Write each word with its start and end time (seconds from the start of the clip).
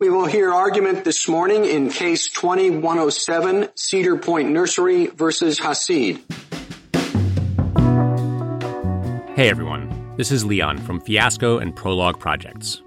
We 0.00 0.10
will 0.10 0.26
hear 0.26 0.52
argument 0.52 1.04
this 1.04 1.28
morning 1.28 1.64
in 1.64 1.88
case 1.88 2.28
2107 2.30 3.68
Cedar 3.76 4.16
Point 4.16 4.50
Nursery 4.50 5.06
versus 5.06 5.60
Hassid. 5.60 6.20
Hey 9.36 9.48
everyone, 9.48 10.14
this 10.16 10.32
is 10.32 10.44
Leon 10.44 10.78
from 10.78 11.00
Fiasco 11.00 11.58
and 11.58 11.76
Prologue 11.76 12.18
Projects. 12.18 12.82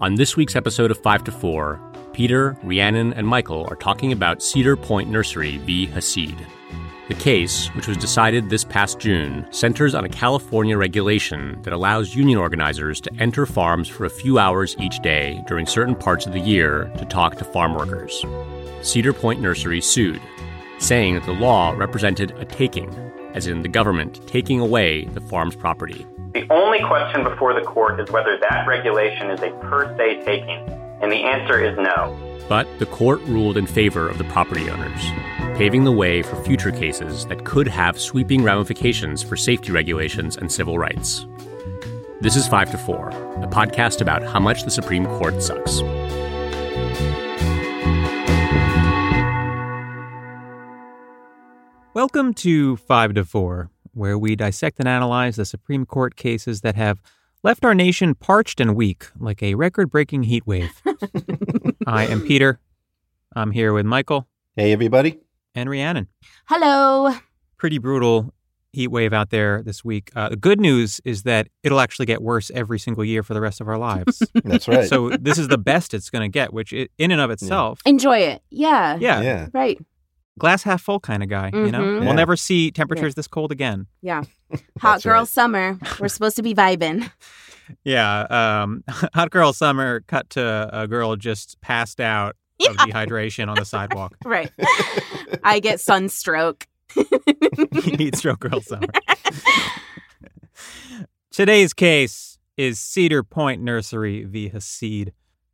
On 0.00 0.16
this 0.16 0.36
week's 0.36 0.56
episode 0.56 0.90
of 0.90 1.00
5 1.00 1.22
to 1.24 1.30
4, 1.30 1.80
Peter, 2.12 2.56
Rhiannon, 2.64 3.12
and 3.12 3.28
Michael 3.28 3.64
are 3.70 3.76
talking 3.76 4.10
about 4.10 4.42
Cedar 4.42 4.74
Point 4.76 5.10
Nursery 5.10 5.58
v. 5.58 5.86
Hassid. 5.86 6.36
The 7.08 7.14
case, 7.14 7.66
which 7.74 7.88
was 7.88 7.96
decided 7.96 8.48
this 8.48 8.62
past 8.62 9.00
June, 9.00 9.44
centers 9.50 9.92
on 9.92 10.04
a 10.04 10.08
California 10.08 10.78
regulation 10.78 11.60
that 11.62 11.72
allows 11.72 12.14
union 12.14 12.38
organizers 12.38 13.00
to 13.00 13.12
enter 13.18 13.44
farms 13.44 13.88
for 13.88 14.04
a 14.04 14.10
few 14.10 14.38
hours 14.38 14.76
each 14.78 15.00
day 15.02 15.42
during 15.48 15.66
certain 15.66 15.96
parts 15.96 16.26
of 16.26 16.32
the 16.32 16.40
year 16.40 16.92
to 16.98 17.04
talk 17.04 17.34
to 17.36 17.44
farm 17.44 17.74
workers. 17.74 18.24
Cedar 18.82 19.12
Point 19.12 19.40
Nursery 19.40 19.80
sued, 19.80 20.22
saying 20.78 21.14
that 21.14 21.26
the 21.26 21.32
law 21.32 21.74
represented 21.76 22.30
a 22.38 22.44
taking, 22.44 22.88
as 23.34 23.48
in 23.48 23.62
the 23.62 23.68
government 23.68 24.24
taking 24.28 24.60
away 24.60 25.04
the 25.06 25.20
farm's 25.22 25.56
property. 25.56 26.06
The 26.34 26.46
only 26.50 26.78
question 26.84 27.24
before 27.24 27.52
the 27.52 27.66
court 27.66 27.98
is 27.98 28.10
whether 28.10 28.38
that 28.38 28.64
regulation 28.68 29.28
is 29.28 29.42
a 29.42 29.50
per 29.68 29.94
se 29.96 30.24
taking, 30.24 30.81
and 31.02 31.10
the 31.10 31.24
answer 31.24 31.60
is 31.60 31.76
no. 31.76 32.16
But 32.48 32.68
the 32.78 32.86
court 32.86 33.20
ruled 33.22 33.56
in 33.56 33.66
favor 33.66 34.08
of 34.08 34.18
the 34.18 34.24
property 34.24 34.70
owners, 34.70 35.02
paving 35.58 35.82
the 35.82 35.90
way 35.90 36.22
for 36.22 36.40
future 36.44 36.70
cases 36.70 37.26
that 37.26 37.44
could 37.44 37.66
have 37.66 38.00
sweeping 38.00 38.44
ramifications 38.44 39.20
for 39.20 39.36
safety 39.36 39.72
regulations 39.72 40.36
and 40.36 40.50
civil 40.50 40.78
rights. 40.78 41.26
This 42.20 42.36
is 42.36 42.46
5 42.46 42.70
to 42.70 42.78
4, 42.78 43.08
a 43.08 43.48
podcast 43.48 44.00
about 44.00 44.22
how 44.22 44.38
much 44.38 44.62
the 44.62 44.70
Supreme 44.70 45.06
Court 45.06 45.42
sucks. 45.42 45.82
Welcome 51.94 52.32
to 52.34 52.76
5 52.76 53.14
to 53.14 53.24
4, 53.24 53.70
where 53.92 54.16
we 54.16 54.36
dissect 54.36 54.78
and 54.78 54.86
analyze 54.86 55.34
the 55.34 55.44
Supreme 55.44 55.84
Court 55.84 56.14
cases 56.14 56.60
that 56.60 56.76
have 56.76 57.02
left 57.42 57.64
our 57.64 57.74
nation 57.74 58.14
parched 58.14 58.60
and 58.60 58.74
weak 58.76 59.06
like 59.18 59.42
a 59.42 59.54
record 59.54 59.90
breaking 59.90 60.24
heat 60.24 60.46
wave. 60.46 60.70
I 61.86 62.06
am 62.06 62.20
Peter. 62.22 62.60
I'm 63.34 63.50
here 63.50 63.72
with 63.72 63.86
Michael 63.86 64.28
Hey, 64.56 64.72
everybody. 64.72 65.18
and 65.54 65.68
Rhiannon. 65.70 66.08
Hello. 66.46 67.14
Pretty 67.56 67.78
brutal 67.78 68.32
heat 68.72 68.88
wave 68.88 69.12
out 69.12 69.30
there 69.30 69.62
this 69.62 69.84
week. 69.84 70.10
Uh, 70.16 70.30
the 70.30 70.36
good 70.36 70.60
news 70.60 71.00
is 71.04 71.24
that 71.24 71.48
it'll 71.62 71.80
actually 71.80 72.06
get 72.06 72.22
worse 72.22 72.50
every 72.54 72.78
single 72.78 73.04
year 73.04 73.22
for 73.22 73.34
the 73.34 73.40
rest 73.40 73.60
of 73.60 73.68
our 73.68 73.78
lives. 73.78 74.22
That's 74.44 74.66
right. 74.68 74.88
so 74.88 75.10
this 75.10 75.38
is 75.38 75.48
the 75.48 75.58
best 75.58 75.94
it's 75.94 76.10
going 76.10 76.22
to 76.22 76.28
get, 76.28 76.52
which 76.52 76.72
i 76.72 76.88
in 76.98 77.10
and 77.10 77.20
of 77.20 77.30
itself, 77.30 77.80
Enjoy 77.84 78.18
it. 78.18 78.42
Yeah. 78.50 78.96
yeah, 79.00 79.20
yeah. 79.20 79.48
Right. 79.52 79.78
Glass 80.38 80.62
half 80.62 80.80
full 80.82 80.98
kind 81.00 81.22
of 81.22 81.28
guy. 81.28 81.50
You 81.52 81.70
know, 81.70 81.80
Mhm. 81.82 82.00
we'll 82.04 82.14
never 82.14 82.36
see 82.36 82.70
temperatures 82.70 83.14
this 83.14 83.28
cold 83.28 83.52
again. 83.52 83.86
Yeah. 84.00 84.22
Hot 84.80 85.02
girl 85.02 85.20
right. 85.20 85.28
summer. 85.28 85.78
We're 86.00 86.08
supposed 86.08 86.36
to 86.36 86.42
be 86.42 86.54
vibing. 86.54 87.10
Yeah, 87.84 88.22
um, 88.62 88.84
hot 89.14 89.30
girl 89.30 89.52
summer 89.54 90.00
cut 90.00 90.28
to 90.30 90.68
a 90.72 90.86
girl 90.86 91.16
just 91.16 91.58
passed 91.62 92.00
out 92.00 92.36
of 92.68 92.76
Yeah. 92.76 92.84
dehydration 92.86 93.48
on 93.48 93.54
the 93.54 93.64
sidewalk. 93.64 94.16
Right. 94.26 94.50
I 95.42 95.58
get 95.60 95.80
sunstroke. 95.80 96.66
Heat 97.84 98.16
stroke 98.16 98.40
girl 98.40 98.60
summer. 98.60 98.88
Today's 101.30 101.72
case 101.72 102.38
is 102.58 102.78
Cedar 102.78 103.22
Point 103.22 103.62
Nursery 103.62 104.24
v. 104.24 104.50
Hassid. 104.50 105.12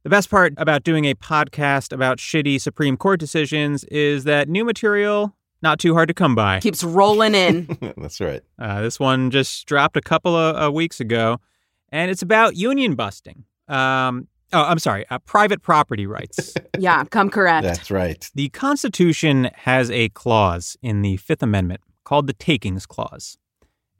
The 0.08 0.16
best 0.16 0.30
part 0.30 0.54
about 0.56 0.84
doing 0.84 1.04
a 1.04 1.12
podcast 1.12 1.92
about 1.92 2.16
shitty 2.16 2.62
Supreme 2.62 2.96
Court 2.96 3.20
decisions 3.20 3.84
is 3.84 4.24
that 4.24 4.48
new 4.48 4.64
material 4.64 5.36
not 5.60 5.78
too 5.78 5.92
hard 5.92 6.08
to 6.08 6.14
come 6.14 6.34
by. 6.34 6.60
Keeps 6.60 6.82
rolling 6.82 7.34
in. 7.34 7.66
That's 7.98 8.18
right. 8.18 8.40
Uh, 8.58 8.80
this 8.80 8.98
one 8.98 9.30
just 9.30 9.66
dropped 9.66 9.98
a 9.98 10.00
couple 10.00 10.34
of 10.34 10.56
uh, 10.56 10.72
weeks 10.72 10.98
ago, 10.98 11.40
and 11.90 12.10
it's 12.10 12.22
about 12.22 12.56
union 12.56 12.94
busting. 12.94 13.44
Um, 13.68 14.28
oh, 14.54 14.62
I'm 14.62 14.78
sorry, 14.78 15.04
uh, 15.10 15.18
private 15.18 15.60
property 15.60 16.06
rights. 16.06 16.54
Yeah. 16.78 17.04
Come 17.04 17.28
correct. 17.28 17.64
That's 17.64 17.90
right. 17.90 18.30
The 18.34 18.48
Constitution 18.48 19.50
has 19.56 19.90
a 19.90 20.08
clause 20.08 20.78
in 20.80 21.02
the 21.02 21.18
Fifth 21.18 21.42
Amendment 21.42 21.82
called 22.04 22.28
the 22.28 22.32
Takings 22.32 22.86
Clause. 22.86 23.36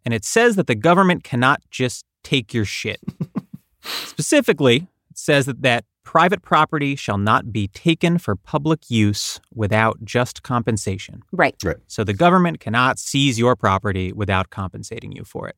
And 0.07 0.15
it 0.15 0.25
says 0.25 0.57
that 0.57 0.69
the 0.69 0.75
government 0.75 1.23
cannot 1.23 1.61
just 1.71 2.07
take 2.25 2.55
your 2.55 2.65
shit. 2.65 3.01
Specifically, 3.83 4.87
it 5.11 5.19
says 5.19 5.45
that, 5.45 5.61
that 5.61 5.85
private 6.09 6.41
property 6.41 6.97
shall 6.97 7.19
not 7.19 7.53
be 7.53 7.69
taken 7.69 8.17
for 8.17 8.35
public 8.35 8.89
use 8.89 9.43
without 9.55 10.03
just 10.03 10.43
compensation. 10.43 11.23
Right. 11.33 11.55
right. 11.63 11.77
So 11.87 12.03
the 12.03 12.15
government 12.15 12.61
cannot 12.61 12.99
seize 12.99 13.39
your 13.39 13.55
property 13.55 14.11
without 14.15 14.49
compensating 14.49 15.13
you 15.13 15.23
for 15.23 15.49
it. 15.49 15.57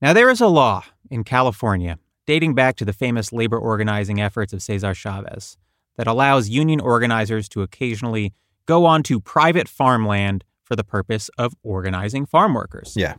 Now, 0.00 0.12
there 0.12 0.30
is 0.30 0.40
a 0.40 0.46
law 0.46 0.84
in 1.10 1.24
California 1.24 1.98
dating 2.24 2.54
back 2.54 2.76
to 2.76 2.84
the 2.84 2.92
famous 2.92 3.32
labor 3.32 3.58
organizing 3.58 4.20
efforts 4.20 4.52
of 4.52 4.62
Cesar 4.62 4.94
Chavez 4.94 5.56
that 5.96 6.06
allows 6.06 6.48
union 6.48 6.78
organizers 6.78 7.48
to 7.48 7.62
occasionally 7.62 8.32
go 8.64 8.86
onto 8.86 9.18
private 9.18 9.66
farmland 9.66 10.44
for 10.62 10.76
the 10.76 10.84
purpose 10.84 11.30
of 11.36 11.52
organizing 11.64 12.26
farm 12.26 12.54
workers. 12.54 12.94
Yeah. 12.94 13.16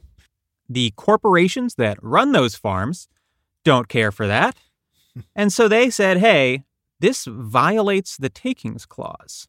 The 0.70 0.94
corporations 0.96 1.76
that 1.76 1.98
run 2.02 2.32
those 2.32 2.56
farms 2.56 3.10
don't 3.66 3.90
care 3.90 4.14
for 4.14 4.26
that. 4.26 4.56
And 5.36 5.52
so 5.52 5.68
they 5.68 5.90
said, 5.90 6.18
hey, 6.18 6.64
this 7.00 7.26
violates 7.26 8.18
the 8.18 8.30
takings 8.30 8.86
clause. 8.86 9.48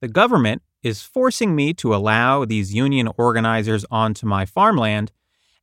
The 0.00 0.08
government 0.08 0.62
is 0.82 1.02
forcing 1.02 1.54
me 1.54 1.74
to 1.74 1.94
allow 1.94 2.44
these 2.44 2.74
union 2.74 3.08
organizers 3.16 3.84
onto 3.90 4.26
my 4.26 4.46
farmland. 4.46 5.12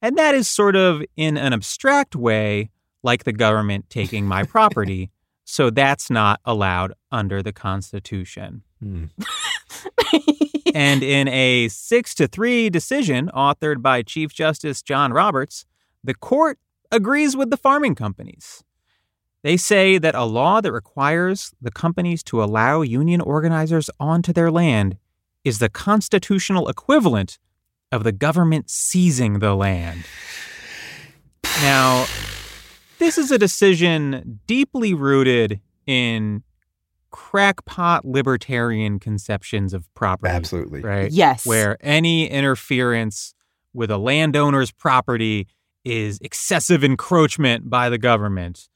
And 0.01 0.17
that 0.17 0.35
is 0.35 0.47
sort 0.47 0.75
of 0.75 1.03
in 1.15 1.37
an 1.37 1.53
abstract 1.53 2.15
way 2.15 2.69
like 3.03 3.23
the 3.23 3.33
government 3.33 3.89
taking 3.89 4.25
my 4.25 4.43
property. 4.55 5.11
So 5.43 5.69
that's 5.69 6.09
not 6.09 6.39
allowed 6.45 6.93
under 7.11 7.41
the 7.41 7.53
Constitution. 7.53 8.63
Hmm. 8.79 9.05
and 10.75 11.01
in 11.01 11.27
a 11.29 11.69
six 11.69 12.13
to 12.15 12.27
three 12.27 12.69
decision 12.69 13.31
authored 13.33 13.81
by 13.81 14.03
Chief 14.03 14.33
Justice 14.33 14.81
John 14.81 15.13
Roberts, 15.13 15.65
the 16.03 16.13
court 16.13 16.59
agrees 16.91 17.35
with 17.35 17.49
the 17.49 17.57
farming 17.57 17.95
companies. 17.95 18.63
They 19.47 19.55
say 19.55 19.97
that 19.97 20.13
a 20.13 20.25
law 20.25 20.59
that 20.59 20.73
requires 20.73 21.53
the 21.61 21.71
companies 21.71 22.21
to 22.23 22.43
allow 22.43 22.81
union 22.81 23.21
organizers 23.21 23.89
onto 23.97 24.33
their 24.33 24.51
land 24.51 24.97
is 25.45 25.59
the 25.59 25.69
constitutional 25.69 26.67
equivalent 26.67 27.39
of 27.89 28.03
the 28.03 28.11
government 28.11 28.69
seizing 28.69 29.39
the 29.39 29.55
land. 29.55 30.03
Now, 31.61 32.07
this 32.99 33.17
is 33.17 33.31
a 33.31 33.37
decision 33.37 34.41
deeply 34.47 34.93
rooted 34.93 35.61
in 35.85 36.43
crackpot 37.11 38.03
libertarian 38.03 38.99
conceptions 38.99 39.73
of 39.73 39.87
property. 39.93 40.29
Absolutely. 40.29 40.81
Right? 40.81 41.09
Yes. 41.09 41.45
Where 41.45 41.77
any 41.79 42.29
interference 42.29 43.33
with 43.73 43.91
a 43.91 43.97
landowner's 43.97 44.71
property 44.71 45.47
is 45.85 46.19
excessive 46.19 46.83
encroachment 46.83 47.69
by 47.69 47.87
the 47.87 47.97
government. 47.97 48.67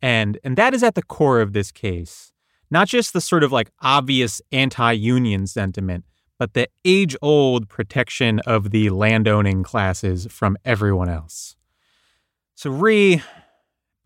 And 0.00 0.38
and 0.44 0.56
that 0.56 0.74
is 0.74 0.82
at 0.82 0.94
the 0.94 1.02
core 1.02 1.40
of 1.40 1.52
this 1.52 1.72
case. 1.72 2.32
Not 2.70 2.88
just 2.88 3.12
the 3.12 3.20
sort 3.20 3.42
of 3.42 3.52
like 3.52 3.70
obvious 3.80 4.42
anti-union 4.52 5.46
sentiment, 5.46 6.04
but 6.38 6.52
the 6.54 6.68
age-old 6.84 7.68
protection 7.68 8.40
of 8.40 8.70
the 8.70 8.90
landowning 8.90 9.62
classes 9.62 10.26
from 10.30 10.56
everyone 10.64 11.08
else. 11.08 11.56
So 12.54 12.70
Ree, 12.70 13.22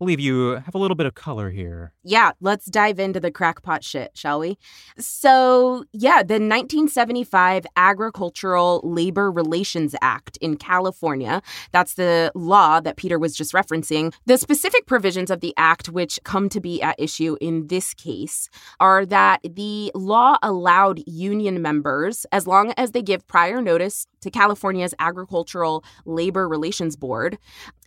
believe 0.03 0.19
you 0.19 0.61
have 0.65 0.75
a 0.75 0.77
little 0.77 0.95
bit 0.95 1.05
of 1.05 1.15
color 1.15 1.49
here. 1.49 1.93
Yeah, 2.03 2.33
let's 2.41 2.65
dive 2.65 2.99
into 2.99 3.21
the 3.21 3.31
crackpot 3.31 3.85
shit, 3.85 4.11
shall 4.15 4.39
we? 4.39 4.57
So, 4.97 5.85
yeah, 5.93 6.23
the 6.23 6.33
1975 6.33 7.65
Agricultural 7.77 8.81
Labor 8.83 9.31
Relations 9.31 9.95
Act 10.01 10.37
in 10.41 10.57
California, 10.57 11.41
that's 11.71 11.93
the 11.93 12.33
law 12.35 12.81
that 12.81 12.97
Peter 12.97 13.17
was 13.17 13.33
just 13.33 13.53
referencing. 13.53 14.13
The 14.25 14.37
specific 14.37 14.87
provisions 14.87 15.31
of 15.31 15.39
the 15.39 15.53
act, 15.55 15.87
which 15.87 16.19
come 16.25 16.49
to 16.49 16.59
be 16.59 16.81
at 16.81 16.99
issue 16.99 17.37
in 17.39 17.67
this 17.67 17.93
case, 17.93 18.49
are 18.81 19.05
that 19.05 19.39
the 19.49 19.89
law 19.95 20.35
allowed 20.43 21.01
union 21.07 21.61
members, 21.61 22.25
as 22.33 22.45
long 22.45 22.73
as 22.75 22.91
they 22.91 23.01
give 23.01 23.25
prior 23.27 23.61
notice 23.61 24.05
to 24.19 24.29
California's 24.29 24.93
Agricultural 24.99 25.85
Labor 26.05 26.49
Relations 26.49 26.97
Board, 26.97 27.37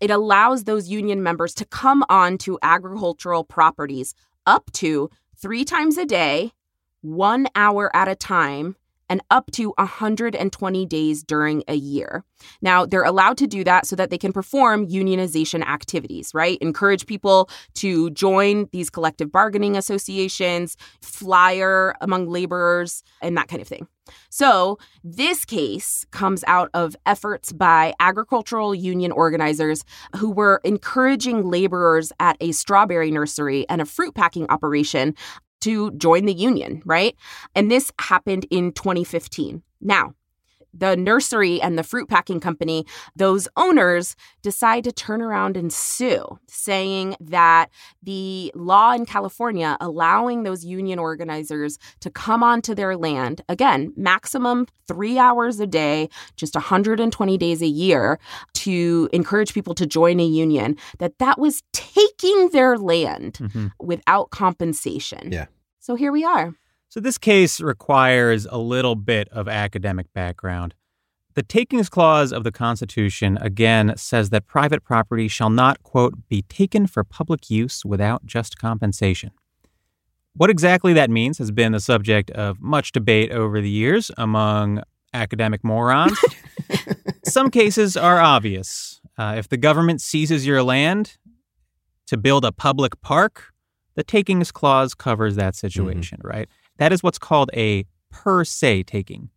it 0.01 0.11
allows 0.11 0.65
those 0.65 0.89
union 0.89 1.23
members 1.23 1.53
to 1.55 1.65
come 1.67 2.05
on 2.09 2.39
to 2.39 2.59
agricultural 2.63 3.45
properties 3.45 4.15
up 4.47 4.71
to 4.73 5.11
three 5.37 5.65
times 5.65 5.99
a 5.99 6.07
day, 6.07 6.53
one 7.03 7.47
hour 7.55 7.95
at 7.95 8.09
a 8.09 8.15
time, 8.15 8.77
and 9.09 9.21
up 9.31 9.51
to 9.53 9.73
120 9.79 10.87
days 10.87 11.23
during 11.23 11.63
a 11.69 11.75
year. 11.75 12.25
Now, 12.61 12.87
they're 12.87 13.05
allowed 13.05 13.39
to 13.39 13.47
do 13.47 13.63
that 13.65 13.87
so 13.87 13.97
that 13.97 14.11
they 14.11 14.19
can 14.19 14.33
perform 14.33 14.89
unionization 14.89 15.65
activities, 15.65 16.33
right? 16.35 16.59
Encourage 16.61 17.07
people 17.07 17.49
to 17.75 18.11
join 18.11 18.69
these 18.73 18.91
collective 18.91 19.31
bargaining 19.31 19.77
associations, 19.77 20.77
flyer 21.03 21.95
among 22.01 22.29
laborers, 22.29 23.03
and 23.23 23.37
that 23.37 23.49
kind 23.49 23.63
of 23.63 23.69
thing. 23.69 23.87
So, 24.31 24.79
this 25.03 25.45
case 25.45 26.07
comes 26.11 26.45
out 26.47 26.71
of 26.75 26.97
efforts 27.07 27.53
by 27.53 27.95
agricultural 28.01 28.75
union 28.75 29.13
organizers 29.13 29.85
who 30.17 30.31
were 30.31 30.61
encouraging 30.65 31.49
laborers 31.49 32.13
at 32.21 32.37
a 32.41 32.53
strawberry 32.53 33.11
nursery 33.11 33.67
and 33.69 33.81
a 33.81 33.87
fruit 33.87 34.15
packing 34.15 34.47
operation 34.49 35.15
to 35.63 35.91
join 35.93 36.27
the 36.27 36.35
union, 36.35 36.83
right? 36.85 37.17
And 37.55 37.71
this 37.71 37.91
happened 37.99 38.47
in 38.51 38.73
2015. 38.73 39.63
Now, 39.81 40.15
the 40.79 40.97
nursery 40.97 41.61
and 41.61 41.79
the 41.79 41.83
fruit 41.83 42.09
packing 42.09 42.41
company, 42.41 42.87
those 43.15 43.49
owners 43.57 44.17
decide 44.43 44.85
to 44.85 44.93
turn 44.93 45.23
around 45.23 45.57
and 45.57 45.73
sue, 45.73 46.39
saying 46.49 47.17
that 47.21 47.69
the 48.03 48.53
law 48.55 48.93
in 48.93 49.07
California 49.07 49.77
allowing 49.81 50.43
those 50.43 50.65
union 50.65 50.99
organizers 50.99 51.79
to 52.01 52.11
come 52.11 52.43
onto 52.43 52.75
their 52.75 52.97
land, 52.97 53.43
again, 53.49 53.93
maximum 53.97 54.67
three 54.87 55.19
hours 55.19 55.61
a 55.61 55.67
day, 55.67 56.09
just 56.37 56.55
120 56.55 57.39
days 57.39 57.63
a 57.63 57.67
year, 57.67 58.19
to 58.55 59.09
encourage 59.13 59.55
people 59.55 59.75
to 59.75 59.87
join 59.87 60.21
a 60.21 60.25
union, 60.25 60.77
that 60.99 61.19
that 61.19 61.39
was 61.39 61.63
taking 61.73 62.51
their 62.51 62.77
land 62.79 63.35
mm-hmm. 63.35 63.69
without 63.81 64.31
compensation. 64.31 65.33
Yeah. 65.33 65.47
So 65.81 65.95
here 65.95 66.13
we 66.13 66.25
are. 66.25 66.55
So 66.97 67.01
this 67.01 67.19
case 67.19 67.61
requires 67.61 68.47
a 68.47 68.57
little 68.57 68.95
bit 68.95 69.29
of 69.29 69.49
academic 69.49 70.11
background. 70.15 70.75
The 71.35 71.43
takings 71.43 71.91
clause 71.91 72.33
of 72.33 72.43
the 72.43 72.51
Constitution 72.51 73.37
again 73.43 73.93
says 73.99 74.31
that 74.31 74.47
private 74.47 74.83
property 74.83 75.29
shall 75.29 75.51
not, 75.51 75.83
quote, 75.83 76.15
be 76.31 76.41
taken 76.41 76.87
for 76.87 77.05
public 77.05 77.51
use 77.51 77.85
without 77.85 78.25
just 78.25 78.57
compensation. 78.57 79.33
What 80.33 80.49
exactly 80.49 80.95
that 80.95 81.11
means 81.11 81.37
has 81.37 81.51
been 81.51 81.73
the 81.73 81.81
subject 81.81 82.31
of 82.31 82.63
much 82.63 82.93
debate 82.93 83.31
over 83.31 83.61
the 83.61 83.69
years 83.69 84.11
among 84.17 84.83
academic 85.13 85.63
morons. 85.63 86.19
Some 87.27 87.51
cases 87.51 87.99
are 87.99 88.21
obvious. 88.21 89.03
Uh, 89.19 89.35
if 89.37 89.51
the 89.51 89.59
government 89.59 90.01
seizes 90.01 90.47
your 90.47 90.63
land 90.63 91.19
to 92.07 92.17
build 92.17 92.47
a 92.47 92.53
public 92.53 92.99
park, 93.03 93.53
the 93.97 94.05
takings 94.05 94.51
clause 94.51 94.95
covers 94.95 95.37
that 95.37 95.53
mm-hmm. 95.53 95.67
situation, 95.67 96.19
mm-hmm. 96.21 96.29
right? 96.29 96.49
That 96.79 96.93
is 96.93 97.03
what's 97.03 97.19
called 97.19 97.51
a 97.55 97.87
per 98.11 98.45
se 98.45 98.85
taking. 98.85 99.31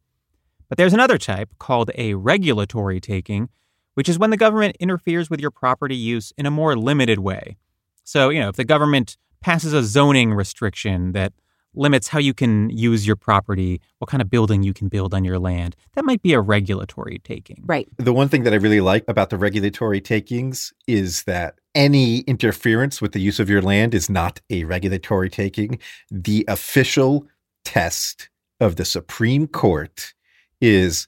But 0.68 0.78
there's 0.78 0.94
another 0.94 1.18
type 1.18 1.50
called 1.58 1.92
a 1.96 2.14
regulatory 2.14 3.00
taking, 3.00 3.50
which 3.96 4.08
is 4.08 4.20
when 4.20 4.30
the 4.30 4.38
government 4.38 4.78
interferes 4.80 5.30
with 5.30 5.40
your 5.40 5.52
property 5.52 5.96
use 5.96 6.32
in 6.38 6.46
a 6.46 6.52
more 6.52 6.76
limited 6.76 7.20
way. 7.20 7.58
So, 8.04 8.30
you 8.30 8.40
know, 8.40 8.50
if 8.50 8.56
the 8.56 8.64
government 8.64 9.18
passes 9.42 9.74
a 9.74 9.84
zoning 9.84 10.34
restriction 10.34 11.14
that 11.14 11.34
limits 11.74 12.08
how 12.08 12.20
you 12.20 12.34
can 12.34 12.70
use 12.70 13.06
your 13.06 13.16
property, 13.16 13.82
what 14.00 14.10
kind 14.10 14.22
of 14.22 14.30
building 14.30 14.64
you 14.64 14.74
can 14.74 14.88
build 14.88 15.14
on 15.14 15.24
your 15.24 15.40
land. 15.40 15.76
That 15.96 16.06
might 16.06 16.22
be 16.22 16.34
a 16.34 16.42
regulatory 16.42 17.20
taking. 17.24 17.64
Right. 17.66 17.88
The 17.98 18.14
one 18.14 18.30
thing 18.30 18.44
that 18.44 18.54
I 18.54 18.58
really 18.58 18.82
like 18.82 19.04
about 19.08 19.30
the 19.30 19.38
regulatory 19.38 20.02
takings 20.02 20.74
is 20.88 21.24
that 21.24 21.56
any 21.76 22.20
interference 22.22 23.02
with 23.02 23.12
the 23.12 23.22
use 23.22 23.40
of 23.40 23.50
your 23.50 23.62
land 23.62 23.94
is 23.94 24.10
not 24.10 24.42
a 24.50 24.64
regulatory 24.64 25.30
taking. 25.30 25.80
The 26.10 26.46
official 26.48 27.28
test 27.64 28.30
of 28.60 28.76
the 28.76 28.86
Supreme 28.86 29.48
Court 29.48 30.14
is 30.60 31.08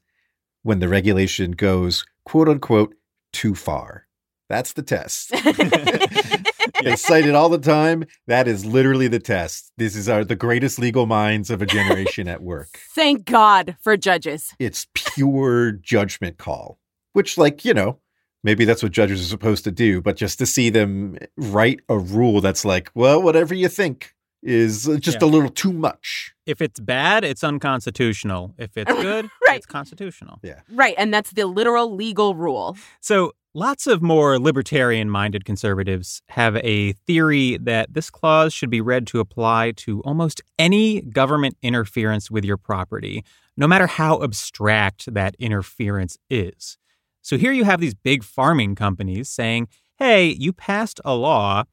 when 0.63 0.79
the 0.79 0.87
regulation 0.87 1.51
goes, 1.51 2.05
quote 2.25 2.47
unquote, 2.47 2.95
too 3.33 3.55
far. 3.55 4.07
That's 4.49 4.73
the 4.73 4.83
test. 4.83 5.31
they 6.83 6.95
cite 6.95 7.25
it 7.25 7.35
all 7.35 7.49
the 7.49 7.57
time. 7.57 8.05
That 8.27 8.47
is 8.47 8.65
literally 8.65 9.07
the 9.07 9.19
test. 9.19 9.71
This 9.77 9.95
is 9.95 10.09
our 10.09 10.23
the 10.23 10.35
greatest 10.35 10.79
legal 10.79 11.05
minds 11.05 11.49
of 11.49 11.61
a 11.61 11.65
generation 11.65 12.27
at 12.27 12.41
work. 12.41 12.69
Thank 12.95 13.25
God 13.25 13.75
for 13.81 13.97
judges. 13.97 14.53
It's 14.59 14.87
pure 14.93 15.71
judgment 15.71 16.37
call, 16.37 16.79
which, 17.13 17.37
like 17.37 17.65
you 17.65 17.73
know, 17.73 17.99
maybe 18.43 18.65
that's 18.65 18.83
what 18.83 18.91
judges 18.91 19.21
are 19.21 19.25
supposed 19.29 19.63
to 19.65 19.71
do. 19.71 20.01
But 20.01 20.17
just 20.17 20.39
to 20.39 20.45
see 20.45 20.69
them 20.69 21.17
write 21.37 21.81
a 21.89 21.97
rule 21.97 22.41
that's 22.41 22.65
like, 22.65 22.91
well, 22.95 23.21
whatever 23.21 23.53
you 23.53 23.67
think 23.67 24.13
is 24.43 24.89
just 24.99 25.21
yeah. 25.21 25.27
a 25.27 25.29
little 25.29 25.49
too 25.49 25.73
much. 25.73 26.33
If 26.45 26.61
it's 26.61 26.79
bad, 26.79 27.23
it's 27.23 27.43
unconstitutional. 27.43 28.53
If 28.57 28.75
it's 28.75 28.91
good, 29.01 29.29
right. 29.47 29.57
it's 29.57 29.65
constitutional. 29.65 30.39
Yeah. 30.43 30.61
Right. 30.71 30.95
And 30.97 31.13
that's 31.13 31.31
the 31.31 31.45
literal 31.45 31.95
legal 31.95 32.35
rule. 32.35 32.77
So 33.01 33.33
Lots 33.53 33.85
of 33.85 34.01
more 34.01 34.39
libertarian 34.39 35.09
minded 35.09 35.43
conservatives 35.43 36.21
have 36.29 36.55
a 36.63 36.93
theory 36.93 37.57
that 37.57 37.93
this 37.93 38.09
clause 38.09 38.53
should 38.53 38.69
be 38.69 38.79
read 38.79 39.05
to 39.07 39.19
apply 39.19 39.71
to 39.71 39.99
almost 40.03 40.39
any 40.57 41.01
government 41.01 41.57
interference 41.61 42.31
with 42.31 42.45
your 42.45 42.55
property, 42.55 43.25
no 43.57 43.67
matter 43.67 43.87
how 43.87 44.23
abstract 44.23 45.13
that 45.13 45.35
interference 45.37 46.17
is. 46.29 46.77
So 47.21 47.37
here 47.37 47.51
you 47.51 47.65
have 47.65 47.81
these 47.81 47.93
big 47.93 48.23
farming 48.23 48.75
companies 48.75 49.27
saying, 49.27 49.67
hey, 49.97 50.29
you 50.29 50.53
passed 50.53 51.01
a 51.03 51.13
law 51.13 51.65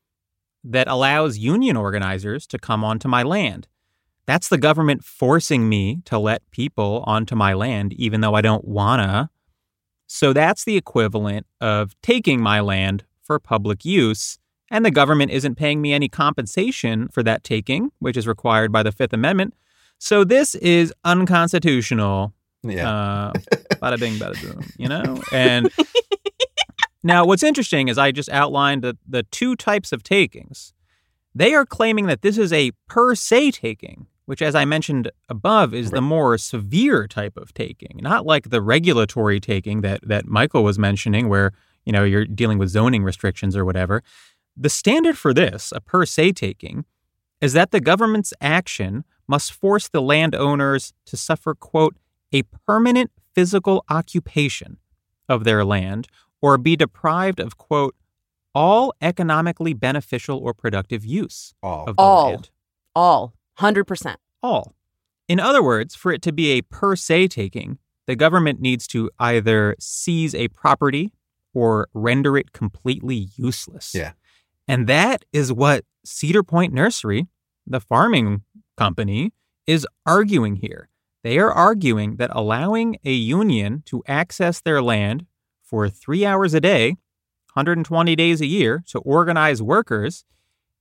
that 0.68 0.86
allows 0.88 1.38
union 1.38 1.76
organizers 1.76 2.46
to 2.46 2.58
come 2.58 2.84
onto 2.84 3.08
my 3.08 3.22
land. 3.22 3.66
That's 4.26 4.48
the 4.48 4.58
government 4.58 5.02
forcing 5.02 5.68
me 5.68 6.02
to 6.04 6.18
let 6.18 6.48
people 6.50 7.02
onto 7.06 7.34
my 7.34 7.54
land, 7.54 7.94
even 7.94 8.20
though 8.20 8.34
I 8.34 8.42
don't 8.42 8.66
wanna. 8.66 9.30
So 10.06 10.32
that's 10.32 10.64
the 10.64 10.76
equivalent 10.76 11.46
of 11.60 11.94
taking 12.02 12.40
my 12.40 12.60
land 12.60 13.04
for 13.22 13.38
public 13.38 13.84
use, 13.84 14.38
and 14.70 14.84
the 14.84 14.90
government 14.90 15.30
isn't 15.30 15.54
paying 15.54 15.80
me 15.80 15.92
any 15.92 16.08
compensation 16.08 17.08
for 17.08 17.22
that 17.22 17.42
taking, 17.44 17.90
which 18.00 18.16
is 18.16 18.26
required 18.26 18.70
by 18.70 18.82
the 18.82 18.92
Fifth 18.92 19.12
Amendment. 19.14 19.54
So 19.98 20.24
this 20.24 20.54
is 20.56 20.92
unconstitutional. 21.04 22.34
Yeah. 22.62 22.90
Uh, 22.90 23.32
bada 23.82 23.98
bing, 23.98 24.14
bada 24.14 24.40
boom, 24.42 24.62
you 24.76 24.88
know? 24.88 25.22
And 25.32 25.70
now 27.08 27.24
what's 27.24 27.42
interesting 27.42 27.88
is 27.88 27.96
I 27.96 28.12
just 28.12 28.28
outlined 28.28 28.82
the, 28.82 28.96
the 29.08 29.22
two 29.24 29.56
types 29.56 29.92
of 29.92 30.02
takings. 30.02 30.74
They 31.34 31.54
are 31.54 31.64
claiming 31.64 32.06
that 32.06 32.22
this 32.22 32.36
is 32.36 32.52
a 32.52 32.72
per 32.86 33.14
se 33.14 33.52
taking, 33.52 34.06
which, 34.26 34.42
as 34.42 34.54
I 34.54 34.64
mentioned 34.66 35.10
above, 35.28 35.72
is 35.72 35.86
right. 35.86 35.94
the 35.94 36.02
more 36.02 36.36
severe 36.36 37.08
type 37.08 37.36
of 37.38 37.54
taking, 37.54 37.98
not 38.02 38.26
like 38.26 38.50
the 38.50 38.60
regulatory 38.60 39.40
taking 39.40 39.80
that 39.80 40.00
that 40.06 40.26
Michael 40.26 40.62
was 40.62 40.78
mentioning, 40.78 41.28
where 41.28 41.52
you 41.86 41.92
know 41.92 42.04
you're 42.04 42.26
dealing 42.26 42.58
with 42.58 42.68
zoning 42.68 43.02
restrictions 43.02 43.56
or 43.56 43.64
whatever. 43.64 44.02
The 44.54 44.68
standard 44.68 45.16
for 45.16 45.32
this, 45.32 45.72
a 45.74 45.80
per 45.80 46.04
se 46.04 46.32
taking, 46.32 46.84
is 47.40 47.54
that 47.54 47.70
the 47.70 47.80
government's 47.80 48.34
action 48.40 49.04
must 49.26 49.52
force 49.52 49.88
the 49.88 50.02
landowners 50.02 50.92
to 51.06 51.16
suffer, 51.16 51.54
quote, 51.54 51.96
a 52.32 52.42
permanent 52.66 53.10
physical 53.34 53.84
occupation 53.88 54.78
of 55.28 55.44
their 55.44 55.64
land 55.64 56.08
or 56.40 56.58
be 56.58 56.76
deprived 56.76 57.40
of, 57.40 57.56
quote, 57.56 57.94
all 58.54 58.92
economically 59.00 59.74
beneficial 59.74 60.38
or 60.38 60.54
productive 60.54 61.04
use 61.04 61.54
all. 61.62 61.86
of 61.86 61.96
the 61.96 62.02
all. 62.02 62.30
land. 62.30 62.50
All. 62.94 63.34
100%. 63.58 64.16
All. 64.42 64.74
In 65.28 65.38
other 65.38 65.62
words, 65.62 65.94
for 65.94 66.10
it 66.12 66.22
to 66.22 66.32
be 66.32 66.50
a 66.52 66.62
per 66.62 66.96
se 66.96 67.28
taking, 67.28 67.78
the 68.06 68.16
government 68.16 68.60
needs 68.60 68.86
to 68.88 69.10
either 69.18 69.76
seize 69.78 70.34
a 70.34 70.48
property 70.48 71.12
or 71.52 71.88
render 71.92 72.36
it 72.36 72.52
completely 72.52 73.28
useless. 73.36 73.94
Yeah. 73.94 74.12
And 74.66 74.86
that 74.86 75.24
is 75.32 75.52
what 75.52 75.84
Cedar 76.04 76.42
Point 76.42 76.72
Nursery, 76.72 77.26
the 77.66 77.80
farming 77.80 78.42
company, 78.76 79.32
is 79.66 79.86
arguing 80.06 80.56
here. 80.56 80.88
They 81.22 81.38
are 81.38 81.52
arguing 81.52 82.16
that 82.16 82.30
allowing 82.32 82.98
a 83.04 83.12
union 83.12 83.82
to 83.86 84.02
access 84.06 84.60
their 84.60 84.80
land 84.80 85.26
for 85.68 85.88
three 85.88 86.24
hours 86.24 86.54
a 86.54 86.60
day, 86.60 86.90
120 87.52 88.16
days 88.16 88.40
a 88.40 88.46
year, 88.46 88.82
to 88.88 88.98
organize 89.00 89.62
workers 89.62 90.24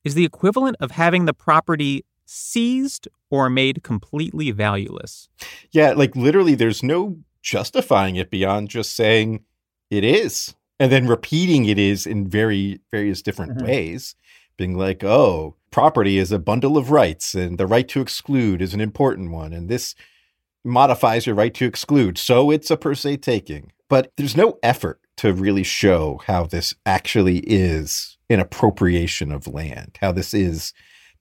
is 0.03 0.15
the 0.15 0.25
equivalent 0.25 0.77
of 0.79 0.91
having 0.91 1.25
the 1.25 1.33
property 1.33 2.05
seized 2.25 3.07
or 3.29 3.49
made 3.49 3.83
completely 3.83 4.51
valueless. 4.51 5.27
Yeah, 5.71 5.91
like 5.91 6.15
literally, 6.15 6.55
there's 6.55 6.83
no 6.83 7.17
justifying 7.41 8.15
it 8.15 8.29
beyond 8.29 8.69
just 8.69 8.93
saying 8.93 9.43
it 9.89 10.03
is 10.03 10.55
and 10.79 10.91
then 10.91 11.07
repeating 11.07 11.65
it 11.65 11.79
is 11.79 12.05
in 12.05 12.27
very 12.27 12.79
various 12.91 13.21
different 13.21 13.53
mm-hmm. 13.57 13.67
ways 13.67 14.15
being 14.57 14.77
like 14.77 15.03
oh 15.03 15.55
property 15.71 16.17
is 16.17 16.31
a 16.31 16.39
bundle 16.39 16.77
of 16.77 16.91
rights 16.91 17.33
and 17.33 17.57
the 17.57 17.67
right 17.67 17.87
to 17.87 18.01
exclude 18.01 18.61
is 18.61 18.73
an 18.73 18.81
important 18.81 19.31
one 19.31 19.53
and 19.53 19.69
this 19.69 19.95
modifies 20.63 21.25
your 21.25 21.35
right 21.35 21.53
to 21.53 21.65
exclude 21.65 22.17
so 22.17 22.51
it's 22.51 22.69
a 22.69 22.75
per 22.75 22.93
se 22.93 23.15
taking 23.17 23.71
but 23.89 24.11
there's 24.17 24.37
no 24.37 24.57
effort 24.63 24.99
to 25.17 25.33
really 25.33 25.63
show 25.63 26.21
how 26.25 26.45
this 26.45 26.73
actually 26.85 27.39
is 27.39 28.17
an 28.29 28.39
appropriation 28.39 29.31
of 29.31 29.47
land 29.47 29.97
how 30.01 30.11
this 30.11 30.33
is 30.33 30.73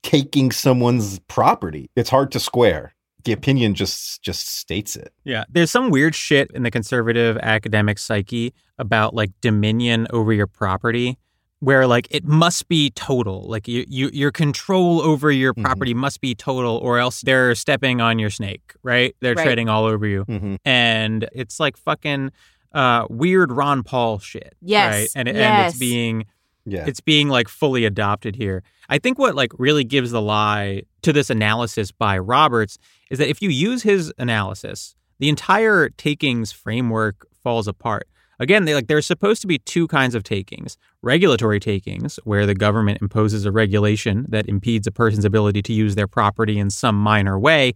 taking 0.02 0.52
someone's 0.52 1.18
property. 1.20 1.90
It's 1.96 2.10
hard 2.10 2.30
to 2.32 2.40
square 2.40 2.94
the 3.24 3.32
opinion 3.32 3.74
just 3.74 4.22
just 4.22 4.46
states 4.46 4.94
it. 4.94 5.12
Yeah. 5.24 5.44
There's 5.48 5.70
some 5.70 5.90
weird 5.90 6.14
shit 6.14 6.48
in 6.52 6.62
the 6.62 6.70
conservative 6.70 7.36
academic 7.38 7.98
psyche 7.98 8.54
about 8.78 9.14
like 9.14 9.30
dominion 9.40 10.06
over 10.10 10.32
your 10.32 10.46
property 10.46 11.18
where 11.60 11.86
like 11.88 12.06
it 12.10 12.24
must 12.24 12.68
be 12.68 12.90
total. 12.90 13.42
Like 13.48 13.66
you, 13.66 13.84
you 13.88 14.10
your 14.12 14.30
control 14.30 15.00
over 15.00 15.30
your 15.32 15.54
Mhm. 15.54 15.62
property 15.64 15.94
must 15.94 16.20
be 16.20 16.34
total 16.36 16.76
or 16.76 16.98
else 16.98 17.22
they're 17.22 17.54
stepping 17.56 18.00
on 18.00 18.18
your 18.20 18.30
snake, 18.30 18.74
right? 18.84 19.16
They're 19.20 19.34
Right. 19.34 19.42
treading 19.44 19.68
all 19.68 19.86
over 19.86 20.06
you. 20.06 20.24
Mhm. 20.26 20.58
And 20.64 21.28
it's 21.32 21.58
like 21.58 21.76
fucking 21.76 22.30
uh 22.76 23.06
weird 23.10 23.50
Ron 23.50 23.82
Paul 23.82 24.18
shit. 24.18 24.54
Yes, 24.60 24.92
Right. 24.94 25.08
And 25.16 25.28
and 25.28 25.66
it's 25.68 25.78
being 25.78 26.26
Yeah. 26.64 26.84
it's 26.86 27.00
being 27.00 27.28
like 27.28 27.48
fully 27.48 27.84
adopted 27.84 28.36
here. 28.36 28.62
I 28.88 28.98
think 28.98 29.18
what 29.18 29.34
like 29.34 29.52
really 29.58 29.84
gives 29.84 30.10
the 30.12 30.20
lie 30.22 30.82
to 31.02 31.12
this 31.12 31.30
analysis 31.30 31.90
by 31.90 32.18
Roberts 32.18 32.78
is 33.10 33.18
that 33.18 33.28
if 33.28 33.40
you 33.42 33.48
use 33.50 33.82
his 33.82 34.12
analysis, 34.18 34.94
the 35.18 35.28
entire 35.28 35.88
takings 35.90 36.52
framework 36.52 37.26
falls 37.42 37.66
apart. 37.66 38.06
Again, 38.38 38.66
they 38.66 38.74
like 38.74 38.86
there's 38.88 39.06
supposed 39.06 39.40
to 39.40 39.46
be 39.46 39.58
two 39.58 39.86
kinds 39.88 40.14
of 40.14 40.22
takings. 40.22 40.76
Regulatory 41.02 41.58
takings, 41.58 42.18
where 42.24 42.44
the 42.44 42.54
government 42.54 42.98
imposes 43.00 43.46
a 43.46 43.52
regulation 43.52 44.26
that 44.28 44.46
impedes 44.46 44.86
a 44.86 44.90
person's 44.90 45.24
ability 45.24 45.62
to 45.62 45.72
use 45.72 45.94
their 45.94 46.08
property 46.08 46.58
in 46.58 46.68
some 46.68 46.96
minor 46.96 47.38
way, 47.38 47.72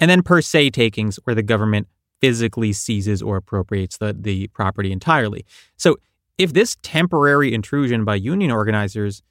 and 0.00 0.10
then 0.10 0.22
per 0.22 0.40
se 0.40 0.70
takings, 0.70 1.20
where 1.24 1.36
the 1.36 1.42
government 1.44 1.86
physically 2.22 2.72
seizes 2.72 3.20
or 3.20 3.36
appropriates 3.36 3.98
the, 3.98 4.16
the 4.18 4.46
property 4.48 4.92
entirely. 4.92 5.44
So 5.76 5.96
if 6.38 6.52
this 6.54 6.76
temporary 6.82 7.52
intrusion 7.52 8.04
by 8.04 8.14
union 8.14 8.50
organizers 8.50 9.22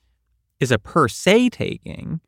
is 0.59 0.71
a 0.71 0.77
per 0.77 1.07
se 1.07 1.49
taking, 1.49 2.19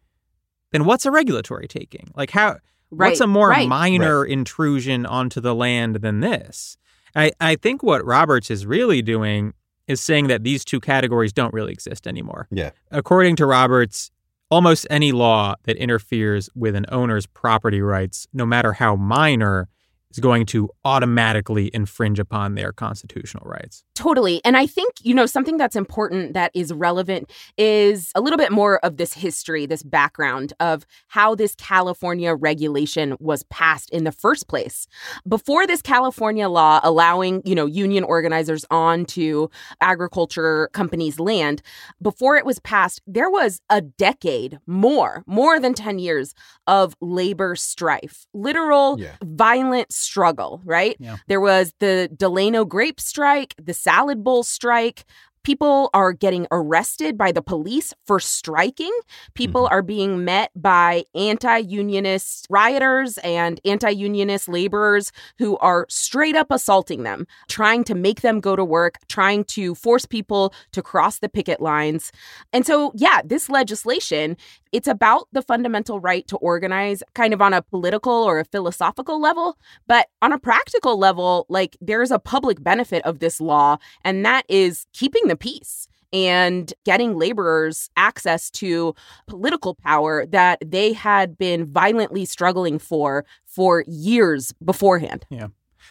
then 0.72 0.86
what's 0.86 1.06
a 1.06 1.12
regulatory 1.12 1.68
taking? 1.68 2.10
Like 2.16 2.32
how 2.32 2.58
Right. 2.96 3.10
what's 3.10 3.22
a 3.22 3.28
more 3.28 3.50
right. 3.50 3.68
minor 3.68 4.24
intrusion 4.24 5.06
onto 5.08 5.42
the 5.42 5.56
land 5.56 5.96
than 5.98 6.20
this? 6.20 6.78
I, 7.16 7.32
I 7.40 7.56
think 7.56 7.82
what 7.82 8.06
Roberts 8.06 8.52
is 8.52 8.66
really 8.68 9.02
doing 9.02 9.54
is 9.88 10.00
saying 10.00 10.28
that 10.28 10.44
these 10.44 10.64
two 10.64 10.80
categories 10.80 11.34
don't 11.34 11.54
really 11.54 11.72
exist 11.74 12.06
anymore. 12.08 12.48
Yeah. 12.52 12.70
According 12.92 13.36
to 13.38 13.48
Roberts, 13.48 14.12
almost 14.52 14.86
any 14.92 15.12
law 15.12 15.56
that 15.64 15.76
interferes 15.78 16.50
with 16.56 16.76
an 16.76 16.86
owner's 16.90 17.26
property 17.26 17.82
rights, 17.82 18.28
no 18.32 18.46
matter 18.46 18.74
how 18.74 18.96
minor, 18.96 19.70
is 20.14 20.20
going 20.20 20.46
to 20.48 20.70
automatically 20.86 21.70
infringe 21.74 22.20
upon 22.20 22.56
their 22.56 22.72
constitutional 22.72 23.46
rights. 23.46 23.84
Totally. 23.96 24.42
And 24.44 24.58
I 24.58 24.66
think, 24.66 24.94
you 25.04 25.14
know, 25.14 25.28
something 25.28 25.58
that's 25.58 25.76
important 25.76 26.34
that 26.34 26.50
is 26.56 26.74
relevant 26.74 27.30
is 27.58 28.12
a 28.16 28.22
little 28.22 28.38
bit 28.38 28.52
more 28.52 28.80
of 28.80 28.98
this 28.98 29.14
history, 29.14 29.68
this 29.68 29.84
background 29.84 30.52
of 30.60 30.84
how 31.10 31.36
this 31.36 31.54
California 31.56 32.34
regulation 32.34 33.16
was 33.20 33.44
passed 33.52 33.92
in 33.92 34.04
the 34.04 34.12
first 34.12 34.48
place. 34.48 34.88
Before 35.28 35.68
this 35.68 35.82
California 35.84 36.50
law 36.50 36.80
allowing, 36.84 37.44
you 37.46 37.54
know, 37.54 37.68
union 37.68 38.04
organizers 38.04 38.66
onto 38.72 39.48
agriculture 39.80 40.70
companies' 40.74 41.20
land, 41.20 41.62
before 42.02 42.36
it 42.36 42.46
was 42.46 42.58
passed, 42.60 43.00
there 43.06 43.30
was 43.30 43.62
a 43.70 43.82
decade 43.82 44.58
more, 44.66 45.24
more 45.28 45.60
than 45.60 45.76
10 45.76 46.00
years 46.00 46.34
of 46.66 46.96
labor 47.00 47.56
strife, 47.56 48.26
literal 48.34 49.00
Yeah. 49.00 49.12
violent 49.24 49.92
struggle, 49.92 50.62
right? 50.66 50.96
Yeah. 51.00 51.18
There 51.28 51.42
was 51.42 51.74
the 51.80 52.10
Delano 52.16 52.66
grape 52.66 53.00
strike, 53.00 53.54
the 53.62 53.74
salad 53.84 54.24
bowl 54.24 54.44
strike. 54.44 55.04
People 55.44 55.90
are 55.94 56.14
getting 56.14 56.48
arrested 56.52 57.18
by 57.18 57.34
the 57.34 57.42
police 57.42 57.94
for 58.06 58.18
striking. 58.18 58.98
People 59.34 59.66
mm-hmm. 59.66 59.74
are 59.74 59.82
being 59.82 60.24
met 60.24 60.52
by 60.56 61.04
anti 61.14 61.58
unionist 61.58 62.48
rioters 62.50 63.18
and 63.18 63.60
anti 63.66 63.90
unionist 63.90 64.48
laborers 64.48 65.12
who 65.38 65.58
are 65.58 65.86
straight 65.90 66.38
up 66.38 66.48
assaulting 66.50 67.04
them, 67.04 67.28
trying 67.50 67.84
to 67.84 67.94
make 67.94 68.22
them 68.22 68.40
go 68.40 68.56
to 68.56 68.64
work, 68.64 69.00
trying 69.10 69.44
to 69.44 69.76
force 69.76 70.06
people 70.06 70.54
to 70.72 70.82
cross 70.82 71.20
the 71.20 71.28
picket 71.28 71.60
lines. 71.60 72.14
And 72.54 72.66
so, 72.66 72.94
yeah, 72.96 73.20
this 73.26 73.50
legislation, 73.50 74.38
it's 74.74 74.88
about 74.88 75.28
the 75.32 75.42
fundamental 75.42 76.00
right 76.00 76.28
to 76.28 76.38
organize 76.38 77.04
kind 77.14 77.34
of 77.34 77.42
on 77.42 77.54
a 77.54 77.62
political 77.62 78.12
or 78.12 78.40
a 78.40 78.46
philosophical 78.46 79.22
level. 79.22 79.58
But 79.88 80.08
on 80.22 80.34
a 80.34 80.40
practical 80.40 80.98
level, 80.98 81.46
like 81.48 81.78
there's 81.80 82.12
a 82.12 82.20
public 82.20 82.62
benefit 82.62 83.06
of 83.06 83.20
this 83.20 83.40
law, 83.40 83.78
and 84.04 84.26
that 84.26 84.44
is 84.50 84.88
keeping 84.92 85.28
the 85.28 85.36
peace 85.36 85.88
and 86.12 86.74
getting 86.86 87.18
laborers 87.18 87.90
access 87.98 88.50
to 88.52 88.94
political 89.28 89.76
power 89.76 90.26
that 90.28 90.60
they 90.66 90.94
had 90.94 91.38
been 91.38 91.66
violently 91.72 92.26
struggling 92.26 92.78
for 92.80 93.26
for 93.46 93.84
years 93.88 94.54
beforehand. 94.64 95.26
Yeah. 95.30 95.48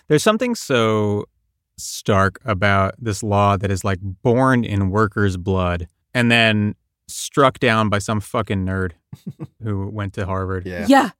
There's 0.09 0.23
something 0.23 0.55
so 0.55 1.27
stark 1.79 2.41
about 2.45 2.95
this 2.99 3.23
law 3.23 3.57
that 3.57 3.71
is 3.71 3.85
like 3.85 3.99
born 4.01 4.65
in 4.65 4.91
workers' 4.91 5.37
blood 5.37 5.89
and 6.15 6.31
then 6.31 6.75
struck 7.09 7.59
down 7.59 7.89
by 7.89 7.99
some 7.99 8.21
fucking 8.21 8.65
nerd 8.65 8.93
who 9.63 9.89
went 9.89 10.13
to 10.15 10.27
Harvard. 10.27 10.67
Yeah. 10.67 10.87
Yeah. 10.89 11.11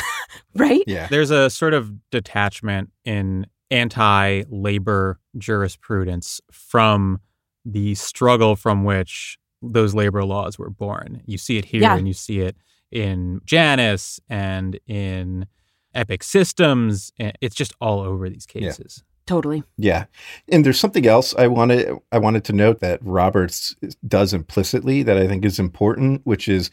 right? 0.54 0.82
Yeah. 0.86 1.08
There's 1.08 1.30
a 1.30 1.50
sort 1.50 1.74
of 1.74 1.92
detachment 2.10 2.90
in 3.04 3.46
anti 3.70 4.42
labor 4.48 5.18
jurisprudence 5.38 6.40
from 6.50 7.20
the 7.64 7.94
struggle 7.94 8.56
from 8.56 8.84
which 8.84 9.38
those 9.62 9.94
labor 9.94 10.24
laws 10.24 10.58
were 10.58 10.70
born. 10.70 11.22
You 11.26 11.38
see 11.38 11.58
it 11.58 11.66
here 11.66 11.82
Yeah. 11.82 11.96
and 11.96 12.08
you 12.08 12.14
see 12.14 12.40
it 12.40 12.56
in 12.90 13.40
Janus 13.44 14.18
and 14.28 14.78
in 14.86 15.46
Epic 15.94 16.22
Systems. 16.22 17.12
It's 17.18 17.54
just 17.54 17.74
all 17.80 18.00
over 18.00 18.28
these 18.30 18.46
Yeah. 18.54 18.60
cases. 18.68 19.04
Totally. 19.30 19.62
Yeah. 19.76 20.06
And 20.48 20.66
there's 20.66 20.80
something 20.80 21.06
else 21.06 21.36
I 21.36 21.46
wanted 21.46 21.96
I 22.10 22.18
wanted 22.18 22.42
to 22.46 22.52
note 22.52 22.80
that 22.80 22.98
Roberts 23.00 23.76
does 24.08 24.34
implicitly 24.34 25.04
that 25.04 25.16
I 25.16 25.28
think 25.28 25.44
is 25.44 25.60
important, 25.60 26.22
which 26.24 26.48
is 26.48 26.68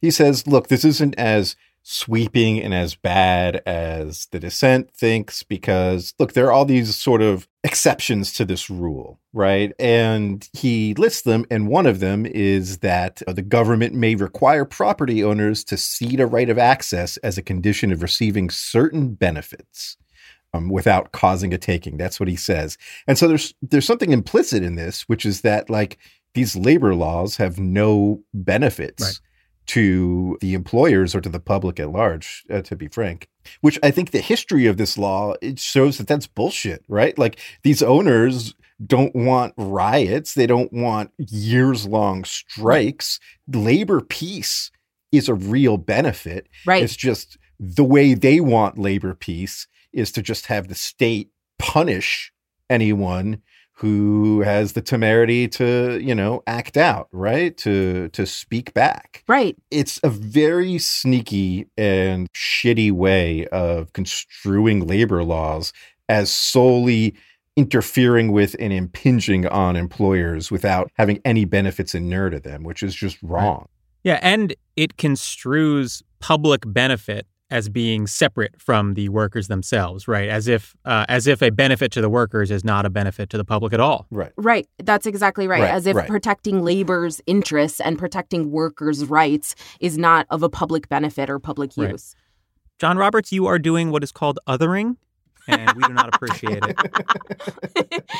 he 0.00 0.12
says, 0.12 0.46
look, 0.46 0.68
this 0.68 0.84
isn't 0.84 1.16
as 1.18 1.56
sweeping 1.82 2.62
and 2.62 2.72
as 2.72 2.94
bad 2.94 3.60
as 3.66 4.26
the 4.30 4.38
dissent 4.38 4.92
thinks 4.92 5.42
because 5.42 6.14
look, 6.20 6.34
there 6.34 6.46
are 6.46 6.52
all 6.52 6.64
these 6.64 6.94
sort 6.94 7.22
of 7.22 7.48
exceptions 7.64 8.32
to 8.34 8.44
this 8.44 8.70
rule, 8.70 9.18
right? 9.32 9.72
And 9.80 10.48
he 10.52 10.94
lists 10.94 11.22
them 11.22 11.44
and 11.50 11.66
one 11.66 11.86
of 11.86 11.98
them 11.98 12.24
is 12.24 12.78
that 12.78 13.20
uh, 13.26 13.32
the 13.32 13.42
government 13.42 13.94
may 13.94 14.14
require 14.14 14.64
property 14.64 15.24
owners 15.24 15.64
to 15.64 15.76
cede 15.76 16.20
a 16.20 16.26
right 16.26 16.50
of 16.50 16.56
access 16.56 17.16
as 17.16 17.36
a 17.36 17.42
condition 17.42 17.90
of 17.90 18.00
receiving 18.00 18.48
certain 18.48 19.14
benefits 19.14 19.96
um, 20.56 20.68
without 20.68 21.12
causing 21.12 21.52
a 21.54 21.58
taking. 21.58 21.96
That's 21.96 22.18
what 22.20 22.28
he 22.28 22.36
says. 22.36 22.76
And 23.06 23.16
so 23.18 23.28
there's 23.28 23.54
there's 23.62 23.86
something 23.86 24.12
implicit 24.12 24.62
in 24.62 24.74
this, 24.76 25.02
which 25.02 25.24
is 25.26 25.42
that 25.42 25.68
like 25.70 25.98
these 26.34 26.56
labor 26.56 26.94
laws 26.94 27.36
have 27.36 27.58
no 27.58 28.22
benefits 28.34 29.02
Right. 29.02 29.20
to 29.68 30.36
the 30.40 30.54
employers 30.54 31.14
or 31.14 31.20
to 31.20 31.28
the 31.28 31.40
public 31.40 31.80
at 31.80 31.90
large. 31.90 32.44
Uh, 32.50 32.62
to 32.62 32.76
be 32.76 32.88
frank, 32.88 33.28
which 33.60 33.78
I 33.82 33.90
think 33.90 34.10
the 34.10 34.20
history 34.20 34.66
of 34.66 34.76
this 34.76 34.96
law 34.98 35.34
it 35.42 35.58
shows 35.58 35.98
that 35.98 36.08
that's 36.08 36.26
bullshit, 36.26 36.84
right? 36.88 37.16
Like 37.18 37.38
these 37.62 37.82
owners 37.82 38.54
don't 38.86 39.14
want 39.16 39.54
riots, 39.56 40.34
they 40.34 40.46
don't 40.46 40.72
want 40.72 41.10
years 41.18 41.86
long 41.86 42.24
strikes. 42.24 43.18
Labor 43.52 44.00
peace 44.02 44.70
is 45.12 45.28
a 45.30 45.34
real 45.34 45.78
benefit. 45.78 46.46
Right. 46.66 46.82
It's 46.82 46.96
just 46.96 47.38
the 47.58 47.84
way 47.84 48.12
they 48.12 48.38
want 48.40 48.76
labor 48.76 49.14
peace 49.14 49.66
is 49.96 50.12
to 50.12 50.22
just 50.22 50.46
have 50.46 50.68
the 50.68 50.74
state 50.74 51.30
punish 51.58 52.32
anyone 52.70 53.42
who 53.78 54.40
has 54.40 54.72
the 54.72 54.80
temerity 54.80 55.46
to, 55.46 55.98
you 56.02 56.14
know, 56.14 56.42
act 56.46 56.76
out, 56.76 57.08
right? 57.12 57.56
To 57.58 58.08
to 58.10 58.26
speak 58.26 58.72
back. 58.72 59.22
right. 59.28 59.56
It's 59.70 60.00
a 60.02 60.08
very 60.08 60.78
sneaky 60.78 61.68
and 61.76 62.32
shitty 62.32 62.92
way 62.92 63.46
of 63.48 63.92
construing 63.92 64.86
labor 64.86 65.22
laws 65.24 65.72
as 66.08 66.30
solely 66.30 67.14
interfering 67.56 68.32
with 68.32 68.54
and 68.60 68.72
impinging 68.72 69.46
on 69.46 69.76
employers 69.76 70.50
without 70.50 70.90
having 70.94 71.20
any 71.24 71.44
benefits 71.44 71.94
inure 71.94 72.30
to 72.30 72.38
them, 72.38 72.62
which 72.64 72.82
is 72.82 72.94
just 72.94 73.18
wrong. 73.22 73.68
Yeah, 74.04 74.20
and 74.22 74.54
it 74.76 74.96
construes 74.96 76.02
public 76.20 76.62
benefit 76.64 77.26
as 77.50 77.68
being 77.68 78.06
separate 78.06 78.60
from 78.60 78.94
the 78.94 79.08
workers 79.08 79.48
themselves, 79.48 80.08
right? 80.08 80.28
As 80.28 80.48
if 80.48 80.74
uh, 80.84 81.06
as 81.08 81.26
if 81.26 81.42
a 81.42 81.50
benefit 81.50 81.92
to 81.92 82.00
the 82.00 82.08
workers 82.08 82.50
is 82.50 82.64
not 82.64 82.84
a 82.84 82.90
benefit 82.90 83.30
to 83.30 83.36
the 83.36 83.44
public 83.44 83.72
at 83.72 83.80
all. 83.80 84.06
Right. 84.10 84.32
Right. 84.36 84.68
That's 84.82 85.06
exactly 85.06 85.46
right. 85.46 85.62
Right, 85.62 85.70
As 85.70 85.86
if 85.86 85.96
right. 85.96 86.08
protecting 86.08 86.64
labor's 86.64 87.20
interests 87.26 87.80
and 87.80 87.98
protecting 87.98 88.50
workers' 88.50 89.04
rights 89.04 89.54
is 89.80 89.96
not 89.96 90.26
of 90.30 90.42
a 90.42 90.48
public 90.48 90.88
benefit 90.88 91.30
or 91.30 91.38
public 91.38 91.72
Right. 91.76 91.92
use. 91.92 92.14
John 92.78 92.98
Roberts, 92.98 93.32
you 93.32 93.46
are 93.46 93.58
doing 93.58 93.90
what 93.90 94.02
is 94.02 94.12
called 94.12 94.38
othering, 94.46 94.96
and 95.48 95.72
we 95.76 95.82
do 95.84 95.94
not 95.94 96.14
appreciate 96.14 96.62
it. 96.64 98.10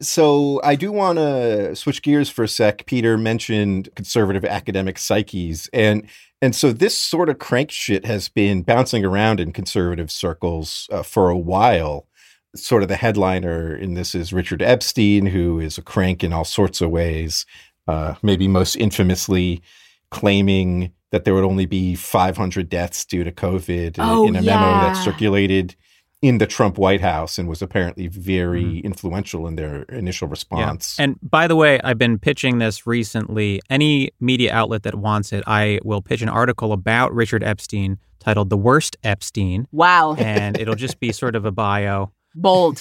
So 0.00 0.60
I 0.62 0.74
do 0.74 0.92
want 0.92 1.18
to 1.18 1.74
switch 1.74 2.02
gears 2.02 2.28
for 2.28 2.42
a 2.42 2.48
sec. 2.48 2.84
Peter 2.86 3.16
mentioned 3.16 3.88
conservative 3.94 4.44
academic 4.44 4.98
psyches, 4.98 5.70
and 5.72 6.06
And 6.40 6.54
so 6.54 6.72
this 6.72 6.96
sort 6.96 7.28
of 7.28 7.38
crank 7.38 7.70
shit 7.70 8.04
has 8.06 8.28
been 8.28 8.62
bouncing 8.62 9.04
around 9.04 9.40
in 9.40 9.52
conservative 9.52 10.10
circles 10.10 10.88
uh, 10.92 11.02
for 11.02 11.30
a 11.30 11.36
while. 11.36 12.06
Sort 12.54 12.82
of 12.82 12.88
the 12.88 12.96
headliner 12.96 13.74
in 13.74 13.94
this 13.94 14.14
is 14.14 14.32
Richard 14.32 14.62
Epstein, 14.62 15.26
who 15.26 15.58
is 15.60 15.78
a 15.78 15.82
crank 15.82 16.22
in 16.24 16.32
all 16.32 16.44
sorts 16.44 16.80
of 16.80 16.90
ways, 16.90 17.44
uh, 17.88 18.14
maybe 18.22 18.48
most 18.48 18.76
infamously 18.76 19.60
claiming 20.10 20.92
that 21.10 21.24
there 21.24 21.34
would 21.34 21.44
only 21.44 21.66
be 21.66 21.94
500 21.94 22.68
deaths 22.68 23.04
due 23.04 23.24
to 23.24 23.32
COVID 23.32 23.96
Oh, 23.98 24.26
in 24.26 24.36
a 24.36 24.40
yeah. 24.40 24.56
memo 24.56 24.70
that 24.80 25.02
circulated 25.04 25.74
in 26.20 26.38
the 26.38 26.46
Trump 26.46 26.78
White 26.78 27.00
House 27.00 27.38
and 27.38 27.48
was 27.48 27.62
apparently 27.62 28.08
very 28.08 28.64
Mhm. 28.64 28.84
influential 28.84 29.46
in 29.46 29.54
their 29.54 29.82
initial 29.84 30.26
response. 30.26 30.96
And 30.98 31.16
by 31.22 31.46
the 31.46 31.54
way, 31.54 31.80
I've 31.84 31.98
been 31.98 32.18
pitching 32.18 32.58
this 32.58 32.86
recently. 32.88 33.60
Any 33.70 34.10
media 34.20 34.52
outlet 34.52 34.82
that 34.82 34.96
wants 34.96 35.32
it, 35.32 35.44
I 35.46 35.78
will 35.84 36.02
pitch 36.02 36.20
an 36.20 36.28
article 36.28 36.72
about 36.72 37.14
Richard 37.14 37.44
Epstein 37.44 37.98
titled 38.18 38.50
The 38.50 38.56
Worst 38.56 38.96
Epstein. 39.04 39.68
Wow. 39.70 40.14
And 40.14 40.58
it'll 40.58 40.74
just 40.74 40.98
be 40.98 41.12
sort 41.12 41.36
of 41.36 41.44
a 41.44 41.52
bio. 41.52 42.10
Bold. 42.34 42.80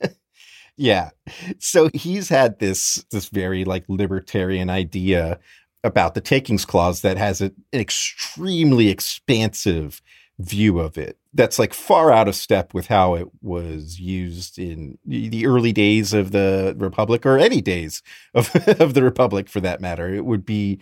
yeah. 0.76 1.10
So 1.58 1.90
he's 1.94 2.28
had 2.28 2.58
this 2.58 3.04
this 3.10 3.28
very 3.30 3.64
like 3.64 3.84
libertarian 3.88 4.70
idea 4.70 5.38
about 5.84 6.14
the 6.14 6.20
takings 6.20 6.64
clause 6.64 7.00
that 7.02 7.16
has 7.16 7.40
a, 7.40 7.46
an 7.72 7.80
extremely 7.80 8.88
expansive 8.88 10.02
view 10.38 10.78
of 10.78 10.96
it. 10.96 11.18
That's 11.34 11.58
like 11.58 11.74
far 11.74 12.12
out 12.12 12.28
of 12.28 12.34
step 12.34 12.72
with 12.72 12.86
how 12.86 13.14
it 13.14 13.28
was 13.42 13.98
used 13.98 14.58
in 14.58 14.98
the 15.04 15.46
early 15.46 15.72
days 15.72 16.12
of 16.14 16.30
the 16.30 16.74
republic 16.78 17.26
or 17.26 17.38
any 17.38 17.60
days 17.60 18.02
of 18.34 18.54
of 18.80 18.94
the 18.94 19.02
republic 19.02 19.48
for 19.48 19.60
that 19.60 19.80
matter. 19.80 20.12
It 20.12 20.24
would 20.24 20.46
be 20.46 20.80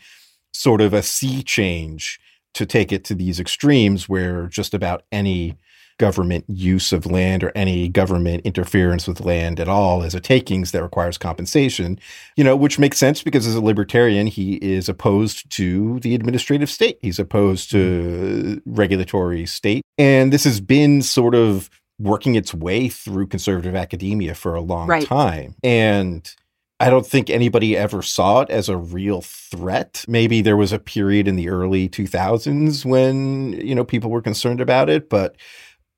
sort 0.53 0.81
of 0.81 0.93
a 0.93 1.03
sea 1.03 1.43
change 1.43 2.19
to 2.55 2.65
take 2.65 2.93
it 2.93 3.05
to 3.05 3.15
these 3.15 3.39
extremes 3.39 4.09
where 4.09 4.47
just 4.47 4.73
about 4.73 5.03
any 5.13 5.57
government 5.99 6.45
use 6.49 6.93
of 6.93 7.07
land 7.07 7.43
or 7.43 7.53
any 7.55 7.89
government 7.89 8.43
interference 8.45 9.07
with 9.09 9.21
land 9.21 9.59
at 9.59 9.69
all 9.69 10.03
as 10.03 10.15
a 10.15 10.21
takings 10.21 10.73
that 10.73 10.83
requires 10.83 11.17
compensation, 11.19 11.99
you 12.37 12.45
know, 12.45 12.55
which 12.55 12.79
makes 12.79 12.99
sense 12.99 13.23
because 13.23 13.47
as 13.47 13.55
a 13.55 13.61
libertarian, 13.61 14.27
he 14.27 14.55
is 14.57 14.89
opposed 14.89 15.49
to 15.51 15.99
the 16.01 16.15
administrative 16.15 16.71
state. 16.71 16.99
He's 17.01 17.19
opposed 17.19 17.71
to 17.71 18.61
regulatory 18.67 19.47
state. 19.47 19.83
And 19.99 20.33
this 20.33 20.45
has 20.45 20.61
been 20.61 21.03
sort 21.03 21.35
of 21.35 21.71
working 21.99 22.35
its 22.35 22.53
way 22.53 22.89
through 22.89 23.27
conservative 23.27 23.75
academia 23.75 24.35
for 24.35 24.55
a 24.55 24.61
long 24.61 24.89
Right. 24.89 25.07
time. 25.07 25.55
And 25.65 26.31
I 26.79 26.91
don't 26.91 27.07
think 27.07 27.31
anybody 27.31 27.75
ever 27.75 28.03
saw 28.03 28.43
it 28.43 28.51
as 28.51 28.69
a 28.69 28.77
real 28.77 29.23
threat. 29.23 30.05
Maybe 30.07 30.43
there 30.43 30.59
was 30.59 30.73
a 30.73 30.79
period 30.79 31.27
in 31.27 31.37
the 31.37 31.49
early 31.49 31.89
2000s 31.89 32.85
when, 32.85 33.55
you 33.55 33.75
know, 33.75 33.85
people 33.85 34.11
were 34.11 34.21
concerned 34.21 34.61
about 34.61 34.91
it, 34.91 35.09
but 35.09 35.37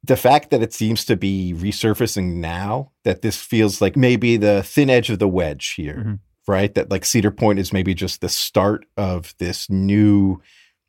the 0.05 0.17
fact 0.17 0.51
that 0.51 0.63
it 0.63 0.73
seems 0.73 1.05
to 1.07 1.17
be 1.17 1.53
resurfacing 1.57 2.35
now, 2.37 2.93
that 3.05 3.23
this 3.23 3.41
feels 3.41 3.81
like 3.81 3.97
maybe 3.97 4.37
the 4.37 4.63
thin 4.63 4.89
edge 4.91 5.11
of 5.11 5.19
the 5.19 5.29
wedge 5.29 5.71
here, 5.71 6.03
Mhm. 6.07 6.19
right? 6.47 6.75
That 6.75 6.91
like 6.91 7.05
Cedar 7.05 7.31
Point 7.31 7.59
is 7.59 7.73
maybe 7.73 7.95
just 7.95 8.21
the 8.21 8.29
start 8.29 8.87
of 8.97 9.35
this 9.39 9.69
new 9.69 10.41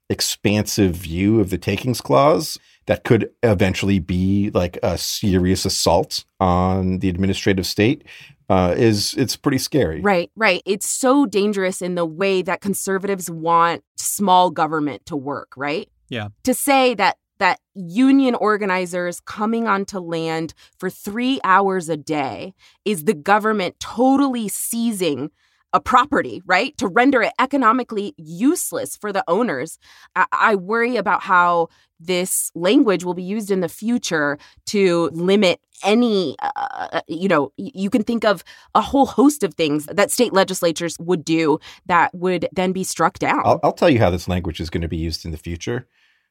expansive 0.09 0.95
view 0.95 1.39
of 1.39 1.49
the 1.49 1.57
takings 1.57 2.01
clause 2.01 2.57
that 2.87 3.03
could 3.03 3.29
eventually 3.43 3.99
be 3.99 4.49
like 4.53 4.77
a 4.81 4.97
serious 4.97 5.65
assault 5.65 6.25
on 6.39 6.99
the 6.99 7.09
administrative 7.09 7.67
state 7.67 8.03
uh, 8.49 8.73
is 8.75 9.13
it's 9.15 9.35
pretty 9.35 9.59
scary. 9.59 10.01
Right, 10.01 10.31
right. 10.35 10.63
It's 10.65 10.89
so 10.89 11.27
dangerous 11.27 11.81
in 11.83 11.93
the 11.93 12.05
way 12.05 12.41
that 12.41 12.61
conservatives 12.61 13.29
want 13.29 13.83
small 13.97 14.49
government 14.49 15.05
to 15.05 15.15
work, 15.15 15.53
right? 15.55 15.87
Yeah. 16.09 16.29
To 16.45 16.55
say 16.55 16.95
that 16.95 17.17
that 17.39 17.59
union 17.73 18.35
organizers 18.35 19.19
coming 19.19 19.67
onto 19.67 19.99
land 19.99 20.53
for 20.77 20.89
3 20.89 21.39
hours 21.43 21.89
a 21.89 21.97
day 21.97 22.53
is 22.85 23.05
the 23.05 23.13
government 23.13 23.79
totally 23.79 24.47
seizing 24.47 25.31
a 25.73 25.79
property, 25.79 26.41
right? 26.45 26.75
To 26.77 26.87
render 26.87 27.21
it 27.21 27.33
economically 27.39 28.13
useless 28.17 28.97
for 28.97 29.13
the 29.13 29.23
owners. 29.27 29.77
I, 30.15 30.25
I 30.31 30.55
worry 30.55 30.97
about 30.97 31.21
how 31.21 31.69
this 31.99 32.51
language 32.55 33.03
will 33.03 33.13
be 33.13 33.23
used 33.23 33.51
in 33.51 33.59
the 33.59 33.69
future 33.69 34.37
to 34.67 35.09
limit 35.13 35.59
any, 35.83 36.35
uh, 36.41 37.01
you 37.07 37.27
know, 37.27 37.51
you 37.57 37.89
can 37.89 38.03
think 38.03 38.25
of 38.25 38.43
a 38.73 38.81
whole 38.81 39.05
host 39.05 39.43
of 39.43 39.53
things 39.53 39.85
that 39.85 40.11
state 40.11 40.33
legislatures 40.33 40.97
would 40.99 41.23
do 41.23 41.59
that 41.85 42.13
would 42.13 42.47
then 42.53 42.71
be 42.71 42.83
struck 42.83 43.19
down. 43.19 43.41
I'll, 43.43 43.59
I'll 43.63 43.73
tell 43.73 43.89
you 43.89 43.99
how 43.99 44.09
this 44.09 44.27
language 44.27 44.59
is 44.59 44.69
going 44.69 44.81
to 44.81 44.87
be 44.87 44.97
used 44.97 45.25
in 45.25 45.31
the 45.31 45.37
future. 45.37 45.87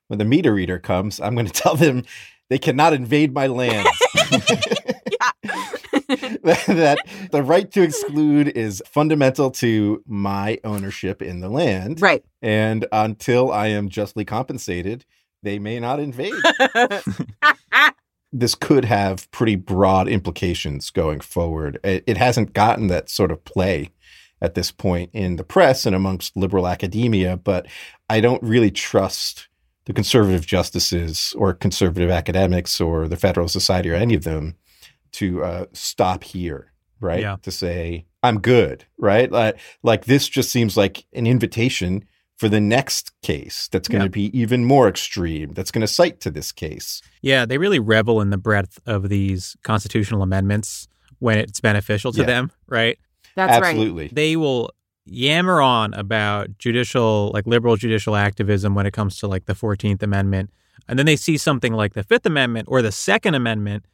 When 0.08 0.18
the 0.18 0.24
meter 0.24 0.52
reader 0.52 0.78
comes, 0.78 1.20
I'm 1.20 1.34
going 1.34 1.46
to 1.46 1.52
tell 1.52 1.76
them 1.76 2.04
they 2.50 2.58
cannot 2.58 2.92
invade 2.92 3.32
my 3.32 3.46
land. 3.46 3.86
that 6.08 6.98
the 7.32 7.42
right 7.42 7.70
to 7.70 7.82
exclude 7.82 8.48
is 8.48 8.82
fundamental 8.86 9.50
to 9.50 10.02
my 10.06 10.58
ownership 10.64 11.20
in 11.20 11.40
the 11.40 11.50
land. 11.50 12.00
right. 12.00 12.24
And 12.40 12.86
until 12.92 13.52
I 13.52 13.66
am 13.68 13.90
justly 13.90 14.24
compensated, 14.24 15.04
they 15.42 15.58
may 15.58 15.78
not 15.80 16.00
invade. 16.00 16.32
this 18.32 18.54
could 18.54 18.86
have 18.86 19.30
pretty 19.30 19.56
broad 19.56 20.08
implications 20.08 20.88
going 20.90 21.20
forward. 21.20 21.78
It, 21.84 22.04
it 22.06 22.16
hasn't 22.16 22.54
gotten 22.54 22.86
that 22.86 23.10
sort 23.10 23.30
of 23.30 23.44
play 23.44 23.90
at 24.40 24.54
this 24.54 24.70
point 24.70 25.10
in 25.12 25.36
the 25.36 25.44
press 25.44 25.84
and 25.84 25.94
amongst 25.94 26.36
liberal 26.36 26.66
academia, 26.66 27.36
but 27.36 27.66
I 28.08 28.20
don't 28.20 28.42
really 28.42 28.70
trust 28.70 29.48
the 29.88 29.94
conservative 29.94 30.46
justices 30.46 31.34
or 31.36 31.54
conservative 31.54 32.10
academics 32.10 32.78
or 32.80 33.08
the 33.08 33.16
Federal 33.16 33.48
Society 33.48 33.90
or 33.90 33.94
any 33.94 34.14
of 34.14 34.22
them 34.22 34.54
to 35.12 35.42
uh, 35.42 35.64
stop 35.72 36.22
here, 36.24 36.72
right? 37.00 37.20
Yeah. 37.22 37.36
To 37.42 37.50
say, 37.50 38.04
I'm 38.22 38.38
good, 38.40 38.84
right? 38.98 39.32
Like, 39.32 39.58
like 39.82 40.04
this 40.04 40.28
just 40.28 40.50
seems 40.52 40.76
like 40.76 41.06
an 41.14 41.26
invitation 41.26 42.04
for 42.36 42.50
the 42.50 42.60
next 42.60 43.12
case 43.22 43.66
that's 43.72 43.88
going 43.88 44.00
to 44.00 44.06
Yeah. 44.20 44.28
be 44.28 44.38
even 44.38 44.64
more 44.66 44.88
extreme, 44.88 45.54
that's 45.54 45.70
going 45.70 45.80
to 45.80 45.88
cite 45.88 46.20
to 46.20 46.30
this 46.30 46.52
case. 46.52 47.00
Yeah, 47.22 47.46
they 47.46 47.56
really 47.56 47.78
revel 47.80 48.20
in 48.20 48.28
the 48.30 48.36
breadth 48.38 48.78
of 48.86 49.08
these 49.08 49.56
constitutional 49.64 50.22
amendments 50.22 50.86
when 51.18 51.38
it's 51.38 51.60
beneficial 51.60 52.12
to 52.12 52.20
Yeah. 52.20 52.26
them, 52.26 52.52
right? 52.68 52.98
That's 53.36 53.52
right. 53.60 53.70
Absolutely. 53.70 54.08
They 54.12 54.36
will 54.36 54.70
yammer 55.10 55.60
on 55.60 55.94
about 55.94 56.58
judicial, 56.58 57.30
like 57.34 57.46
liberal 57.46 57.76
judicial 57.76 58.16
activism 58.16 58.74
when 58.74 58.86
it 58.86 58.92
comes 58.92 59.18
to 59.18 59.26
like 59.26 59.46
the 59.46 59.54
14th 59.54 60.02
Amendment. 60.02 60.50
And 60.88 60.98
then 60.98 61.06
they 61.06 61.16
see 61.16 61.36
something 61.36 61.72
like 61.72 61.94
the 61.94 62.02
Fifth 62.02 62.24
Amendment 62.26 62.68
or 62.70 62.80
the 62.80 62.92
Second 62.92 63.34
Amendment, 63.34 63.84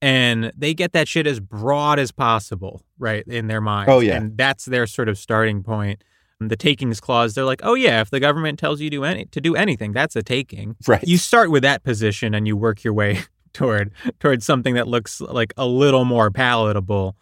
and 0.00 0.52
they 0.56 0.74
get 0.74 0.92
that 0.92 1.08
shit 1.08 1.26
as 1.26 1.40
broad 1.40 1.98
as 1.98 2.12
possible, 2.12 2.82
right, 2.98 3.26
in 3.26 3.48
their 3.48 3.60
mind. 3.60 3.88
Oh, 3.88 4.00
yeah. 4.00 4.16
And 4.16 4.36
that's 4.36 4.66
their 4.66 4.86
sort 4.86 5.08
of 5.08 5.18
starting 5.18 5.62
point. 5.62 6.04
The 6.40 6.56
takings 6.56 7.00
clause, 7.00 7.34
they're 7.34 7.44
like, 7.44 7.60
oh, 7.62 7.74
yeah, 7.74 8.00
if 8.00 8.10
the 8.10 8.20
government 8.20 8.58
tells 8.58 8.80
you 8.80 8.90
to, 8.90 9.04
any- 9.04 9.24
to 9.26 9.40
do 9.40 9.56
anything, 9.56 9.92
that's 9.92 10.14
a 10.14 10.22
taking. 10.22 10.76
Right. 10.86 11.02
You 11.06 11.16
start 11.16 11.50
with 11.50 11.62
that 11.62 11.84
position 11.84 12.34
and 12.34 12.46
you 12.46 12.56
work 12.56 12.84
your 12.84 12.92
way 12.92 13.20
toward 13.54 13.92
toward 14.20 14.42
something 14.42 14.74
that 14.74 14.86
looks 14.86 15.20
like 15.20 15.54
a 15.56 15.66
little 15.66 16.04
more 16.04 16.30
palatable. 16.30 17.16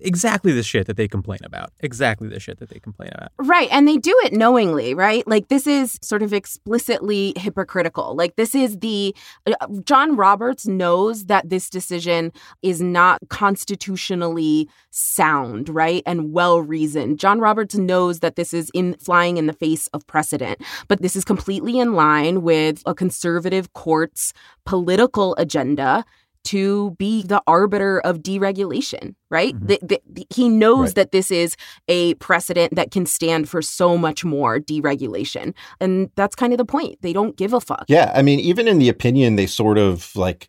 Exactly 0.00 0.52
the 0.52 0.62
shit 0.62 0.86
that 0.86 0.96
they 0.96 1.08
complain 1.08 1.38
about. 1.42 1.72
Exactly 1.80 2.28
the 2.28 2.38
shit 2.38 2.58
that 2.58 2.68
they 2.68 2.78
complain 2.78 3.10
about. 3.14 3.30
Right. 3.38 3.68
And 3.72 3.88
they 3.88 3.96
do 3.96 4.14
it 4.24 4.32
knowingly, 4.32 4.94
right? 4.94 5.26
Like 5.26 5.48
this 5.48 5.66
is 5.66 5.98
sort 6.02 6.22
of 6.22 6.32
explicitly 6.32 7.32
hypocritical. 7.36 8.14
Like 8.14 8.36
this 8.36 8.54
is 8.54 8.78
the 8.78 9.14
uh, 9.46 9.66
John 9.84 10.16
Roberts 10.16 10.66
knows 10.66 11.26
that 11.26 11.48
this 11.48 11.70
decision 11.70 12.32
is 12.62 12.82
not 12.82 13.20
constitutionally 13.30 14.68
sound, 14.90 15.68
right? 15.68 16.02
And 16.04 16.32
well 16.32 16.60
reasoned. 16.60 17.18
John 17.18 17.40
Roberts 17.40 17.74
knows 17.74 18.20
that 18.20 18.36
this 18.36 18.52
is 18.52 18.70
in 18.74 18.94
flying 18.94 19.38
in 19.38 19.46
the 19.46 19.52
face 19.52 19.86
of 19.88 20.06
precedent, 20.06 20.60
but 20.88 21.00
this 21.00 21.16
is 21.16 21.24
completely 21.24 21.78
in 21.78 21.94
line 21.94 22.42
with 22.42 22.82
a 22.86 22.94
conservative 22.94 23.72
court's 23.72 24.32
political 24.64 25.34
agenda 25.36 26.04
to 26.46 26.96
be 26.98 27.22
the 27.22 27.42
arbiter 27.46 28.00
of 28.00 28.18
deregulation, 28.18 29.14
right? 29.30 29.54
Mhm. 29.54 29.68
The- 29.68 29.78
the- 29.82 30.02
the- 30.10 30.26
he 30.34 30.48
knows 30.48 30.88
Right. 30.88 30.94
that 30.96 31.12
this 31.12 31.30
is 31.30 31.56
a 31.88 32.14
precedent 32.14 32.74
that 32.74 32.90
can 32.90 33.06
stand 33.06 33.48
for 33.48 33.62
so 33.62 33.96
much 33.98 34.24
more 34.24 34.58
deregulation. 34.58 35.54
And 35.80 36.10
that's 36.16 36.34
kind 36.34 36.52
of 36.52 36.58
the 36.58 36.64
point. 36.64 37.02
They 37.02 37.12
don't 37.12 37.36
give 37.36 37.52
a 37.52 37.60
fuck. 37.60 37.84
Yeah, 37.88 38.12
I 38.14 38.22
mean, 38.22 38.40
even 38.40 38.66
in 38.68 38.78
the 38.78 38.88
opinion, 38.88 39.36
they 39.36 39.46
sort 39.46 39.78
of 39.78 40.10
like 40.16 40.48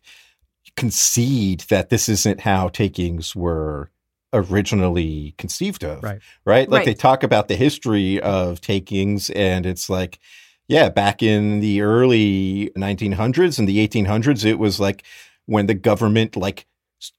concede 0.76 1.64
that 1.68 1.88
this 1.90 2.08
isn't 2.08 2.40
how 2.40 2.68
takings 2.68 3.34
were 3.34 3.90
originally 4.32 5.34
conceived 5.38 5.82
of. 5.84 6.02
Right. 6.02 6.20
Right. 6.44 6.68
Like 6.68 6.80
Right. 6.80 6.86
they 6.86 6.94
talk 6.94 7.22
about 7.22 7.48
the 7.48 7.56
history 7.56 8.20
of 8.20 8.60
takings, 8.60 9.30
and 9.30 9.64
it's 9.66 9.88
like, 9.88 10.18
yeah, 10.68 10.88
back 10.90 11.22
in 11.22 11.60
the 11.60 11.80
early 11.80 12.70
1900s 12.76 13.58
and 13.58 13.66
the 13.66 13.78
1800s, 13.78 14.44
it 14.44 14.58
was 14.58 14.78
like 14.78 15.02
when 15.48 15.64
the 15.66 15.74
government 15.74 16.36
like 16.36 16.66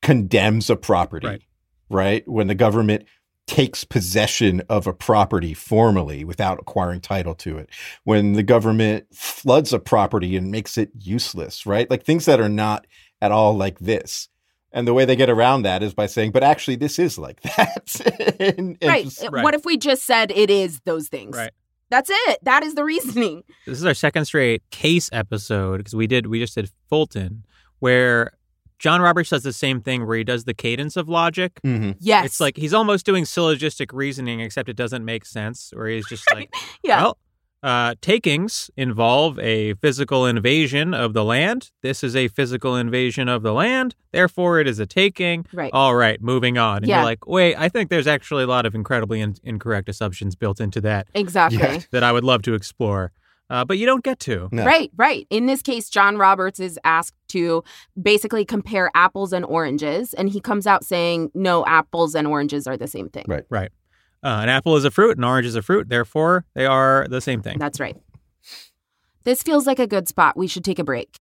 condemns 0.01 0.69
a 0.69 0.75
property, 0.75 1.25
Right. 1.27 1.41
right? 1.89 2.27
When 2.27 2.47
the 2.47 2.55
government 2.55 3.05
takes 3.47 3.83
possession 3.83 4.61
of 4.69 4.85
a 4.85 4.93
property 4.93 5.55
formally 5.55 6.23
without 6.23 6.59
acquiring 6.59 7.01
title 7.01 7.33
to 7.33 7.57
it, 7.57 7.69
when 8.03 8.33
the 8.33 8.43
government 8.43 9.07
floods 9.11 9.73
a 9.73 9.79
property 9.79 10.37
and 10.37 10.51
makes 10.51 10.77
it 10.77 10.91
useless, 10.99 11.65
right? 11.65 11.89
Like 11.89 12.03
things 12.03 12.25
that 12.25 12.39
are 12.39 12.49
not 12.49 12.85
at 13.21 13.31
all 13.31 13.57
like 13.57 13.79
this. 13.79 14.29
And 14.71 14.87
the 14.87 14.93
way 14.93 15.05
they 15.05 15.15
get 15.15 15.31
around 15.31 15.63
that 15.63 15.81
is 15.81 15.95
by 15.95 16.05
saying, 16.05 16.31
but 16.31 16.43
actually, 16.43 16.75
this 16.75 16.99
is 16.99 17.17
like 17.17 17.41
that. 17.57 18.35
and, 18.39 18.77
and 18.79 18.87
right. 18.87 19.05
just- 19.05 19.23
uh, 19.23 19.29
Right. 19.31 19.43
What 19.43 19.55
if 19.55 19.65
we 19.65 19.77
just 19.77 20.05
said 20.05 20.29
it 20.29 20.51
is 20.51 20.81
those 20.85 21.07
things? 21.07 21.35
Right. 21.35 21.51
That's 21.89 22.11
it. 22.13 22.37
That 22.43 22.61
is 22.61 22.75
the 22.75 22.83
reasoning. 22.83 23.43
This 23.65 23.79
is 23.79 23.85
our 23.85 23.95
second 23.95 24.25
straight 24.25 24.61
case 24.69 25.09
episode 25.11 25.77
because 25.77 25.95
we 25.95 26.05
did 26.05 26.27
we 26.27 26.37
just 26.39 26.53
did 26.53 26.69
Fulton, 26.87 27.45
where 27.79 28.31
John 28.77 29.01
Roberts 29.01 29.29
does 29.31 29.43
the 29.43 29.51
same 29.53 29.81
thing 29.81 30.07
where 30.07 30.17
he 30.17 30.23
does 30.23 30.45
the 30.45 30.53
cadence 30.53 30.95
of 30.95 31.09
logic. 31.09 31.59
Mhm. 31.65 31.97
Yes. 31.99 32.25
It's 32.25 32.39
like 32.39 32.55
he's 32.55 32.73
almost 32.73 33.05
doing 33.05 33.25
syllogistic 33.25 33.91
reasoning, 33.91 34.39
except 34.39 34.69
it 34.69 34.75
doesn't 34.77 35.03
make 35.03 35.25
sense. 35.25 35.71
Where 35.73 35.87
he's 35.87 36.07
just 36.07 36.23
like, 36.33 36.53
yeah. 36.83 37.01
well, 37.03 37.17
uh, 37.61 37.95
takings 37.99 38.71
involve 38.77 39.37
a 39.39 39.73
physical 39.81 40.25
invasion 40.25 40.93
of 40.93 41.11
the 41.11 41.25
land. 41.25 41.71
This 41.81 42.05
is 42.05 42.15
a 42.15 42.29
physical 42.29 42.77
invasion 42.77 43.27
of 43.27 43.43
the 43.43 43.51
land. 43.51 43.95
Therefore, 44.13 44.61
it 44.61 44.67
is 44.67 44.79
a 44.79 44.85
taking. 44.85 45.45
right. 45.51 45.69
All 45.73 45.93
right, 45.93 46.21
moving 46.21 46.57
on. 46.57 46.77
And 46.77 46.87
Yeah. 46.87 46.99
you're 46.99 47.03
like, 47.05 47.27
wait, 47.27 47.55
I 47.57 47.67
think 47.67 47.89
there's 47.89 48.07
actually 48.07 48.45
a 48.45 48.47
lot 48.47 48.65
of 48.65 48.75
incredibly 48.75 49.19
in- 49.19 49.35
incorrect 49.43 49.89
assumptions 49.89 50.37
built 50.37 50.61
into 50.61 50.79
that 50.81 51.07
exactly. 51.13 51.57
Yeah. 51.59 51.79
that 51.91 52.01
I 52.01 52.13
would 52.13 52.23
love 52.23 52.43
to 52.43 52.53
explore. 52.53 53.11
Uh, 53.49 53.65
but 53.65 53.77
you 53.77 53.85
don't 53.85 54.03
get 54.03 54.19
to. 54.19 54.47
No. 54.51 54.63
Right, 54.63 54.91
right. 54.95 55.25
In 55.29 55.47
this 55.47 55.61
case, 55.61 55.89
John 55.89 56.17
Roberts 56.17 56.59
is 56.59 56.79
asked 56.83 57.15
to 57.29 57.63
basically 57.99 58.45
compare 58.45 58.91
apples 58.93 59.33
and 59.33 59.43
oranges, 59.43 60.13
and 60.13 60.29
he 60.29 60.39
comes 60.39 60.67
out 60.67 60.83
saying, 60.85 61.31
no, 61.33 61.65
apples 61.65 62.13
and 62.13 62.27
oranges 62.27 62.67
are 62.67 62.77
the 62.77 62.87
same 62.87 63.09
thing. 63.09 63.25
Right. 63.27 63.71
Uh, 64.21 64.41
an 64.43 64.49
apple 64.49 64.75
is 64.75 64.85
a 64.85 64.91
fruit, 64.91 65.17
an 65.17 65.23
orange 65.23 65.47
is 65.47 65.55
a 65.55 65.61
fruit. 65.61 65.89
Therefore, 65.89 66.45
they 66.53 66.65
are 66.65 67.07
the 67.09 67.21
same 67.21 67.41
thing. 67.41 67.57
That's 67.57 67.79
right. 67.79 67.95
This 69.23 69.41
feels 69.41 69.65
like 69.65 69.79
a 69.79 69.87
good 69.87 70.07
spot. 70.07 70.37
We 70.37 70.47
should 70.47 70.63
take 70.63 70.77
a 70.77 70.83
break. 70.83 71.17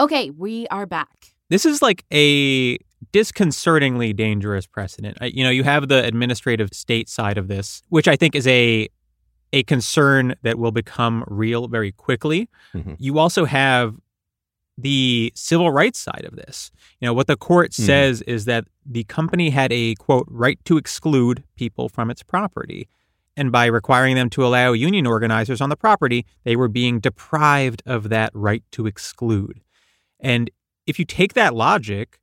Okay, 0.00 0.30
we 0.30 0.66
are 0.68 0.86
back. 0.86 1.34
This 1.50 1.66
is 1.66 1.82
like 1.82 2.04
a 2.12 2.78
disconcertingly 3.12 4.12
dangerous 4.12 4.66
precedent. 4.66 5.18
Uh, 5.20 5.26
You 5.26 5.44
know, 5.44 5.50
you 5.50 5.64
have 5.64 5.88
the 5.88 6.04
administrative 6.04 6.70
state 6.72 7.08
side 7.08 7.36
of 7.36 7.48
this, 7.48 7.82
which 7.88 8.08
I 8.08 8.16
think 8.16 8.34
is 8.34 8.46
a 8.46 8.88
a 9.52 9.62
concern 9.64 10.34
that 10.42 10.58
will 10.58 10.72
become 10.72 11.24
real 11.26 11.68
very 11.68 11.92
quickly. 11.92 12.48
Mhm. 12.74 12.96
You 12.98 13.18
also 13.18 13.44
have 13.44 13.96
the 14.78 15.32
civil 15.34 15.70
rights 15.70 15.98
side 15.98 16.24
of 16.24 16.36
this. 16.36 16.70
You 17.00 17.06
know, 17.06 17.12
what 17.12 17.26
the 17.26 17.36
court 17.36 17.72
Mhm. 17.72 17.84
says 17.86 18.22
is 18.22 18.46
that 18.46 18.64
the 18.86 19.04
company 19.04 19.50
had 19.50 19.70
a 19.72 19.94
quote 19.96 20.26
right 20.30 20.58
to 20.64 20.78
exclude 20.78 21.44
people 21.56 21.88
from 21.88 22.10
its 22.10 22.22
property. 22.22 22.88
And 23.36 23.52
by 23.52 23.66
requiring 23.66 24.14
them 24.16 24.30
to 24.30 24.44
allow 24.44 24.72
union 24.72 25.06
organizers 25.06 25.60
on 25.60 25.68
the 25.68 25.76
property, 25.76 26.24
they 26.44 26.56
were 26.56 26.68
being 26.68 27.00
deprived 27.00 27.82
of 27.86 28.08
that 28.08 28.30
right 28.34 28.62
to 28.72 28.86
exclude. 28.86 29.60
And 30.20 30.50
if 30.86 30.98
you 30.98 31.04
take 31.04 31.34
that 31.34 31.54
logic, 31.54 32.18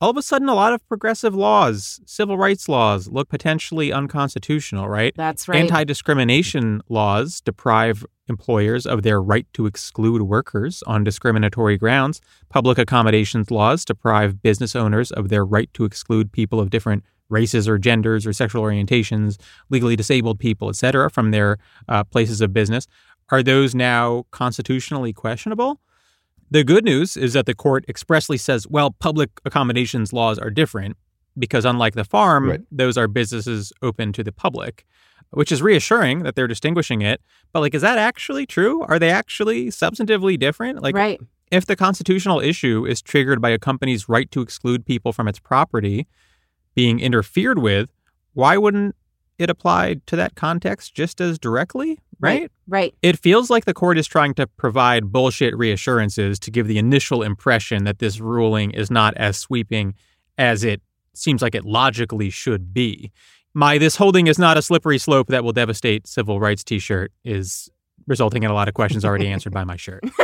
all 0.00 0.10
of 0.10 0.16
a 0.16 0.22
sudden, 0.22 0.48
a 0.48 0.54
lot 0.54 0.74
of 0.74 0.86
progressive 0.88 1.34
laws, 1.34 2.00
civil 2.04 2.36
rights 2.36 2.68
laws, 2.68 3.08
look 3.08 3.28
potentially 3.28 3.92
unconstitutional, 3.92 4.88
right? 4.88 5.14
That's 5.16 5.48
right. 5.48 5.58
Anti 5.58 5.84
discrimination 5.84 6.82
laws 6.88 7.40
deprive 7.40 8.04
employers 8.28 8.86
of 8.86 9.02
their 9.02 9.22
right 9.22 9.46
to 9.54 9.66
exclude 9.66 10.22
workers 10.22 10.82
on 10.86 11.04
discriminatory 11.04 11.78
grounds. 11.78 12.20
Public 12.50 12.76
accommodations 12.76 13.50
laws 13.50 13.84
deprive 13.84 14.42
business 14.42 14.76
owners 14.76 15.10
of 15.12 15.28
their 15.30 15.44
right 15.44 15.72
to 15.74 15.84
exclude 15.84 16.30
people 16.30 16.60
of 16.60 16.70
different 16.70 17.04
races 17.28 17.66
or 17.66 17.78
genders 17.78 18.26
or 18.26 18.32
sexual 18.32 18.62
orientations, 18.62 19.40
legally 19.70 19.96
disabled 19.96 20.38
people, 20.38 20.68
etc., 20.68 21.10
from 21.10 21.30
their 21.30 21.56
uh, 21.88 22.04
places 22.04 22.40
of 22.40 22.52
business. 22.52 22.86
Are 23.30 23.42
those 23.42 23.74
now 23.74 24.26
constitutionally 24.30 25.12
questionable? 25.12 25.80
The 26.50 26.64
good 26.64 26.84
news 26.84 27.16
is 27.16 27.32
that 27.32 27.46
the 27.46 27.54
court 27.54 27.84
expressly 27.88 28.36
says, 28.36 28.66
well, 28.68 28.92
public 28.92 29.30
accommodations 29.44 30.12
laws 30.12 30.38
are 30.38 30.50
different 30.50 30.96
because, 31.38 31.64
unlike 31.64 31.94
the 31.94 32.04
farm, 32.04 32.50
Right. 32.50 32.60
those 32.70 32.96
are 32.96 33.08
businesses 33.08 33.72
open 33.82 34.12
to 34.12 34.22
the 34.22 34.32
public, 34.32 34.86
which 35.30 35.50
is 35.50 35.60
reassuring 35.60 36.22
that 36.22 36.34
they're 36.36 36.46
distinguishing 36.46 37.02
it. 37.02 37.20
But, 37.52 37.60
like, 37.60 37.74
is 37.74 37.82
that 37.82 37.98
actually 37.98 38.46
true? 38.46 38.82
Are 38.82 38.98
they 38.98 39.10
actually 39.10 39.66
substantively 39.68 40.38
different? 40.38 40.82
Like, 40.82 40.94
right. 40.94 41.20
if 41.50 41.66
the 41.66 41.76
constitutional 41.76 42.40
issue 42.40 42.86
is 42.86 43.02
triggered 43.02 43.40
by 43.40 43.50
a 43.50 43.58
company's 43.58 44.08
right 44.08 44.30
to 44.30 44.40
exclude 44.40 44.86
people 44.86 45.12
from 45.12 45.26
its 45.28 45.38
property 45.40 46.06
being 46.74 47.00
interfered 47.00 47.58
with, 47.58 47.90
why 48.34 48.56
wouldn't 48.56 48.94
it 49.38 49.50
apply 49.50 49.96
to 50.06 50.16
that 50.16 50.34
context 50.36 50.94
just 50.94 51.20
as 51.20 51.38
directly? 51.38 52.00
Right? 52.18 52.50
Right. 52.66 52.94
It 53.02 53.18
feels 53.18 53.50
like 53.50 53.64
the 53.64 53.74
court 53.74 53.98
is 53.98 54.06
trying 54.06 54.34
to 54.34 54.46
provide 54.46 55.12
bullshit 55.12 55.56
reassurances 55.56 56.38
to 56.40 56.50
give 56.50 56.66
the 56.66 56.78
initial 56.78 57.22
impression 57.22 57.84
that 57.84 57.98
this 57.98 58.20
ruling 58.20 58.70
is 58.70 58.90
not 58.90 59.14
as 59.16 59.36
sweeping 59.36 59.94
as 60.38 60.64
it 60.64 60.80
seems 61.14 61.42
like 61.42 61.54
it 61.54 61.64
logically 61.64 62.30
should 62.30 62.72
be. 62.72 63.12
My 63.54 63.78
this 63.78 63.96
holding 63.96 64.26
is 64.26 64.38
not 64.38 64.58
a 64.58 64.62
slippery 64.62 64.98
slope 64.98 65.28
that 65.28 65.44
will 65.44 65.52
devastate 65.52 66.06
civil 66.06 66.40
rights 66.40 66.62
t-shirt 66.64 67.12
is 67.24 67.70
resulting 68.06 68.42
in 68.42 68.50
a 68.50 68.54
lot 68.54 68.68
of 68.68 68.74
questions 68.74 69.04
already 69.04 69.28
answered 69.32 69.52
by 69.52 69.64
my 69.64 69.76
shirt. 69.76 70.02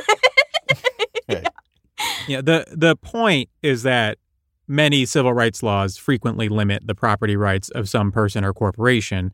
Right. 1.28 1.46
Yeah, 2.26 2.40
the 2.40 2.66
the 2.72 2.96
point 2.96 3.48
is 3.62 3.85
that 3.85 4.18
many 4.66 5.05
civil 5.05 5.33
rights 5.33 5.62
laws 5.62 5.96
frequently 5.96 6.48
limit 6.48 6.87
the 6.87 6.94
property 6.94 7.37
rights 7.37 7.68
of 7.70 7.88
some 7.88 8.11
person 8.11 8.44
or 8.44 8.52
corporation. 8.52 9.33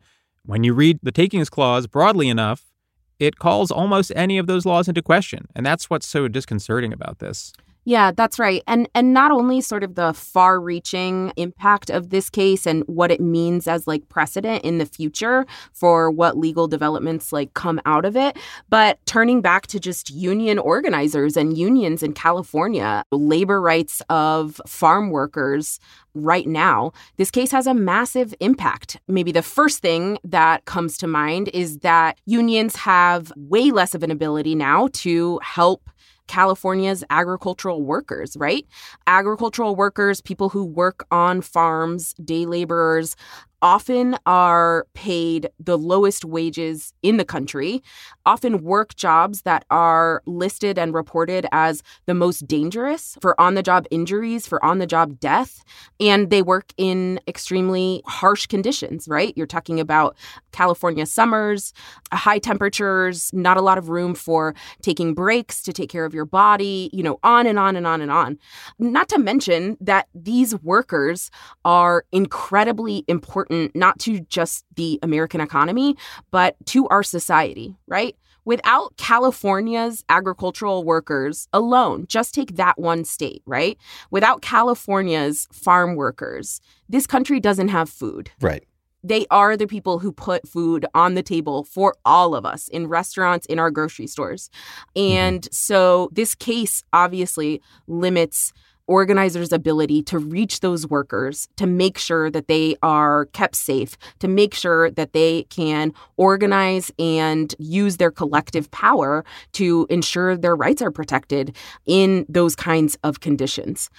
When 0.49 0.63
you 0.63 0.73
read 0.73 0.97
the 1.03 1.11
takings 1.11 1.47
clause 1.47 1.85
broadly 1.85 2.27
enough, 2.27 2.71
it 3.19 3.37
calls 3.37 3.69
almost 3.69 4.11
any 4.15 4.39
of 4.39 4.47
those 4.47 4.65
laws 4.65 4.87
into 4.87 5.03
question. 5.03 5.45
And 5.55 5.63
that's 5.63 5.91
what's 5.91 6.07
so 6.07 6.27
disconcerting 6.27 6.91
about 6.91 7.19
this. 7.19 7.53
Yeah, 7.85 8.11
that's 8.11 8.37
right. 8.37 8.61
And 8.67 8.87
and 8.93 9.13
not 9.13 9.31
only 9.31 9.61
sort 9.61 9.83
of 9.83 9.95
the 9.95 10.13
far-reaching 10.13 11.31
impact 11.37 11.89
of 11.89 12.09
this 12.09 12.29
case 12.29 12.67
and 12.67 12.83
what 12.87 13.09
it 13.09 13.21
means 13.21 13.67
as 13.67 13.87
like 13.87 14.07
precedent 14.09 14.63
in 14.63 14.77
the 14.77 14.85
future 14.85 15.45
for 15.71 16.11
what 16.11 16.37
legal 16.37 16.67
developments 16.67 17.31
like 17.33 17.53
come 17.53 17.79
out 17.85 18.05
of 18.05 18.15
it, 18.15 18.37
but 18.69 18.99
turning 19.05 19.41
back 19.41 19.65
to 19.67 19.79
just 19.79 20.09
union 20.11 20.59
organizers 20.59 21.35
and 21.37 21.57
unions 21.57 22.03
in 22.03 22.13
California, 22.13 23.03
labor 23.11 23.61
rights 23.61 24.01
of 24.09 24.61
farm 24.67 25.09
workers 25.09 25.79
right 26.13 26.47
now, 26.47 26.91
this 27.17 27.31
case 27.31 27.51
has 27.51 27.65
a 27.65 27.73
massive 27.73 28.35
impact. 28.39 28.97
Maybe 29.07 29.31
the 29.31 29.41
first 29.41 29.79
thing 29.79 30.17
that 30.23 30.65
comes 30.65 30.97
to 30.99 31.07
mind 31.07 31.49
is 31.53 31.79
that 31.79 32.19
unions 32.25 32.75
have 32.75 33.31
way 33.35 33.71
less 33.71 33.95
of 33.95 34.03
an 34.03 34.11
ability 34.11 34.53
now 34.53 34.89
to 34.93 35.39
help 35.41 35.89
California's 36.29 37.03
agricultural 37.09 37.81
workers, 37.81 38.37
right? 38.37 38.65
Agricultural 39.07 39.75
workers, 39.75 40.21
people 40.21 40.47
who 40.49 40.63
work 40.63 41.05
on 41.11 41.41
farms, 41.41 42.13
day 42.23 42.45
laborers, 42.45 43.15
often 43.61 44.17
are 44.25 44.85
paid 44.93 45.49
the 45.59 45.77
lowest 45.77 46.25
wages 46.25 46.93
in 47.03 47.17
the 47.17 47.25
country, 47.25 47.81
often 48.25 48.63
work 48.63 48.95
jobs 48.95 49.41
that 49.41 49.65
are 49.69 50.21
listed 50.25 50.77
and 50.77 50.93
reported 50.93 51.45
as 51.51 51.83
the 52.05 52.13
most 52.13 52.47
dangerous 52.47 53.17
for 53.21 53.39
on 53.39 53.55
the 53.55 53.63
job 53.63 53.85
injuries, 53.91 54.47
for 54.47 54.63
on 54.63 54.79
the 54.79 54.87
job 54.87 55.19
death. 55.19 55.63
And 55.99 56.29
they 56.29 56.41
work 56.41 56.73
in 56.77 57.19
extremely 57.27 58.01
harsh 58.05 58.45
conditions, 58.45 59.07
right? 59.07 59.33
You're 59.35 59.47
talking 59.47 59.79
about 59.79 60.15
California 60.51 61.05
summers, 61.05 61.73
high 62.13 62.39
temperatures, 62.39 63.31
not 63.33 63.57
a 63.57 63.61
lot 63.61 63.77
of 63.77 63.89
room 63.89 64.15
for 64.15 64.53
taking 64.81 65.13
breaks 65.13 65.61
to 65.63 65.73
take 65.73 65.89
care 65.89 66.05
of 66.05 66.13
your 66.13 66.25
body, 66.25 66.89
you 66.93 67.03
know, 67.03 67.19
on 67.23 67.45
and 67.47 67.59
on 67.59 67.75
and 67.75 67.87
on 67.87 68.01
and 68.01 68.11
on. 68.11 68.37
Not 68.77 69.09
to 69.09 69.19
mention 69.19 69.77
that 69.81 70.07
these 70.13 70.55
workers 70.61 71.31
are 71.65 72.05
incredibly 72.11 73.03
important, 73.07 73.48
not 73.49 73.99
to 73.99 74.19
just 74.21 74.65
the 74.75 74.99
American 75.03 75.41
economy, 75.41 75.95
but 76.31 76.55
to 76.67 76.87
our 76.89 77.03
society, 77.03 77.75
right? 77.87 78.15
Without 78.45 78.95
California's 78.97 80.03
agricultural 80.09 80.83
workers 80.83 81.47
alone, 81.53 82.05
just 82.07 82.33
take 82.33 82.55
that 82.55 82.79
one 82.79 83.03
state, 83.05 83.43
right? 83.45 83.77
Without 84.11 84.41
California's 84.41 85.47
farm 85.51 85.95
workers, 85.95 86.61
this 86.87 87.05
country 87.05 87.39
doesn't 87.39 87.67
have 87.67 87.89
food 87.89 88.31
Right. 88.41 88.63
they 89.03 89.25
are 89.29 89.55
the 89.55 89.67
people 89.67 89.99
who 89.99 90.11
put 90.11 90.47
food 90.47 90.85
on 90.93 91.13
the 91.13 91.21
table 91.23 91.63
for 91.63 91.95
all 92.05 92.33
of 92.35 92.45
us 92.45 92.67
in 92.69 92.87
restaurants, 92.87 93.45
in 93.45 93.59
our 93.59 93.71
grocery 93.71 94.07
stores. 94.07 94.49
Mm-hmm. 94.95 95.17
And 95.17 95.47
so 95.51 96.09
this 96.11 96.33
case 96.35 96.83
obviously 96.91 97.61
limits 97.87 98.51
organizers' 98.89 99.53
ability 99.53 100.01
to 100.01 100.17
reach 100.17 100.61
those 100.61 100.87
workers, 100.87 101.47
to 101.57 101.67
make 101.67 101.97
sure 101.97 102.31
that 102.31 102.47
they 102.47 102.75
are 102.81 103.27
kept 103.27 103.55
safe, 103.55 103.95
to 104.17 104.27
make 104.27 104.55
sure 104.55 104.89
that 104.91 105.13
they 105.13 105.43
can 105.43 105.93
organize 106.17 106.91
and 106.97 107.53
use 107.59 107.97
their 107.97 108.11
collective 108.11 108.69
power 108.71 109.23
to 109.53 109.85
ensure 109.91 110.35
their 110.35 110.55
rights 110.55 110.81
are 110.81 110.91
protected 110.91 111.55
in 111.85 112.25
those 112.27 112.55
kinds 112.55 112.97
of 113.03 113.19
conditions. 113.19 113.89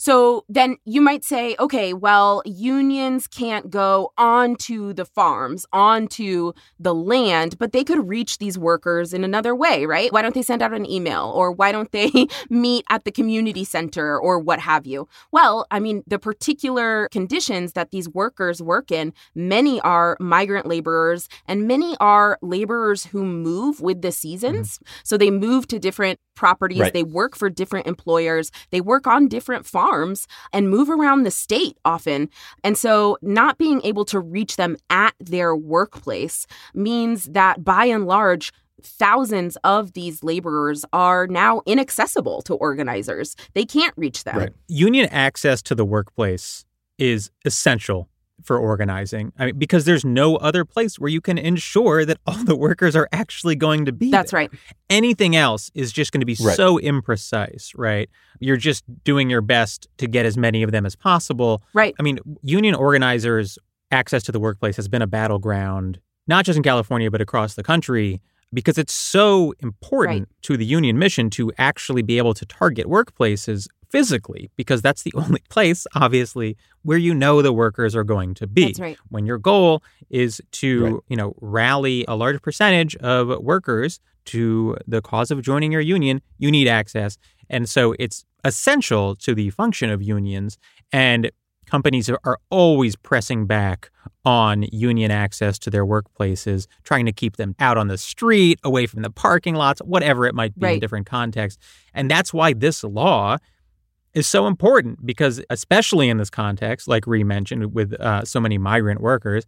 So 0.00 0.46
then 0.48 0.78
you 0.86 1.02
might 1.02 1.24
say, 1.26 1.54
okay, 1.60 1.92
well, 1.92 2.40
unions 2.46 3.26
can't 3.26 3.68
go 3.68 4.14
onto 4.16 4.94
the 4.94 5.04
farms, 5.04 5.66
onto 5.74 6.54
the 6.78 6.94
land, 6.94 7.58
but 7.58 7.72
they 7.72 7.84
could 7.84 8.08
reach 8.08 8.38
these 8.38 8.56
workers 8.56 9.12
in 9.12 9.24
another 9.24 9.54
way, 9.54 9.84
right? 9.84 10.10
Why 10.10 10.22
don't 10.22 10.32
they 10.32 10.40
send 10.40 10.62
out 10.62 10.72
an 10.72 10.90
email 10.90 11.30
or 11.34 11.52
why 11.52 11.70
don't 11.70 11.92
they 11.92 12.10
meet 12.48 12.86
at 12.88 13.04
the 13.04 13.12
community 13.12 13.62
center 13.62 14.18
or 14.18 14.38
what 14.38 14.60
have 14.60 14.86
you? 14.86 15.06
Well, 15.32 15.66
I 15.70 15.80
mean, 15.80 16.02
the 16.06 16.18
particular 16.18 17.06
conditions 17.12 17.74
that 17.74 17.90
these 17.90 18.08
workers 18.08 18.62
work 18.62 18.90
in, 18.90 19.12
many 19.34 19.82
are 19.82 20.16
migrant 20.18 20.64
laborers 20.64 21.28
and 21.44 21.68
many 21.68 21.94
are 22.00 22.38
laborers 22.40 23.04
who 23.04 23.22
move 23.22 23.82
with 23.82 24.00
the 24.00 24.12
seasons. 24.12 24.78
Mm-hmm. 24.78 25.00
So 25.04 25.18
they 25.18 25.30
move 25.30 25.68
to 25.68 25.78
different 25.78 26.20
properties, 26.34 26.80
right. 26.80 26.94
they 26.94 27.02
work 27.02 27.36
for 27.36 27.50
different 27.50 27.86
employers, 27.86 28.50
they 28.70 28.80
work 28.80 29.06
on 29.06 29.28
different 29.28 29.66
farms 29.66 29.89
and 30.52 30.70
move 30.70 30.88
around 30.88 31.22
the 31.22 31.30
state 31.30 31.76
often. 31.84 32.28
And 32.64 32.76
so 32.76 33.18
not 33.22 33.58
being 33.58 33.80
able 33.82 34.04
to 34.06 34.20
reach 34.20 34.56
them 34.56 34.76
at 34.88 35.14
their 35.20 35.54
workplace 35.54 36.46
means 36.74 37.24
that 37.26 37.64
by 37.64 37.86
and 37.86 38.06
large, 38.06 38.52
thousands 38.82 39.56
of 39.64 39.92
these 39.92 40.22
laborers 40.22 40.84
are 40.92 41.26
now 41.26 41.62
inaccessible 41.66 42.42
to 42.42 42.54
organizers. 42.54 43.36
They 43.54 43.64
can't 43.64 43.94
reach 43.96 44.24
them. 44.24 44.38
Right. 44.38 44.52
Union 44.68 45.08
access 45.10 45.62
to 45.62 45.74
the 45.74 45.84
workplace 45.84 46.64
is 46.98 47.30
essential 47.44 48.08
for 48.42 48.58
organizing. 48.58 49.32
I 49.38 49.46
mean, 49.46 49.58
because 49.58 49.84
there's 49.84 50.04
no 50.04 50.36
other 50.36 50.64
place 50.64 50.98
where 50.98 51.10
you 51.10 51.20
can 51.20 51.38
ensure 51.38 52.04
that 52.04 52.18
all 52.26 52.44
the 52.44 52.56
workers 52.56 52.96
are 52.96 53.08
actually 53.12 53.56
going 53.56 53.84
to 53.86 53.92
be. 53.92 54.10
That's 54.10 54.30
there. 54.32 54.40
right. 54.40 54.50
Anything 54.88 55.36
else 55.36 55.70
is 55.74 55.92
just 55.92 56.12
going 56.12 56.20
to 56.20 56.26
be 56.26 56.36
right. 56.40 56.56
so 56.56 56.78
imprecise, 56.78 57.72
right? 57.76 58.08
You're 58.38 58.56
just 58.56 58.84
doing 59.04 59.30
your 59.30 59.40
best 59.40 59.88
to 59.98 60.06
get 60.06 60.26
as 60.26 60.36
many 60.36 60.62
of 60.62 60.72
them 60.72 60.86
as 60.86 60.96
possible. 60.96 61.62
Right. 61.74 61.94
I 61.98 62.02
mean, 62.02 62.18
union 62.42 62.74
organizers' 62.74 63.58
access 63.90 64.22
to 64.24 64.32
the 64.32 64.40
workplace 64.40 64.76
has 64.76 64.88
been 64.88 65.02
a 65.02 65.06
battleground, 65.06 66.00
not 66.26 66.44
just 66.44 66.56
in 66.56 66.62
California, 66.62 67.10
but 67.10 67.20
across 67.20 67.54
the 67.54 67.62
country. 67.62 68.20
Because 68.52 68.78
it's 68.78 68.92
so 68.92 69.54
important 69.60 70.22
right. 70.22 70.42
to 70.42 70.56
the 70.56 70.64
union 70.64 70.98
mission 70.98 71.30
to 71.30 71.52
actually 71.56 72.02
be 72.02 72.18
able 72.18 72.34
to 72.34 72.44
target 72.44 72.86
workplaces 72.86 73.68
physically 73.90 74.50
because 74.56 74.82
that's 74.82 75.02
the 75.02 75.12
only 75.16 75.42
place, 75.48 75.86
obviously, 75.94 76.56
where 76.82 76.98
you 76.98 77.14
know 77.14 77.42
the 77.42 77.52
workers 77.52 77.94
are 77.94 78.04
going 78.04 78.34
to 78.34 78.46
be. 78.46 78.66
That's 78.66 78.80
right. 78.80 78.98
When 79.08 79.26
your 79.26 79.38
goal 79.38 79.82
is 80.08 80.40
to, 80.52 80.84
right. 80.84 80.94
you 81.08 81.16
know, 81.16 81.34
rally 81.40 82.04
a 82.08 82.16
large 82.16 82.40
percentage 82.42 82.96
of 82.96 83.42
workers 83.42 84.00
to 84.26 84.76
the 84.86 85.02
cause 85.02 85.30
of 85.30 85.42
joining 85.42 85.72
your 85.72 85.80
union, 85.80 86.22
you 86.38 86.50
need 86.50 86.68
access. 86.68 87.18
And 87.48 87.68
so 87.68 87.94
it's 87.98 88.24
essential 88.44 89.16
to 89.16 89.34
the 89.34 89.50
function 89.50 89.90
of 89.90 90.02
unions. 90.02 90.58
And 90.92 91.30
companies 91.66 92.10
are 92.10 92.38
always 92.50 92.96
pressing 92.96 93.46
back 93.46 93.90
on 94.24 94.64
union 94.72 95.10
access 95.10 95.58
to 95.60 95.70
their 95.70 95.86
workplaces, 95.86 96.66
trying 96.84 97.06
to 97.06 97.12
keep 97.12 97.36
them 97.36 97.54
out 97.58 97.78
on 97.78 97.88
the 97.88 97.96
street, 97.96 98.58
away 98.64 98.86
from 98.86 99.02
the 99.02 99.10
parking 99.10 99.54
lots, 99.54 99.80
whatever 99.80 100.26
it 100.26 100.34
might 100.34 100.58
be 100.58 100.66
right. 100.66 100.74
in 100.74 100.80
different 100.80 101.06
contexts. 101.06 101.62
And 101.94 102.10
that's 102.10 102.34
why 102.34 102.52
this 102.52 102.84
law 102.84 103.38
is 104.14 104.26
so 104.26 104.46
important 104.46 105.04
because, 105.04 105.42
especially 105.50 106.08
in 106.08 106.16
this 106.16 106.30
context, 106.30 106.88
like 106.88 107.06
Ree 107.06 107.24
mentioned, 107.24 107.74
with 107.74 107.92
uh, 107.94 108.24
so 108.24 108.40
many 108.40 108.58
migrant 108.58 109.00
workers, 109.00 109.46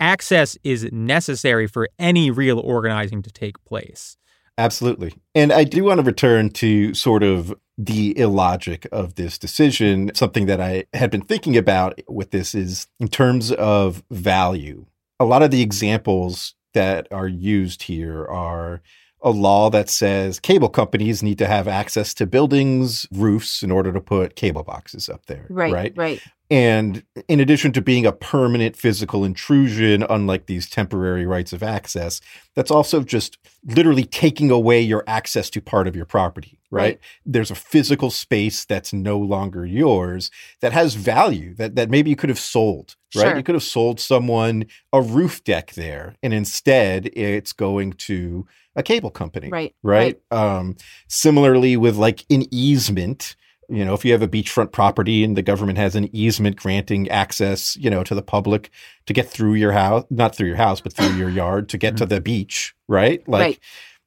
access 0.00 0.56
is 0.64 0.88
necessary 0.92 1.66
for 1.66 1.88
any 1.98 2.30
real 2.30 2.58
organizing 2.58 3.22
to 3.22 3.30
take 3.30 3.62
place. 3.64 4.16
Absolutely. 4.58 5.14
And 5.34 5.52
I 5.52 5.64
do 5.64 5.84
want 5.84 5.98
to 5.98 6.04
return 6.04 6.50
to 6.50 6.92
sort 6.94 7.22
of 7.22 7.54
the 7.78 8.16
illogic 8.18 8.86
of 8.92 9.14
this 9.14 9.38
decision. 9.38 10.10
Something 10.14 10.46
that 10.46 10.60
I 10.60 10.84
had 10.92 11.10
been 11.10 11.22
thinking 11.22 11.56
about 11.56 11.98
with 12.08 12.30
this 12.30 12.54
is 12.54 12.86
in 13.00 13.08
terms 13.08 13.50
of 13.52 14.02
value. 14.10 14.86
A 15.18 15.24
lot 15.24 15.42
of 15.42 15.50
the 15.50 15.62
examples 15.62 16.54
that 16.74 17.08
are 17.10 17.28
used 17.28 17.84
here 17.84 18.26
are 18.26 18.82
a 19.22 19.30
law 19.30 19.70
that 19.70 19.88
says 19.88 20.40
cable 20.40 20.68
companies 20.68 21.22
need 21.22 21.38
to 21.38 21.46
have 21.46 21.68
access 21.68 22.12
to 22.14 22.26
buildings, 22.26 23.06
roofs 23.12 23.62
in 23.62 23.70
order 23.70 23.92
to 23.92 24.00
put 24.00 24.36
cable 24.36 24.62
boxes 24.64 25.08
up 25.08 25.26
there. 25.26 25.46
Right. 25.48 25.72
Right. 25.72 25.92
Right. 25.96 26.22
And 26.52 27.02
in 27.28 27.40
addition 27.40 27.72
to 27.72 27.80
being 27.80 28.04
a 28.04 28.12
permanent 28.12 28.76
physical 28.76 29.24
intrusion, 29.24 30.04
unlike 30.10 30.44
these 30.44 30.68
temporary 30.68 31.24
rights 31.24 31.54
of 31.54 31.62
access, 31.62 32.20
that's 32.54 32.70
also 32.70 33.02
just 33.02 33.38
literally 33.64 34.04
taking 34.04 34.50
away 34.50 34.78
your 34.82 35.02
access 35.06 35.48
to 35.48 35.62
part 35.62 35.88
of 35.88 35.96
your 35.96 36.04
property, 36.04 36.58
right? 36.70 36.82
right? 36.82 36.98
There's 37.24 37.50
a 37.50 37.54
physical 37.54 38.10
space 38.10 38.66
that's 38.66 38.92
no 38.92 39.18
longer 39.18 39.64
yours 39.64 40.30
that 40.60 40.74
has 40.74 40.94
value 40.94 41.54
that, 41.54 41.74
that 41.76 41.88
maybe 41.88 42.10
you 42.10 42.16
could 42.16 42.28
have 42.28 42.38
sold, 42.38 42.96
right? 43.16 43.22
Sure. 43.22 43.36
You 43.38 43.42
could 43.42 43.54
have 43.54 43.62
sold 43.62 43.98
someone 43.98 44.66
a 44.92 45.00
roof 45.00 45.42
deck 45.44 45.72
there, 45.72 46.16
and 46.22 46.34
instead 46.34 47.08
it's 47.14 47.54
going 47.54 47.94
to 47.94 48.46
a 48.76 48.82
cable 48.82 49.10
company. 49.10 49.48
Right. 49.48 49.74
Right. 49.82 50.20
right. 50.30 50.38
Um, 50.38 50.76
similarly, 51.08 51.78
with 51.78 51.96
like 51.96 52.26
an 52.28 52.44
easement, 52.50 53.36
you 53.68 53.84
know, 53.84 53.94
if 53.94 54.04
you 54.04 54.12
have 54.12 54.22
a 54.22 54.28
beachfront 54.28 54.72
property 54.72 55.24
and 55.24 55.36
the 55.36 55.42
government 55.42 55.78
has 55.78 55.94
an 55.94 56.14
easement 56.14 56.56
granting 56.56 57.08
access, 57.08 57.76
you 57.76 57.88
know, 57.88 58.02
to 58.04 58.14
the 58.14 58.22
public 58.22 58.70
to 59.06 59.12
get 59.12 59.28
through 59.28 59.54
your 59.54 59.72
house, 59.72 60.04
not 60.10 60.34
through 60.34 60.48
your 60.48 60.56
house, 60.56 60.80
but 60.80 60.92
through 60.92 61.14
your 61.14 61.30
yard 61.30 61.68
to 61.70 61.78
get 61.78 61.96
to 61.96 62.04
mm-hmm. 62.04 62.14
the 62.14 62.20
beach, 62.20 62.74
right? 62.88 63.26
Like 63.28 63.40
right. 63.40 63.60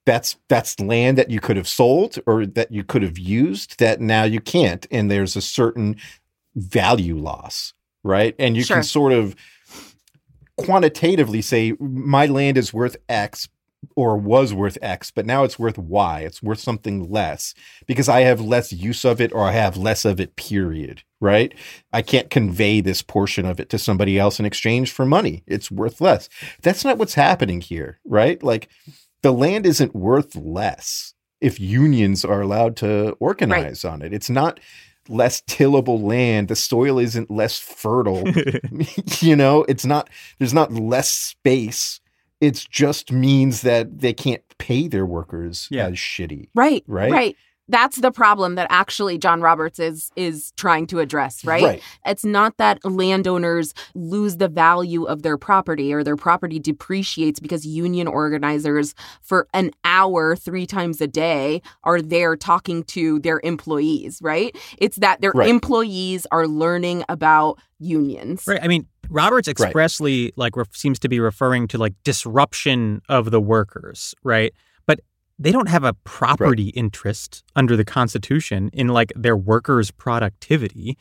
that's 0.06 0.38
that's 0.50 0.80
land 0.80 1.18
that 1.18 1.30
you 1.30 1.40
could 1.40 1.58
have 1.58 1.68
sold 1.68 2.20
or 2.28 2.46
that 2.46 2.72
you 2.72 2.84
could 2.84 3.02
have 3.02 3.18
used 3.18 3.80
that 3.80 4.02
now 4.02 4.24
you 4.24 4.40
can't. 4.40 4.86
And 4.92 5.10
there's 5.10 5.36
a 5.36 5.42
certain 5.42 5.96
value 6.56 7.18
loss, 7.18 7.74
right? 8.04 8.36
And 8.38 8.56
you 8.56 8.64
sure. 8.64 8.78
can 8.78 8.84
sort 8.84 9.14
of 9.14 9.36
quantitatively 10.58 11.42
say 11.42 11.74
my 11.80 12.26
land 12.26 12.58
is 12.58 12.74
worth 12.74 12.98
X, 13.10 13.48
or 13.96 14.18
was 14.18 14.54
worth 14.54 14.78
X, 14.82 15.12
but 15.12 15.26
now 15.26 15.44
it's 15.44 15.60
worth 15.60 15.78
Y. 15.78 16.22
It's 16.22 16.44
worth 16.44 16.60
something 16.60 17.10
less 17.10 17.54
because 17.86 18.10
I 18.10 18.22
have 18.22 18.42
less 18.42 18.72
use 18.72 19.06
of 19.06 19.20
it 19.22 19.34
or 19.34 19.44
I 19.44 19.52
have 19.52 19.78
less 19.78 20.06
of 20.06 20.20
it, 20.20 20.36
period. 20.36 21.04
Right? 21.22 21.54
I 21.92 22.02
can't 22.02 22.30
convey 22.30 22.82
this 22.82 23.02
portion 23.02 23.46
of 23.46 23.60
it 23.60 23.70
to 23.70 23.80
somebody 23.80 24.20
else 24.20 24.40
in 24.40 24.46
exchange 24.46 24.92
for 24.92 25.06
money. 25.06 25.44
It's 25.48 25.72
worth 25.72 26.02
less. 26.02 26.30
That's 26.62 26.84
not 26.84 26.98
what's 26.98 27.16
happening 27.16 27.62
here, 27.62 28.00
right? 28.06 28.42
Like 28.44 28.70
the 29.22 29.32
land 29.32 29.66
isn't 29.66 29.96
worth 29.96 30.36
less 30.36 31.16
if 31.42 31.60
unions 31.60 32.24
are 32.24 32.42
allowed 32.42 32.76
to 32.78 33.16
organize 33.20 33.84
right. 33.84 33.92
on 33.92 34.02
it. 34.02 34.14
It's 34.14 34.30
not 34.30 34.60
less 35.10 35.42
tillable 35.48 36.02
land. 36.02 36.48
The 36.48 36.56
soil 36.56 37.00
isn't 37.00 37.32
less 37.32 37.60
fertile. 37.60 38.24
you 39.20 39.36
know, 39.36 39.64
it's 39.68 39.86
not, 39.86 40.10
there's 40.40 40.54
not 40.54 40.74
less 40.74 41.10
space 41.10 42.00
it 42.42 42.66
just 42.70 43.12
means 43.12 43.62
that 43.62 44.00
they 44.00 44.14
can't 44.14 44.44
pay 44.58 44.88
their 44.88 45.06
workers 45.06 45.68
yeah. 45.72 45.88
as 45.88 45.94
shitty. 45.94 46.50
Right. 46.54 46.84
Right. 46.88 47.12
Right. 47.12 47.36
That's 47.68 47.98
the 47.98 48.12
problem 48.12 48.56
that 48.56 48.68
actually 48.70 49.18
John 49.18 49.42
Roberts 49.42 49.80
is 49.80 50.12
is 50.16 50.52
trying 50.56 50.88
to 50.88 51.00
address, 51.00 51.44
right? 51.44 51.64
right? 51.64 51.82
It's 52.06 52.24
not 52.24 52.58
that 52.58 52.80
landowners 52.84 53.74
lose 53.96 54.38
the 54.38 54.48
value 54.48 55.06
of 55.06 55.24
their 55.24 55.38
property 55.38 55.94
or 55.94 56.04
their 56.04 56.16
property 56.16 56.60
depreciates 56.60 57.40
because 57.40 57.66
union 57.66 58.08
organizers 58.08 58.94
for 59.22 59.48
an 59.54 59.72
hour 59.84 60.36
3 60.36 60.66
times 60.68 61.02
a 61.02 61.08
day 61.08 61.62
are 61.84 62.02
there 62.02 62.36
talking 62.36 62.84
to 62.84 63.20
their 63.20 63.42
employees, 63.44 64.20
right? 64.22 64.56
It's 64.78 64.98
that 64.98 65.22
their 65.22 65.32
right. 65.32 65.50
employees 65.50 66.28
are 66.32 66.48
learning 66.48 67.04
about 67.10 67.60
unions. 67.80 68.44
Right. 68.48 68.60
I 68.62 68.68
mean, 68.68 68.88
Roberts 69.10 69.48
expressly 69.48 70.26
right. 70.26 70.34
like 70.38 70.56
re- 70.56 70.66
seems 70.72 71.00
to 71.00 71.10
be 71.10 71.20
referring 71.20 71.68
to 71.70 71.78
like 71.78 71.94
disruption 72.04 73.02
of 73.10 73.32
the 73.32 73.42
workers, 73.42 74.16
right? 74.24 74.54
They 75.38 75.52
don't 75.52 75.68
have 75.70 75.84
a 75.84 75.94
property 75.94 76.66
right. 76.66 76.74
interest 76.76 77.44
under 77.56 77.76
the 77.76 77.86
Constitution 77.86 78.70
in 78.74 78.88
like 78.88 79.12
their 79.16 79.36
workers' 79.36 79.92
productivity. 79.92 80.98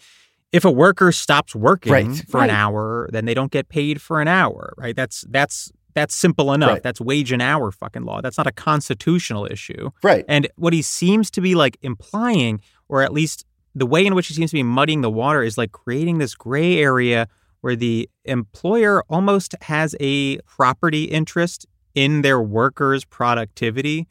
If 0.53 0.65
a 0.65 0.71
worker 0.71 1.13
stops 1.13 1.55
working 1.55 1.93
right. 1.93 2.25
for 2.29 2.43
an 2.43 2.51
hour, 2.51 3.09
then 3.13 3.25
they 3.25 3.35
don't 3.35 3.51
get 3.51 3.69
paid 3.69 4.01
for 4.01 4.21
an 4.21 4.29
hour, 4.29 4.75
right? 4.77 4.95
That's 4.95 5.25
that's 5.29 5.73
that's 5.95 6.17
simple 6.17 6.53
enough. 6.53 6.83
That's 6.83 7.01
wage 7.01 7.33
and 7.33 7.41
hour 7.41 7.71
fucking 7.71 8.03
law. 8.03 8.21
That's 8.21 8.37
not 8.37 8.47
a 8.47 8.53
constitutional 8.53 9.47
issue. 9.51 9.91
Right. 10.03 10.25
And 10.29 10.49
what 10.57 10.73
he 10.73 10.83
seems 10.83 11.31
to 11.33 11.41
be 11.41 11.55
like 11.55 11.79
implying, 11.83 12.61
or 12.89 13.03
at 13.03 13.13
least 13.13 13.47
the 13.75 13.87
way 13.87 14.05
in 14.05 14.15
which 14.15 14.27
he 14.27 14.35
seems 14.35 14.51
to 14.51 14.57
be 14.57 14.63
muddying 14.63 15.01
the 15.01 15.11
water, 15.11 15.43
is 15.43 15.57
like 15.57 15.73
creating 15.73 16.19
this 16.19 16.35
gray 16.35 16.79
area 16.79 17.29
where 17.61 17.77
the 17.77 18.11
employer 18.25 19.03
almost 19.09 19.55
has 19.63 19.97
a 20.01 20.39
property 20.41 21.05
interest 21.05 21.67
in 21.95 22.23
their 22.23 22.41
workers' 22.41 23.05
productivity. 23.05 24.09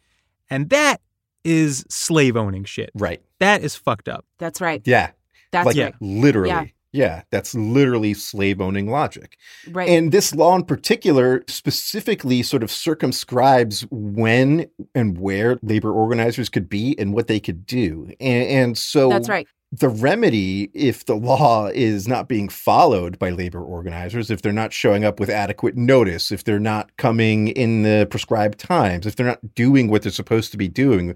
And 0.50 0.70
that 0.70 1.02
is 1.44 1.86
slave 1.90 2.38
owning 2.38 2.64
shit. 2.64 2.92
Right. 2.96 3.22
That 3.40 3.64
is 3.64 3.76
fucked 3.76 4.08
up. 4.08 4.26
That's 4.40 4.62
right. 4.62 4.82
Yeah. 4.86 5.12
That's 5.52 5.66
like, 5.66 5.78
right. 5.78 5.96
Literally. 6.00 6.50
Yeah. 6.50 6.66
Yeah, 6.96 7.24
that's 7.32 7.56
literally 7.56 8.14
slave 8.14 8.62
owning 8.62 8.88
logic. 8.88 9.38
Right. 9.72 9.90
And 9.90 10.12
this 10.12 10.36
law 10.36 10.56
in 10.56 10.64
particular 10.64 11.44
specifically 11.48 12.44
sort 12.44 12.62
of 12.62 12.70
circumscribes 12.70 13.82
when 13.90 14.68
and 14.94 15.18
where 15.18 15.58
labor 15.64 15.92
organizers 15.92 16.50
could 16.50 16.70
be 16.70 16.96
and 17.00 17.12
what 17.12 17.26
they 17.26 17.40
could 17.40 17.66
do. 17.66 18.12
And, 18.20 18.48
and 18.48 18.78
so 18.78 19.10
That's 19.10 19.28
right 19.28 19.48
the 19.76 19.90
remedy, 19.90 20.70
if 20.76 21.06
the 21.06 21.16
law 21.16 21.66
is 21.66 22.08
not 22.08 22.28
being 22.28 22.48
followed 22.48 23.18
by 23.18 23.32
labor 23.32 23.62
organizers, 23.62 24.30
if 24.30 24.44
they're 24.44 24.52
not 24.52 24.72
showing 24.72 25.04
up 25.04 25.20
with 25.20 25.32
adequate 25.32 25.76
notice, 25.76 26.32
if 26.32 26.44
they're 26.44 26.60
not 26.60 26.96
coming 26.98 27.48
in 27.48 27.82
the 27.82 28.08
prescribed 28.12 28.60
times, 28.60 29.08
if 29.08 29.16
they're 29.16 29.26
not 29.26 29.56
doing 29.56 29.88
what 29.90 30.04
they're 30.04 30.12
supposed 30.12 30.52
to 30.52 30.58
be 30.58 30.68
doing, 30.68 31.16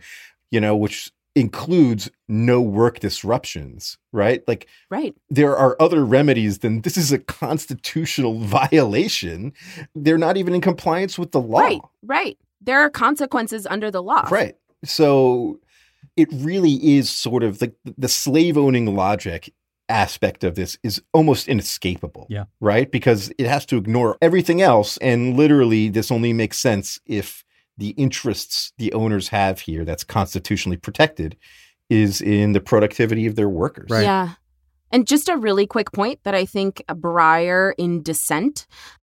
you 0.50 0.60
know, 0.60 0.76
which 0.76 1.12
includes 1.36 2.10
no 2.28 2.60
work 2.60 3.00
disruptions, 3.00 4.00
right? 4.12 4.41
Like, 4.48 4.67
right. 4.89 5.15
there 5.30 5.56
are 5.56 5.80
other 5.80 6.04
remedies 6.04 6.60
than 6.60 6.82
this 6.82 6.98
is 6.98 7.12
a 7.12 7.20
constitutional 7.20 8.39
violation. 8.39 9.54
They're 9.93 10.17
not 10.17 10.36
even 10.36 10.56
in 10.56 10.62
compliance 10.62 11.20
with 11.20 11.32
the 11.32 11.41
law. 11.41 11.60
Right, 11.60 11.82
right. 12.02 12.38
There 12.60 12.80
are 12.80 12.89
consequences 12.89 13.67
under 13.67 13.91
the 13.91 14.02
law. 14.02 14.28
Right. 14.32 14.56
So 14.84 15.60
it 16.17 16.27
really 16.34 16.97
is 16.97 17.10
sort 17.10 17.43
of 17.43 17.60
the 17.60 17.73
the 17.97 18.10
slave 18.10 18.58
owning 18.58 18.95
logic 18.95 19.53
aspect 19.89 20.43
of 20.43 20.56
this 20.56 20.77
is 20.84 21.01
almost 21.13 21.47
inescapable. 21.47 22.27
Yeah. 22.30 22.45
Right? 22.60 22.91
Because 22.91 23.32
it 23.38 23.47
has 23.47 23.65
to 23.67 23.77
ignore 23.77 24.17
everything 24.21 24.62
else. 24.62 24.97
And 24.97 25.38
literally, 25.38 25.89
this 25.89 26.12
only 26.12 26.34
makes 26.34 26.58
sense 26.58 26.99
if 27.06 27.43
the 27.77 27.89
interests 27.91 28.73
the 28.77 28.91
owners 28.93 29.30
have 29.30 29.62
here 29.62 29.86
that's 29.86 30.03
constitutionally 30.03 30.77
protected 30.77 31.38
is 31.89 32.21
in 32.21 32.51
the 32.51 32.60
productivity 32.60 33.27
of 33.27 33.36
their 33.36 33.49
workers. 33.49 33.89
Right. 33.89 34.03
Yeah. 34.03 34.32
And 34.91 35.06
just 35.06 35.30
a 35.30 35.38
really 35.38 35.67
quick 35.67 35.91
point 35.91 36.19
that 36.23 36.34
I 36.34 36.45
think 36.45 36.84
Breyer 36.89 37.73
in 37.77 38.01
Dissent 38.01 38.67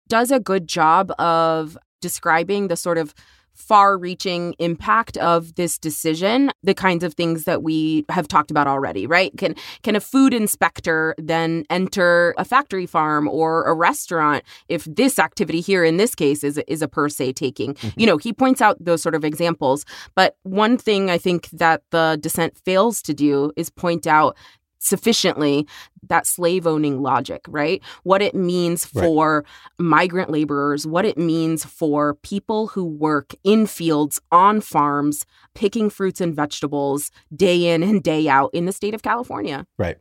does 0.08 0.32
a 0.32 0.39
good 0.39 0.67
job 0.67 1.12
of 1.20 1.78
describing 2.02 2.67
the 2.67 2.76
sort 2.76 2.98
of 2.98 3.13
far 3.58 3.98
reaching 3.98 4.54
impact 4.60 5.17
of 5.17 5.56
this 5.56 5.78
decision 5.78 6.52
the 6.63 6.74
kinds 6.74 7.04
of 7.04 7.13
things 7.15 7.43
that 7.46 7.63
we 7.63 8.06
have 8.10 8.28
talked 8.28 8.52
about 8.52 8.67
already 8.67 9.08
right 9.08 9.36
can 9.38 9.56
can 9.84 9.96
a 9.96 10.00
food 10.00 10.34
inspector 10.34 11.15
then 11.17 11.65
enter 11.70 12.34
a 12.38 12.46
factory 12.46 12.86
farm 12.86 13.28
or 13.28 13.65
a 13.65 13.74
restaurant 13.74 14.43
if 14.70 14.86
this 14.86 15.20
activity 15.20 15.60
here 15.60 15.84
in 15.84 15.98
this 15.98 16.13
case 16.15 16.43
is 16.43 16.60
is 16.67 16.82
a 16.82 16.88
per 16.88 17.10
se 17.10 17.34
taking 17.34 17.58
Mm-hmm. 17.67 18.00
you 18.00 18.06
know 18.06 18.17
he 18.17 18.32
points 18.32 18.62
out 18.62 18.78
those 18.80 19.02
sort 19.02 19.15
of 19.15 19.26
examples 19.26 19.84
but 20.15 20.38
one 20.43 20.78
thing 20.78 21.10
i 21.10 21.17
think 21.17 21.50
that 21.50 21.82
the 21.91 22.17
dissent 22.22 22.58
fails 22.58 23.02
to 23.02 23.13
do 23.13 23.52
is 23.56 23.70
point 23.70 24.08
out 24.08 24.38
sufficiently 24.88 25.67
that 26.08 26.26
slave 26.26 26.65
owning 26.65 27.02
logic, 27.02 27.45
right? 27.47 27.82
What 28.04 28.21
it 28.21 28.34
means 28.34 28.88
Right. 28.93 29.04
for 29.04 29.45
migrant 29.78 30.32
laborers, 30.32 30.88
what 30.88 31.06
it 31.06 31.17
means 31.17 31.65
for 31.65 32.15
people 32.15 32.67
who 32.67 32.86
work 32.86 33.34
in 33.43 33.67
fields, 33.67 34.19
on 34.32 34.62
farms, 34.62 35.26
picking 35.54 35.89
fruits 35.89 36.21
and 36.21 36.36
vegetables 36.36 37.12
day 37.36 37.67
in 37.67 37.84
and 37.84 38.02
day 38.02 38.28
out 38.28 38.50
in 38.54 38.65
the 38.65 38.71
state 38.71 38.93
of 38.93 39.04
California. 39.04 39.67
Right. 39.78 39.97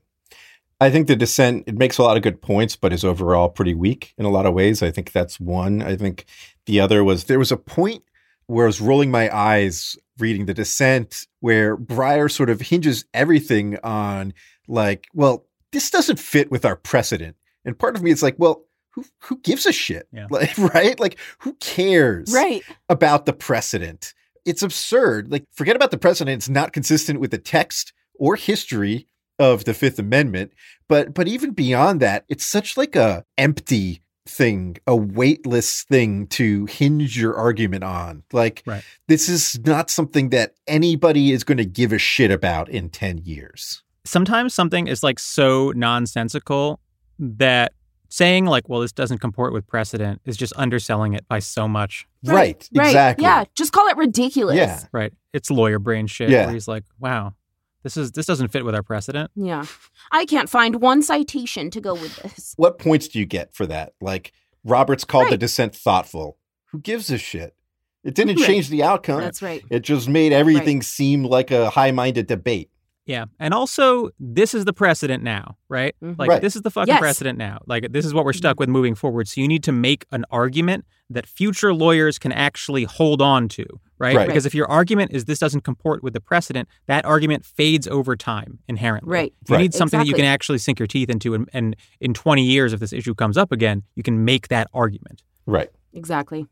I 0.80 0.90
think 0.90 1.06
the 1.06 1.16
dissent 1.16 1.64
it 1.66 1.76
makes 1.78 1.96
a 1.98 2.02
lot 2.02 2.16
of 2.16 2.22
good 2.22 2.42
points, 2.42 2.76
but 2.76 2.92
is 2.92 3.04
overall 3.04 3.48
pretty 3.48 3.74
weak 3.74 4.12
in 4.18 4.26
a 4.26 4.30
lot 4.30 4.46
of 4.46 4.54
ways. 4.54 4.82
I 4.82 4.90
think 4.90 5.10
that's 5.12 5.40
one. 5.40 5.80
I 5.82 5.96
think 5.96 6.26
the 6.66 6.80
other 6.80 7.02
was 7.02 7.24
there 7.24 7.38
was 7.38 7.50
a 7.50 7.56
point 7.56 8.02
where 8.46 8.66
I 8.66 8.68
was 8.68 8.80
rolling 8.80 9.10
my 9.10 9.34
eyes 9.34 9.96
reading 10.18 10.46
the 10.46 10.54
dissent 10.54 11.26
where 11.40 11.76
Breyer 11.76 12.30
sort 12.30 12.50
of 12.50 12.60
hinges 12.60 13.04
everything 13.14 13.78
on 13.82 14.32
like, 14.68 15.08
well, 15.14 15.44
this 15.72 15.90
doesn't 15.90 16.18
fit 16.18 16.50
with 16.50 16.64
our 16.64 16.76
precedent. 16.76 17.36
And 17.64 17.78
part 17.78 17.96
of 17.96 18.02
me 18.02 18.10
is 18.10 18.22
like, 18.22 18.36
well, 18.38 18.62
who 18.92 19.04
who 19.22 19.38
gives 19.40 19.66
a 19.66 19.72
shit? 19.72 20.08
Yeah. 20.12 20.26
Like, 20.30 20.56
right? 20.58 20.98
Like 20.98 21.18
who 21.40 21.54
cares? 21.54 22.32
Right. 22.32 22.62
about 22.88 23.26
the 23.26 23.32
precedent. 23.32 24.14
It's 24.44 24.62
absurd. 24.62 25.30
Like, 25.30 25.44
forget 25.52 25.74
about 25.76 25.90
the 25.90 25.98
precedent. 25.98 26.36
It's 26.38 26.48
not 26.48 26.72
consistent 26.72 27.18
with 27.20 27.32
the 27.32 27.38
text 27.38 27.92
or 28.14 28.36
history 28.36 29.08
of 29.38 29.64
the 29.64 29.74
Fifth 29.74 29.98
Amendment. 29.98 30.52
But 30.88 31.12
but 31.14 31.26
even 31.28 31.50
beyond 31.50 32.00
that, 32.00 32.24
it's 32.28 32.46
such 32.46 32.76
like 32.76 32.94
a 32.96 33.24
empty 33.36 34.02
thing, 34.28 34.76
a 34.86 34.96
weightless 34.96 35.82
thing 35.84 36.26
to 36.28 36.66
hinge 36.66 37.16
your 37.20 37.36
argument 37.36 37.84
on. 37.84 38.22
Like 38.32 38.62
Right. 38.66 38.82
this 39.08 39.28
is 39.28 39.58
not 39.64 39.90
something 39.90 40.30
that 40.30 40.54
anybody 40.66 41.32
is 41.32 41.44
going 41.44 41.58
to 41.58 41.64
give 41.64 41.92
a 41.92 41.98
shit 41.98 42.30
about 42.30 42.68
in 42.68 42.88
10 42.88 43.18
years. 43.18 43.82
Sometimes 44.06 44.54
something 44.54 44.86
is 44.86 45.02
like 45.02 45.18
so 45.18 45.72
nonsensical 45.76 46.80
that 47.18 47.72
saying 48.08 48.46
like 48.46 48.68
well 48.68 48.80
this 48.80 48.92
doesn't 48.92 49.18
comport 49.18 49.52
with 49.52 49.66
precedent 49.66 50.20
is 50.24 50.36
just 50.36 50.52
underselling 50.56 51.12
it 51.14 51.26
by 51.28 51.38
so 51.40 51.66
much 51.66 52.06
Right. 52.24 52.68
Exactly. 52.74 53.22
Yeah. 53.22 53.44
Just 53.54 53.72
call 53.72 53.86
it 53.88 53.96
ridiculous. 53.96 54.56
Yeah. 54.56 54.80
right 54.92 55.12
it's 55.32 55.50
lawyer 55.50 55.78
brain 55.78 56.06
shit 56.06 56.30
Yeah. 56.30 56.44
where 56.46 56.54
he's 56.54 56.68
like 56.68 56.84
wow 57.00 57.34
this 57.82 57.96
is 57.96 58.12
this 58.12 58.26
doesn't 58.26 58.48
fit 58.48 58.64
with 58.64 58.74
our 58.74 58.82
precedent 58.82 59.30
Yeah. 59.34 59.64
I 60.12 60.24
can't 60.24 60.48
find 60.48 60.76
one 60.80 61.02
citation 61.02 61.70
to 61.70 61.80
go 61.80 61.94
with 61.94 62.16
this. 62.16 62.54
What 62.56 62.78
points 62.78 63.08
do 63.08 63.18
you 63.18 63.26
get 63.26 63.54
for 63.54 63.66
that? 63.66 63.92
Like 64.00 64.32
Roberts 64.64 65.04
called 65.04 65.30
the 65.30 65.36
dissent 65.38 65.74
thoughtful. 65.74 66.38
Who 66.72 66.80
gives 66.80 67.10
a 67.10 67.18
shit? 67.18 67.54
It 68.02 68.14
didn't 68.14 68.36
Right. 68.38 68.46
change 68.46 68.68
the 68.68 68.82
outcome. 68.84 69.20
That's 69.20 69.42
right. 69.42 69.64
It 69.70 69.80
just 69.80 70.08
made 70.08 70.32
everything 70.32 70.80
seem 70.82 71.24
like 71.24 71.50
a 71.50 71.70
high-minded 71.70 72.26
debate. 72.28 72.70
Yeah 73.06 73.24
and 73.40 73.54
also 73.54 74.10
this 74.20 74.52
is 74.54 74.64
the 74.64 74.72
precedent 74.72 75.22
now 75.22 75.56
right 75.68 75.94
Mhm. 76.02 76.18
like 76.18 76.28
Right. 76.28 76.42
this 76.42 76.56
is 76.56 76.62
the 76.62 76.70
fucking 76.70 76.88
Yes. 76.92 77.00
precedent 77.00 77.38
now 77.38 77.60
like 77.66 77.92
this 77.92 78.04
is 78.04 78.12
what 78.12 78.24
we're 78.24 78.32
stuck 78.32 78.58
with 78.60 78.68
moving 78.68 78.94
forward 78.94 79.28
so 79.28 79.40
you 79.40 79.48
need 79.48 79.62
to 79.64 79.72
make 79.72 80.04
an 80.12 80.24
argument 80.30 80.84
that 81.08 81.26
future 81.26 81.72
lawyers 81.72 82.18
can 82.18 82.32
actually 82.32 82.84
hold 82.84 83.22
on 83.22 83.48
to 83.48 83.64
right, 83.98 84.14
Right. 84.16 84.26
because 84.26 84.44
if 84.44 84.54
your 84.54 84.68
argument 84.70 85.12
is 85.12 85.24
this 85.24 85.38
doesn't 85.38 85.62
comport 85.62 86.02
with 86.02 86.12
the 86.14 86.20
precedent 86.20 86.68
that 86.86 87.04
argument 87.06 87.44
fades 87.46 87.86
over 87.88 88.16
time 88.16 88.58
inherently 88.68 89.10
Right. 89.10 89.32
You 89.48 89.54
Right. 89.54 89.62
need 89.62 89.74
something 89.74 89.98
that 90.00 90.06
you 90.06 90.14
can 90.14 90.24
actually 90.24 90.58
sink 90.58 90.78
your 90.80 90.86
teeth 90.88 91.08
into, 91.08 91.32
and, 91.34 91.48
and 91.52 91.76
in 92.00 92.12
20 92.12 92.44
years, 92.44 92.72
if 92.72 92.80
this 92.80 92.92
issue 92.92 93.14
comes 93.14 93.38
up 93.38 93.52
again, 93.52 93.84
you 93.94 94.02
can 94.02 94.24
make 94.24 94.48
that 94.48 94.66
argument. 94.74 95.22
Right. 95.46 95.70
Exactly. 95.94 96.46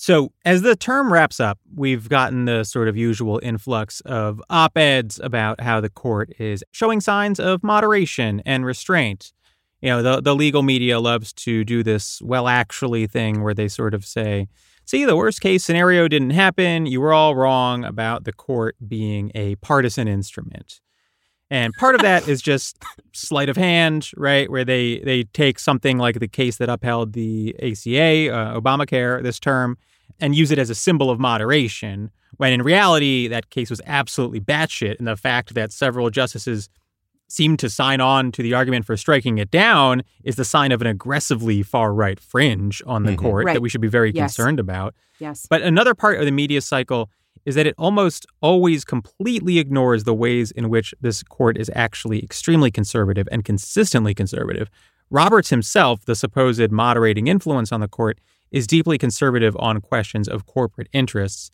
So, 0.00 0.30
as 0.44 0.62
the 0.62 0.76
term 0.76 1.12
wraps 1.12 1.40
up, 1.40 1.58
we've 1.74 2.08
gotten 2.08 2.44
the 2.44 2.62
sort 2.62 2.86
of 2.86 2.96
usual 2.96 3.40
influx 3.42 4.00
of 4.02 4.40
op 4.48 4.78
eds 4.78 5.18
about 5.18 5.60
how 5.60 5.80
the 5.80 5.90
court 5.90 6.30
is 6.38 6.62
showing 6.70 7.00
signs 7.00 7.40
of 7.40 7.64
moderation 7.64 8.40
and 8.46 8.64
restraint. 8.64 9.32
You 9.82 9.88
know, 9.88 10.02
the, 10.02 10.20
the 10.20 10.36
legal 10.36 10.62
media 10.62 11.00
loves 11.00 11.32
to 11.32 11.64
do 11.64 11.82
this 11.82 12.22
well, 12.22 12.46
actually 12.46 13.08
thing 13.08 13.42
where 13.42 13.54
they 13.54 13.66
sort 13.66 13.92
of 13.92 14.04
say, 14.04 14.46
see, 14.84 15.04
the 15.04 15.16
worst 15.16 15.40
case 15.40 15.64
scenario 15.64 16.06
didn't 16.06 16.30
happen. 16.30 16.86
You 16.86 17.00
were 17.00 17.12
all 17.12 17.34
wrong 17.34 17.84
about 17.84 18.22
the 18.22 18.32
court 18.32 18.76
being 18.86 19.32
a 19.34 19.56
partisan 19.56 20.06
instrument. 20.06 20.80
And 21.50 21.72
part 21.74 21.96
of 21.96 22.02
that 22.02 22.28
is 22.28 22.40
just 22.40 22.80
sleight 23.12 23.48
of 23.48 23.56
hand, 23.56 24.12
right? 24.16 24.48
Where 24.48 24.64
they 24.64 25.00
they 25.00 25.24
take 25.24 25.58
something 25.58 25.98
like 25.98 26.20
the 26.20 26.28
case 26.28 26.58
that 26.58 26.68
upheld 26.68 27.14
the 27.14 27.56
ACA, 27.60 28.30
uh, 28.32 28.60
Obamacare, 28.60 29.22
this 29.24 29.40
term, 29.40 29.76
and 30.20 30.34
use 30.34 30.50
it 30.50 30.58
as 30.58 30.70
a 30.70 30.74
symbol 30.74 31.10
of 31.10 31.18
moderation. 31.20 32.10
When 32.36 32.52
in 32.52 32.62
reality, 32.62 33.28
that 33.28 33.50
case 33.50 33.70
was 33.70 33.80
absolutely 33.86 34.40
batshit, 34.40 34.98
and 34.98 35.06
the 35.08 35.16
fact 35.16 35.54
that 35.54 35.72
several 35.72 36.10
justices 36.10 36.68
seemed 37.30 37.58
to 37.58 37.68
sign 37.68 38.00
on 38.00 38.32
to 38.32 38.42
the 38.42 38.54
argument 38.54 38.86
for 38.86 38.96
striking 38.96 39.36
it 39.38 39.50
down 39.50 40.02
is 40.24 40.36
the 40.36 40.44
sign 40.44 40.72
of 40.72 40.80
an 40.80 40.86
aggressively 40.86 41.62
far 41.62 41.92
right 41.92 42.18
fringe 42.18 42.82
on 42.86 43.02
the 43.02 43.12
Mhm. 43.12 43.18
court 43.18 43.46
that 43.46 43.60
we 43.60 43.68
should 43.68 43.82
be 43.82 43.88
very 43.88 44.10
Yes. 44.12 44.34
concerned 44.36 44.58
about. 44.58 44.94
Yes. 45.18 45.46
But 45.48 45.60
another 45.62 45.94
part 45.94 46.18
of 46.18 46.24
the 46.24 46.30
media 46.30 46.62
cycle 46.62 47.10
is 47.44 47.54
that 47.54 47.66
it 47.66 47.74
almost 47.76 48.26
always 48.40 48.84
completely 48.84 49.58
ignores 49.58 50.04
the 50.04 50.14
ways 50.14 50.50
in 50.52 50.68
which 50.70 50.94
this 51.02 51.22
court 51.22 51.58
is 51.58 51.70
actually 51.74 52.22
extremely 52.22 52.70
conservative 52.70 53.28
and 53.30 53.44
consistently 53.44 54.14
conservative. 54.14 54.70
Roberts 55.10 55.50
himself, 55.50 56.04
the 56.06 56.14
supposed 56.14 56.70
moderating 56.70 57.26
influence 57.26 57.72
on 57.72 57.80
the 57.80 57.88
court, 57.88 58.18
is 58.50 58.66
deeply 58.66 58.98
conservative 58.98 59.56
on 59.58 59.80
questions 59.80 60.28
of 60.28 60.46
corporate 60.46 60.88
interests. 60.92 61.50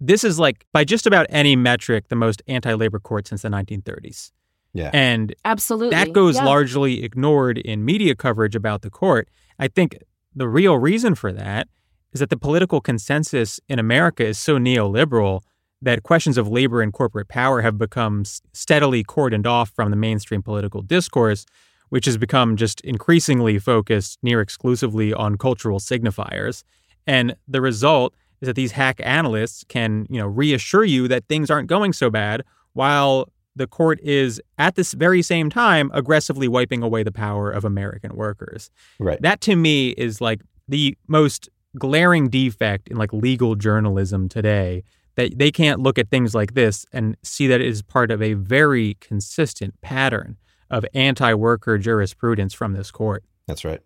This 0.00 0.22
is 0.22 0.38
like, 0.38 0.64
by 0.72 0.84
just 0.84 1.06
about 1.06 1.26
any 1.28 1.56
metric, 1.56 2.08
the 2.08 2.16
most 2.16 2.42
anti 2.46 2.72
labor 2.74 3.00
court 3.00 3.26
since 3.26 3.42
the 3.42 3.48
1930s. 3.48 4.30
Yeah. 4.74 4.90
And 4.92 5.34
Absolutely. 5.44 5.96
that 5.96 6.12
goes 6.12 6.36
Yeah. 6.36 6.44
largely 6.44 7.02
ignored 7.02 7.58
in 7.58 7.84
media 7.84 8.14
coverage 8.14 8.54
about 8.54 8.82
the 8.82 8.90
court. 8.90 9.28
I 9.58 9.66
think 9.68 9.98
the 10.34 10.48
real 10.48 10.78
reason 10.78 11.14
for 11.14 11.32
that 11.32 11.68
is 12.12 12.20
that 12.20 12.30
the 12.30 12.36
political 12.36 12.80
consensus 12.80 13.58
in 13.68 13.78
America 13.78 14.24
is 14.24 14.38
so 14.38 14.56
neoliberal 14.58 15.40
that 15.82 16.02
questions 16.02 16.38
of 16.38 16.48
labor 16.48 16.80
and 16.82 16.92
corporate 16.92 17.28
power 17.28 17.62
have 17.62 17.78
become 17.78 18.24
steadily 18.52 19.02
cordoned 19.04 19.46
off 19.46 19.70
from 19.70 19.90
the 19.90 19.96
mainstream 19.96 20.42
political 20.42 20.82
discourse, 20.82 21.44
which 21.90 22.06
has 22.06 22.16
become 22.16 22.56
just 22.56 22.80
increasingly 22.82 23.58
focused 23.58 24.18
near 24.22 24.40
exclusively 24.40 25.12
on 25.12 25.36
cultural 25.36 25.78
signifiers. 25.78 26.64
And 27.06 27.34
the 27.46 27.60
result 27.60 28.14
is 28.40 28.46
that 28.46 28.56
these 28.56 28.72
hack 28.72 29.00
analysts 29.02 29.64
can, 29.68 30.06
you 30.08 30.18
know, 30.18 30.26
reassure 30.26 30.84
you 30.84 31.08
that 31.08 31.26
things 31.28 31.50
aren't 31.50 31.68
going 31.68 31.92
so 31.92 32.10
bad 32.10 32.44
while 32.74 33.28
the 33.56 33.66
court 33.66 33.98
is 34.02 34.40
at 34.58 34.76
this 34.76 34.92
very 34.92 35.20
same 35.20 35.50
time 35.50 35.90
aggressively 35.92 36.46
wiping 36.46 36.82
away 36.82 37.02
the 37.02 37.12
power 37.12 37.50
of 37.50 37.64
American 37.64 38.14
workers. 38.14 38.70
Right. 39.00 39.20
That 39.20 39.40
to 39.42 39.56
me 39.56 39.90
is 39.90 40.20
like 40.20 40.42
the 40.68 40.96
most 41.08 41.48
glaring 41.76 42.28
defect 42.28 42.88
in 42.88 42.96
like 42.96 43.12
legal 43.12 43.54
journalism 43.54 44.28
today 44.28 44.84
that 45.16 45.36
they 45.36 45.50
can't 45.50 45.80
look 45.80 45.98
at 45.98 46.10
things 46.10 46.34
like 46.34 46.54
this 46.54 46.86
and 46.92 47.16
see 47.24 47.48
that 47.48 47.60
it 47.60 47.66
is 47.66 47.82
part 47.82 48.10
of 48.10 48.22
a 48.22 48.34
very 48.34 48.96
consistent 49.00 49.78
pattern 49.80 50.36
of 50.70 50.84
anti-worker 50.94 51.78
jurisprudence 51.78 52.54
from 52.54 52.72
this 52.72 52.90
court. 52.90 53.24
That's 53.46 53.64
right. 53.64 53.80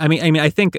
I 0.00 0.08
mean, 0.08 0.22
I 0.22 0.30
mean, 0.30 0.42
I 0.42 0.50
think 0.50 0.78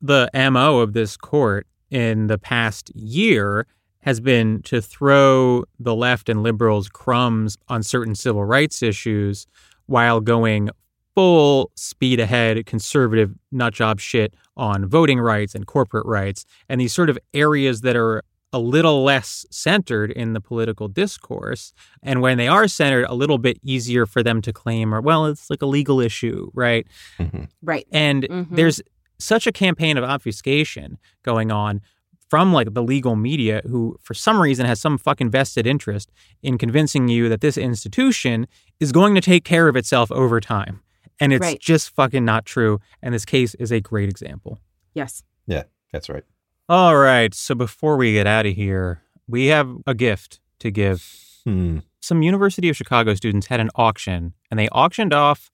the 0.00 0.30
mo 0.34 0.78
of 0.78 0.92
this 0.92 1.16
court 1.16 1.66
in 1.90 2.28
the 2.28 2.38
past 2.38 2.90
year 2.94 3.66
has 4.00 4.20
been 4.20 4.62
to 4.62 4.80
throw 4.80 5.64
the 5.78 5.94
left 5.94 6.28
and 6.28 6.42
liberals 6.42 6.88
crumbs 6.88 7.56
on 7.68 7.82
certain 7.82 8.14
civil 8.14 8.44
rights 8.44 8.82
issues 8.82 9.46
while 9.86 10.20
going 10.20 10.70
full 11.14 11.70
speed 11.74 12.20
ahead 12.20 12.64
conservative 12.66 13.34
nut 13.52 13.74
job 13.74 14.00
shit 14.00 14.32
on 14.56 14.86
voting 14.86 15.20
rights 15.20 15.54
and 15.54 15.66
corporate 15.66 16.06
rights 16.06 16.46
and 16.68 16.80
these 16.80 16.92
sort 16.92 17.10
of 17.10 17.18
areas 17.34 17.80
that 17.80 17.96
are 17.96 18.22
a 18.52 18.58
little 18.58 19.04
less 19.04 19.46
centered 19.50 20.10
in 20.10 20.32
the 20.32 20.40
political 20.40 20.88
discourse. 20.88 21.72
And 22.02 22.20
when 22.20 22.36
they 22.36 22.48
are 22.48 22.66
centered, 22.66 23.04
a 23.08 23.14
little 23.14 23.38
bit 23.38 23.58
easier 23.62 24.06
for 24.06 24.22
them 24.22 24.42
to 24.42 24.52
claim, 24.52 24.92
or, 24.94 25.00
well, 25.00 25.26
it's 25.26 25.48
like 25.50 25.62
a 25.62 25.66
legal 25.66 26.00
issue, 26.00 26.50
right? 26.52 26.86
Mm-hmm. 27.18 27.44
Right. 27.62 27.86
And 27.92 28.24
Mhm. 28.24 28.56
there's 28.56 28.80
such 29.18 29.46
a 29.46 29.52
campaign 29.52 29.96
of 29.96 30.04
obfuscation 30.04 30.98
going 31.22 31.52
on 31.52 31.80
from 32.28 32.52
like 32.52 32.74
the 32.74 32.82
legal 32.82 33.16
media 33.16 33.60
who 33.68 33.96
for 34.00 34.14
some 34.14 34.40
reason 34.40 34.64
has 34.66 34.80
some 34.80 34.96
fucking 34.98 35.30
vested 35.30 35.66
interest 35.66 36.10
in 36.42 36.58
convincing 36.58 37.08
you 37.08 37.28
that 37.28 37.40
this 37.40 37.58
institution 37.58 38.46
is 38.80 38.92
going 38.92 39.14
to 39.14 39.20
take 39.20 39.44
care 39.44 39.68
of 39.68 39.76
itself 39.76 40.10
over 40.12 40.40
time. 40.40 40.80
And 41.20 41.32
it's 41.32 41.40
Right. 41.42 41.60
just 41.60 41.94
fucking 41.94 42.24
not 42.24 42.46
true. 42.46 42.80
And 43.02 43.12
this 43.14 43.24
case 43.24 43.54
is 43.56 43.70
a 43.70 43.80
great 43.80 44.08
example. 44.08 44.58
Yes. 44.94 45.22
Yeah 45.46 45.64
that's 45.92 46.08
right. 46.08 46.24
All 46.70 46.96
right. 46.96 47.34
So 47.34 47.56
before 47.56 47.96
we 47.96 48.12
get 48.12 48.28
out 48.28 48.46
of 48.46 48.54
here, 48.54 49.02
we 49.26 49.46
have 49.46 49.68
a 49.88 49.94
gift 49.94 50.38
to 50.60 50.70
give. 50.70 51.04
Hmm. 51.42 51.78
Some 51.98 52.22
University 52.22 52.68
of 52.68 52.76
Chicago 52.76 53.14
students 53.14 53.48
had 53.48 53.58
an 53.58 53.70
auction 53.74 54.34
and 54.52 54.60
they 54.60 54.68
auctioned 54.68 55.12
off 55.12 55.50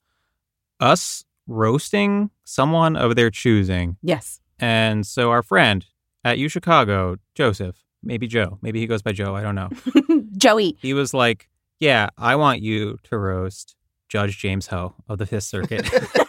us 0.78 1.24
roasting 1.46 2.28
someone 2.44 2.96
of 2.96 3.16
their 3.16 3.30
choosing. 3.30 3.96
Yes. 4.02 4.42
And 4.58 5.06
so 5.06 5.30
our 5.30 5.42
friend 5.42 5.86
at 6.22 6.36
U 6.36 6.50
Chicago, 6.50 7.16
Joseph, 7.34 7.82
maybe 8.02 8.26
Joe, 8.26 8.58
maybe 8.60 8.78
he 8.78 8.86
goes 8.86 9.00
by 9.00 9.12
Joe, 9.12 9.34
I 9.34 9.40
don't 9.40 9.54
know. 9.54 9.70
Joey. 10.36 10.76
He 10.82 10.92
was 10.92 11.14
like, 11.14 11.48
Yeah, 11.80 12.10
I 12.18 12.36
want 12.36 12.60
you 12.60 12.98
to 13.04 13.16
roast 13.16 13.74
Judge 14.10 14.36
James 14.36 14.66
Ho 14.66 14.94
of 15.08 15.16
the 15.16 15.24
Fifth 15.24 15.44
Circuit. 15.44 15.88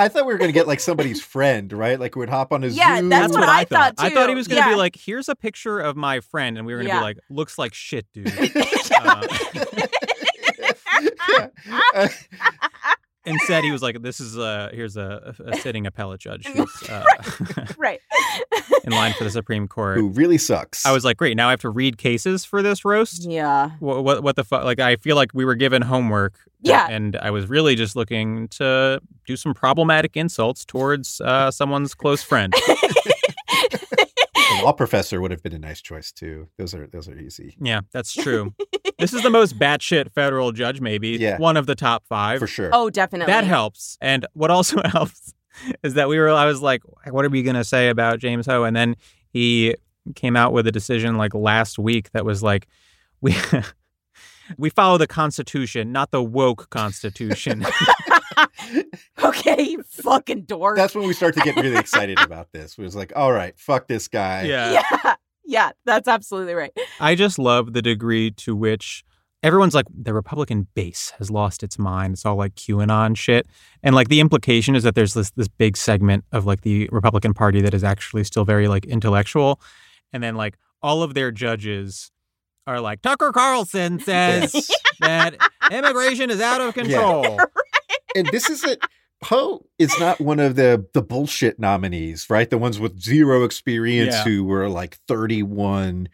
I 0.00 0.08
thought 0.08 0.26
we 0.26 0.32
were 0.32 0.38
going 0.38 0.48
to 0.48 0.52
get 0.54 0.66
like 0.66 0.80
somebody's 0.80 1.22
friend, 1.22 1.72
right? 1.72 2.00
Like 2.00 2.16
we 2.16 2.20
would 2.20 2.28
hop 2.30 2.52
on 2.52 2.64
a 2.64 2.68
Yeah, 2.68 2.96
Zoom. 2.98 3.08
that's 3.10 3.32
what 3.32 3.48
I 3.48 3.64
thought, 3.64 3.96
Too. 3.98 4.06
I 4.06 4.10
thought 4.10 4.28
he 4.28 4.34
was 4.34 4.48
going 4.48 4.60
to 4.62 4.68
Yeah. 4.68 4.74
be 4.74 4.78
like, 4.78 4.96
Here's 4.96 5.28
a 5.28 5.36
picture 5.36 5.78
of 5.78 5.96
my 5.96 6.20
friend. 6.20 6.56
And 6.58 6.66
we 6.66 6.72
were 6.72 6.78
going 6.78 6.88
to 6.88 6.94
Yeah. 6.94 6.98
be 7.00 7.04
like, 7.04 7.18
Looks 7.28 7.58
like 7.58 7.74
shit, 7.74 8.06
dude. 8.12 8.32
Uh, 8.98 9.26
Uh, 11.94 12.08
Instead, 13.24 13.64
he 13.64 13.70
was 13.70 13.82
like, 13.82 14.00
"This 14.02 14.18
is 14.20 14.36
a 14.36 14.70
here's 14.72 14.96
a, 14.96 15.34
a 15.44 15.56
sitting 15.58 15.86
appellate 15.86 16.20
judge 16.20 16.46
who's 16.54 16.88
uh, 16.88 17.04
right. 17.78 18.00
in 18.84 18.92
line 18.92 19.12
for 19.12 19.24
the 19.24 19.30
Supreme 19.30 19.68
Court." 19.68 19.98
who 19.98 20.08
really 20.08 20.38
sucks. 20.38 20.86
I 20.86 20.92
was 20.92 21.04
like, 21.04 21.16
"Great, 21.16 21.36
now 21.36 21.48
I 21.48 21.50
have 21.50 21.60
to 21.60 21.70
read 21.70 21.98
cases 21.98 22.44
for 22.44 22.62
this 22.62 22.84
roast." 22.84 23.28
yeah. 23.28 23.70
What 23.80 24.04
what, 24.04 24.22
what 24.22 24.36
the 24.36 24.44
fuck? 24.44 24.64
Like, 24.64 24.80
I 24.80 24.96
feel 24.96 25.16
like 25.16 25.32
we 25.34 25.44
were 25.44 25.54
given 25.54 25.82
homework. 25.82 26.34
Yeah. 26.62 26.88
and 26.90 27.16
I 27.16 27.30
was 27.30 27.48
really 27.48 27.74
just 27.74 27.96
looking 27.96 28.46
to 28.48 29.00
do 29.26 29.36
some 29.36 29.54
problematic 29.54 30.14
insults 30.14 30.64
towards 30.66 31.20
uh, 31.22 31.50
someone's 31.50 31.94
close 31.94 32.22
friend. 32.22 32.52
a 34.60 34.64
law 34.64 34.72
professor 34.72 35.20
would 35.20 35.30
have 35.30 35.42
been 35.42 35.52
a 35.54 35.58
nice 35.58 35.80
choice 35.80 36.12
too. 36.12 36.48
Those 36.58 36.74
are 36.74 36.86
those 36.86 37.08
are 37.08 37.18
easy 37.18 37.56
yeah, 37.60 37.80
that's 37.92 38.12
true. 38.14 38.54
this 38.98 39.12
is 39.14 39.22
the 39.22 39.30
most 39.30 39.58
batshit 39.58 40.12
federal 40.12 40.52
judge, 40.52 40.80
maybe 40.80 41.10
Yeah. 41.10 41.38
one 41.38 41.56
of 41.56 41.66
the 41.66 41.74
top 41.74 42.04
five. 42.08 42.38
for 42.38 42.46
sure. 42.46 42.70
Oh, 42.72 42.90
definitely. 42.90 43.32
That 43.32 43.44
helps. 43.44 43.96
And 44.00 44.26
what 44.34 44.50
also 44.50 44.80
helps 44.84 45.34
is 45.82 45.94
that 45.94 46.08
we 46.08 46.18
were, 46.18 46.28
I 46.30 46.46
was 46.46 46.60
like, 46.62 46.82
what 47.10 47.24
are 47.24 47.28
we 47.28 47.42
going 47.42 47.56
to 47.56 47.64
say 47.64 47.88
about 47.88 48.18
James 48.18 48.46
Ho? 48.46 48.64
And 48.64 48.74
then 48.76 48.96
he 49.30 49.74
came 50.14 50.36
out 50.36 50.52
with 50.52 50.66
a 50.66 50.72
decision 50.72 51.16
like 51.16 51.34
last 51.34 51.78
week 51.78 52.10
that 52.12 52.24
was 52.24 52.42
like, 52.42 52.66
we. 53.20 53.34
We 54.58 54.70
follow 54.70 54.98
the 54.98 55.06
Constitution, 55.06 55.92
not 55.92 56.10
the 56.10 56.22
woke 56.22 56.70
Constitution. 56.70 57.64
okay, 59.24 59.76
fucking 59.88 60.42
dork. 60.42 60.76
That's 60.76 60.94
when 60.94 61.06
we 61.06 61.12
start 61.12 61.34
to 61.34 61.40
get 61.40 61.56
really 61.56 61.76
excited 61.78 62.18
about 62.20 62.52
this. 62.52 62.78
We 62.78 62.84
was 62.84 62.96
like, 62.96 63.12
all 63.16 63.32
right, 63.32 63.58
fuck 63.58 63.88
this 63.88 64.08
guy. 64.08 64.42
yeah. 64.44 64.82
yeah. 65.04 65.14
Yeah, 65.50 65.70
that's 65.84 66.06
absolutely 66.06 66.54
right. 66.54 66.70
I 67.00 67.16
just 67.16 67.36
love 67.36 67.72
the 67.72 67.82
degree 67.82 68.30
to 68.32 68.54
which 68.54 69.02
everyone's 69.42 69.74
like, 69.74 69.86
the 69.92 70.14
Republican 70.14 70.68
base 70.74 71.12
has 71.18 71.28
lost 71.28 71.64
its 71.64 71.76
mind. 71.78 72.14
It's 72.14 72.24
all 72.24 72.36
like 72.36 72.54
QAnon 72.54 73.16
shit. 73.16 73.48
And 73.82 73.94
like 73.94 74.08
the 74.08 74.20
implication 74.20 74.76
is 74.76 74.84
that 74.84 74.94
there's 74.94 75.14
this 75.14 75.30
this 75.32 75.48
big 75.48 75.76
segment 75.76 76.24
of 76.30 76.46
like 76.46 76.60
the 76.60 76.88
Republican 76.92 77.34
Party 77.34 77.60
that 77.62 77.74
is 77.74 77.82
actually 77.82 78.24
still 78.24 78.44
very 78.44 78.68
like 78.68 78.84
intellectual. 78.84 79.60
And 80.12 80.22
then 80.22 80.36
like 80.36 80.56
all 80.82 81.02
of 81.02 81.14
their 81.14 81.30
judges 81.32 82.12
are 82.66 82.80
like, 82.80 83.02
Tucker 83.02 83.32
Carlson 83.32 83.98
says 84.00 84.52
Yes. 84.54 84.70
that 85.00 85.36
immigration 85.70 86.30
is 86.30 86.40
out 86.40 86.60
of 86.60 86.74
control. 86.74 87.38
and 88.14 88.26
this 88.28 88.48
isn't 88.50 88.82
Ho 89.24 89.66
is 89.78 89.92
not 90.00 90.18
one 90.20 90.40
of 90.40 90.56
the 90.56 90.86
the 90.94 91.02
bullshit 91.02 91.58
nominees, 91.58 92.30
right? 92.30 92.48
The 92.48 92.56
ones 92.58 92.78
with 92.78 93.00
zero 93.00 93.44
experience 93.44 94.14
Yeah. 94.14 94.24
who 94.24 94.44
were 94.44 94.68
like 94.68 94.98
31. 95.08 96.08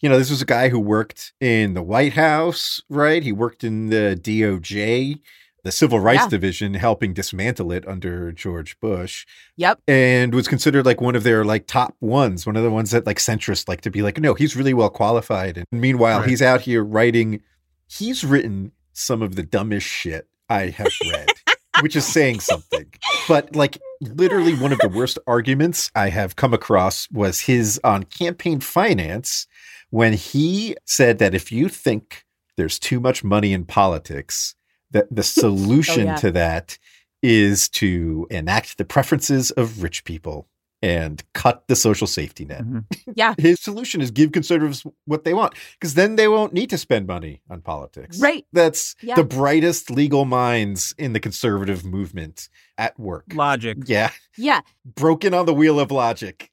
You 0.00 0.08
know, 0.08 0.18
this 0.18 0.30
was 0.30 0.42
a 0.42 0.46
guy 0.46 0.68
who 0.70 0.78
worked 0.80 1.32
in 1.40 1.74
the 1.74 1.82
White 1.82 2.14
House, 2.14 2.80
right? 2.88 3.22
He 3.22 3.32
worked 3.32 3.64
in 3.64 3.88
the 3.90 4.18
DOJ, 4.20 5.20
the 5.64 5.72
Civil 5.72 6.00
Rights 6.00 6.22
Yeah. 6.24 6.28
Division, 6.28 6.74
helping 6.74 7.12
dismantle 7.12 7.72
it 7.72 7.86
under 7.86 8.32
George 8.32 8.78
Bush, 8.80 9.26
Yep. 9.56 9.80
and 9.88 10.34
was 10.34 10.48
considered 10.48 10.86
like 10.86 11.00
one 11.00 11.14
of 11.16 11.22
their 11.22 11.44
like 11.44 11.66
top 11.66 11.94
ones, 12.00 12.46
one 12.46 12.56
of 12.56 12.62
the 12.62 12.70
ones 12.70 12.90
that 12.92 13.06
like 13.06 13.18
centrists 13.18 13.68
like 13.68 13.80
to 13.82 13.90
be 13.90 14.02
like, 14.02 14.18
no, 14.20 14.34
he's 14.34 14.56
really 14.56 14.74
well 14.74 14.90
qualified. 14.90 15.56
And 15.58 15.66
meanwhile, 15.72 16.20
Right. 16.20 16.28
he's 16.28 16.42
out 16.42 16.62
here 16.62 16.82
writing. 16.84 17.40
He's 17.88 18.24
written 18.24 18.72
some 18.92 19.22
of 19.22 19.36
the 19.36 19.42
dumbest 19.42 19.86
shit 19.86 20.28
I 20.48 20.68
have 20.68 20.92
read, 21.10 21.28
which 21.82 21.94
is 21.96 22.06
saying 22.06 22.40
something. 22.40 22.86
But 23.28 23.54
like 23.54 23.78
literally 24.00 24.54
one 24.54 24.72
of 24.72 24.78
the 24.78 24.88
worst 24.88 25.18
arguments 25.26 25.90
I 25.94 26.08
have 26.08 26.36
come 26.36 26.54
across 26.54 27.08
was 27.10 27.40
his 27.40 27.80
on 27.84 28.04
campaign 28.04 28.60
finance 28.60 29.46
when 29.90 30.12
he 30.12 30.76
said 30.86 31.18
that 31.18 31.34
if 31.34 31.50
you 31.52 31.68
think 31.68 32.24
there's 32.56 32.78
too 32.78 33.00
much 33.00 33.22
money 33.24 33.52
in 33.52 33.64
politics, 33.64 34.54
that 34.92 35.06
the 35.14 35.22
solution 35.42 36.06
yeah. 36.06 36.16
to 36.16 36.30
that 36.32 36.78
is 37.22 37.68
to 37.68 38.26
enact 38.30 38.78
the 38.78 38.84
preferences 38.84 39.50
of 39.52 39.82
rich 39.82 40.04
people 40.04 40.46
and 40.82 41.22
cut 41.34 41.64
the 41.68 41.76
social 41.76 42.06
safety 42.06 42.46
net. 42.46 42.62
Mhm. 42.64 42.84
Yeah. 43.14 43.34
His 43.36 43.60
solution 43.60 44.00
is 44.00 44.10
give 44.10 44.32
conservatives 44.32 44.86
what 45.04 45.24
they 45.24 45.34
want 45.34 45.52
because 45.78 45.92
then 45.92 46.16
they 46.16 46.26
won't 46.26 46.54
need 46.54 46.70
to 46.70 46.78
spend 46.78 47.06
money 47.06 47.42
on 47.50 47.60
politics. 47.60 48.18
Right. 48.18 48.46
That's 48.54 48.96
Yeah. 49.02 49.16
the 49.16 49.24
brightest 49.24 49.90
legal 49.90 50.24
minds 50.24 50.94
in 50.96 51.12
the 51.12 51.20
conservative 51.20 51.84
movement 51.84 52.48
at 52.78 52.98
work. 52.98 53.24
Logic. 53.34 53.76
Yeah. 53.84 54.10
Yeah. 54.38 54.60
Broken 54.86 55.34
on 55.34 55.44
the 55.44 55.52
wheel 55.52 55.78
of 55.78 55.90
logic. 55.90 56.50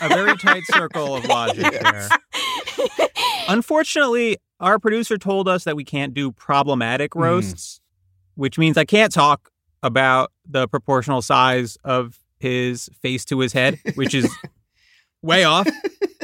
A 0.00 0.08
very 0.08 0.34
tight 0.38 0.62
circle 0.72 1.14
of 1.16 1.26
logic 1.26 1.66
Yes. 1.70 2.08
there. 2.08 2.98
Unfortunately, 3.48 4.38
our 4.60 4.78
producer 4.78 5.16
told 5.18 5.48
us 5.48 5.64
that 5.64 5.74
we 5.76 5.84
can't 5.84 6.14
do 6.14 6.32
problematic 6.32 7.12
Mm. 7.12 7.22
roasts, 7.22 7.80
which 8.34 8.58
means 8.58 8.76
I 8.76 8.84
can't 8.84 9.12
talk 9.12 9.50
about 9.82 10.30
the 10.48 10.68
proportional 10.68 11.22
size 11.22 11.76
of 11.84 12.18
his 12.38 12.88
face 13.02 13.24
to 13.26 13.38
his 13.40 13.52
head, 13.52 13.78
which 13.94 14.14
is 14.14 14.30
way 15.22 15.44
off. 15.44 15.66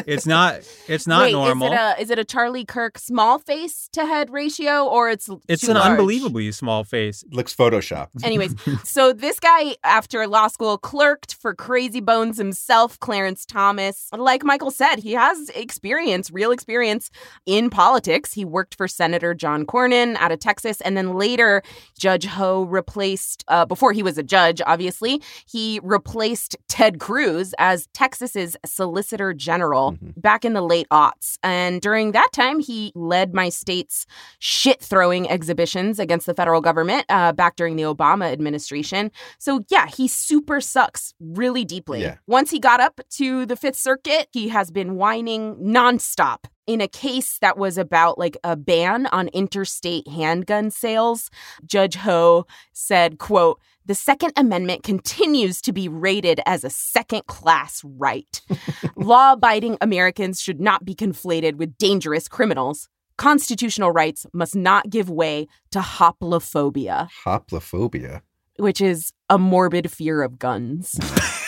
It's 0.07 0.26
not 0.26 0.61
it's 0.88 1.07
not 1.07 1.22
Wait, 1.22 1.32
normal. 1.32 1.68
Is 1.68 1.72
it 1.72 1.76
a 1.76 2.03
is 2.03 2.11
it 2.11 2.18
a 2.18 2.24
Charlie 2.24 2.64
Kirk 2.64 2.99
small 2.99 3.38
face 3.38 3.88
to 3.92 4.05
head 4.05 4.30
ratio 4.30 4.84
or 4.84 5.09
it's 5.09 5.28
it's 5.49 5.66
an 5.66 5.74
large? 5.74 5.90
unbelievably 5.90 6.53
small 6.53 6.84
face. 6.84 7.24
Looks 7.30 7.55
photoshopped. 7.55 8.09
Anyways, 8.24 8.55
so 8.84 9.12
this 9.12 9.40
guy 9.40 9.76
after 9.84 10.26
law 10.26 10.49
school 10.49 10.76
clerked 10.76 11.34
for 11.34 11.55
Crazy 11.55 12.01
Bones 12.01 12.36
himself, 12.36 12.99
Clarence 13.01 13.47
Thomas. 13.47 14.09
Like 14.12 14.44
Michael 14.44 14.70
said, 14.70 14.97
he 14.97 15.12
has 15.12 15.49
experience, 15.51 16.30
real 16.30 16.51
experience 16.51 17.11
in 17.47 17.70
politics. 17.70 18.34
He 18.34 18.44
worked 18.44 18.74
for 18.74 18.88
Senator 18.88 19.34
John 19.34 19.64
Cornyn 19.64 20.16
out 20.16 20.32
of 20.32 20.40
Texas, 20.40 20.80
and 20.82 20.97
then 20.97 21.14
later 21.14 21.62
Judge 21.99 22.26
Ho 22.26 22.64
replaced. 22.64 23.44
Uh, 23.49 23.64
before 23.64 23.92
he 23.92 24.03
was 24.03 24.18
a 24.18 24.22
judge, 24.22 24.61
obviously, 24.66 25.22
he 25.47 25.80
replaced 25.82 26.57
Ted 26.68 26.99
Cruz 26.99 27.55
as 27.59 27.88
Texas's 27.92 28.57
Solicitor 28.64 29.32
General 29.32 29.86
Mhm. 29.93 30.20
back 30.20 30.45
in 30.45 30.53
the 30.53 30.61
late 30.62 30.87
aughts. 30.91 31.39
And 31.43 31.80
during 31.80 32.12
that 32.12 32.28
time, 32.32 32.61
he 32.61 32.93
led 32.95 33.34
my 33.34 33.49
state's 33.49 34.07
shit 34.39 34.80
throwing 34.80 35.28
exhibitions 35.30 35.99
against 35.99 36.26
the 36.26 36.34
federal 36.34 36.61
government 36.61 37.05
uh, 37.09 37.32
back 37.32 37.57
during 37.57 37.76
the 37.76 37.82
Obama 37.84 38.30
administration. 38.32 39.11
So, 39.39 39.64
yeah, 39.68 39.87
he 39.87 40.09
super 40.09 40.61
sucks 40.61 41.14
really 41.20 41.64
deeply. 41.64 42.03
Yeah. 42.03 42.16
Once 42.26 42.51
he 42.51 42.59
got 42.59 42.80
up 42.80 43.01
to 43.11 43.47
the 43.47 43.57
Fifth 43.57 43.76
Circuit, 43.76 44.28
he 44.32 44.49
has 44.49 44.70
been 44.70 44.97
whining 44.97 45.57
nonstop. 45.57 46.45
In 46.67 46.81
a 46.81 46.89
case 46.89 47.39
that 47.39 47.57
was 47.57 47.79
about 47.79 48.19
like 48.19 48.37
a 48.43 48.57
ban 48.57 49.07
on 49.07 49.29
interstate 49.29 50.09
handgun 50.09 50.71
sales, 50.71 51.31
Judge 51.64 51.95
Ho 51.97 52.45
said, 52.73 53.19
quote, 53.19 53.61
the 53.85 53.95
Second 53.95 54.33
Amendment 54.37 54.83
continues 54.83 55.61
to 55.62 55.73
be 55.73 55.89
rated 55.89 56.41
as 56.45 56.64
a 56.64 56.71
second 56.71 57.25
class 57.29 57.83
right. 57.85 58.41
Law 58.97 59.35
abiding 59.35 59.79
Americans 59.81 60.41
should 60.41 60.61
not 60.61 60.85
be 60.85 60.93
conflated 60.93 61.55
with 61.55 61.79
dangerous 61.79 62.27
criminals. 62.27 62.89
Constitutional 63.17 63.93
rights 63.93 64.27
must 64.33 64.57
not 64.57 64.91
give 64.91 65.09
way 65.09 65.47
to 65.71 65.79
hoplophobia, 65.79 67.09
Hoplophobia. 67.25 68.23
which 68.59 68.81
is 68.81 69.12
a 69.31 69.39
morbid 69.39 69.89
fear 69.89 70.23
of 70.23 70.41
guns. 70.41 70.99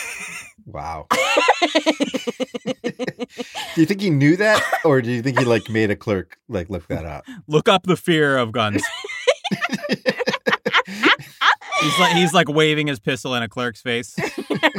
Wow. 0.65 1.07
do 1.11 1.17
you 3.75 3.85
think 3.85 4.01
he 4.01 4.09
knew 4.09 4.35
that, 4.37 4.63
or 4.83 5.01
do 5.01 5.11
you 5.11 5.21
think 5.21 5.39
he 5.39 5.45
like 5.45 5.69
made 5.69 5.91
a 5.91 5.95
clerk 5.95 6.37
like 6.47 6.69
look 6.69 6.87
that 6.87 7.05
up? 7.05 7.25
Look 7.47 7.67
up 7.67 7.83
the 7.83 7.97
fear 7.97 8.37
of 8.37 8.51
guns. 8.51 8.83
he's 11.81 11.99
like 11.99 12.15
he's 12.15 12.33
like 12.33 12.49
waving 12.49 12.87
his 12.87 12.99
pistol 12.99 13.35
in 13.35 13.43
a 13.43 13.49
clerk's 13.49 13.81
face. 13.81 14.15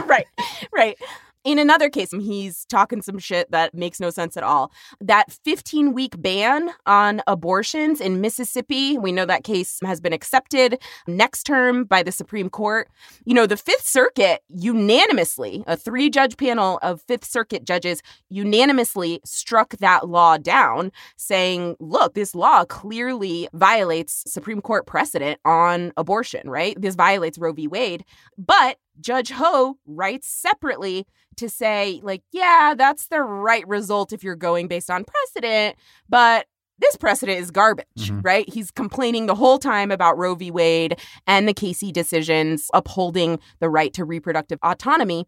right, 0.07 0.27
right. 0.73 0.99
In 1.43 1.59
another 1.59 1.89
case, 1.89 2.13
um, 2.13 2.21
he's 2.21 2.67
talking 2.67 3.01
some 3.01 3.19
shit 3.19 3.51
that 3.51 3.73
makes 3.73 3.99
no 3.99 4.11
sense 4.11 4.37
at 4.37 4.43
all. 4.43 4.71
That 5.01 5.33
15 5.45 5.95
week 5.95 6.21
ban 6.21 6.71
on 6.85 7.23
abortions 7.27 7.99
in 7.99 8.21
Mississippi, 8.21 8.99
we 8.99 9.11
know 9.11 9.25
that 9.25 9.43
case 9.43 9.79
has 9.83 10.03
been 10.03 10.13
accepted 10.13 10.79
next 11.07 11.45
term 11.45 11.85
by 11.85 12.03
the 12.03 12.13
Supreme 12.13 12.51
Court. 12.51 12.91
You 13.25 13.33
know, 13.33 13.47
the 13.47 13.57
Fifth 13.57 13.87
Circuit 13.87 14.43
unanimously, 14.49 15.65
a 15.67 15.79
three 15.79 16.11
judge 16.11 16.37
panel 16.37 16.79
of 16.83 17.01
Fifth 17.03 17.25
Circuit 17.25 17.65
judges 17.65 18.03
unanimously 18.29 19.21
struck 19.25 19.71
that 19.79 20.09
law 20.09 20.37
down, 20.37 20.93
saying, 21.17 21.75
look, 21.81 22.13
this 22.13 22.35
law 22.35 22.67
clearly 22.67 23.49
violates 23.55 24.25
Supreme 24.31 24.61
Court 24.61 24.87
precedent 24.87 25.41
on 25.47 25.93
abortion, 25.97 26.51
right? 26.51 26.79
This 26.79 26.97
violates 26.97 27.39
Roe 27.39 27.53
v. 27.53 27.67
Wade. 27.67 28.05
But 28.37 28.77
Judge 29.01 29.31
Ho 29.31 29.77
writes 29.87 30.27
separately 30.29 31.07
to 31.37 31.49
say, 31.49 32.01
like, 32.03 32.23
yeah, 32.33 32.75
that's 32.77 33.07
the 33.09 33.23
right 33.23 33.67
result 33.67 34.13
if 34.13 34.23
you're 34.23 34.37
going 34.37 34.69
based 34.69 34.91
on 34.91 35.05
precedent, 35.05 35.77
but 36.09 36.47
this 36.79 36.97
precedent 36.97 37.39
is 37.39 37.51
garbage, 37.51 37.87
Mhm. 37.99 38.25
right? 38.25 38.49
He's 38.49 38.71
complaining 38.71 39.27
the 39.27 39.35
whole 39.35 39.59
time 39.59 39.91
about 39.91 40.17
Roe 40.17 40.35
v. 40.35 40.51
Wade 40.51 40.99
and 41.27 41.47
the 41.47 41.53
Casey 41.55 41.93
decisions 41.93 42.71
upholding 42.73 43.39
the 43.59 43.69
right 43.69 43.93
to 43.95 44.05
reproductive 44.05 44.59
autonomy. 44.63 45.27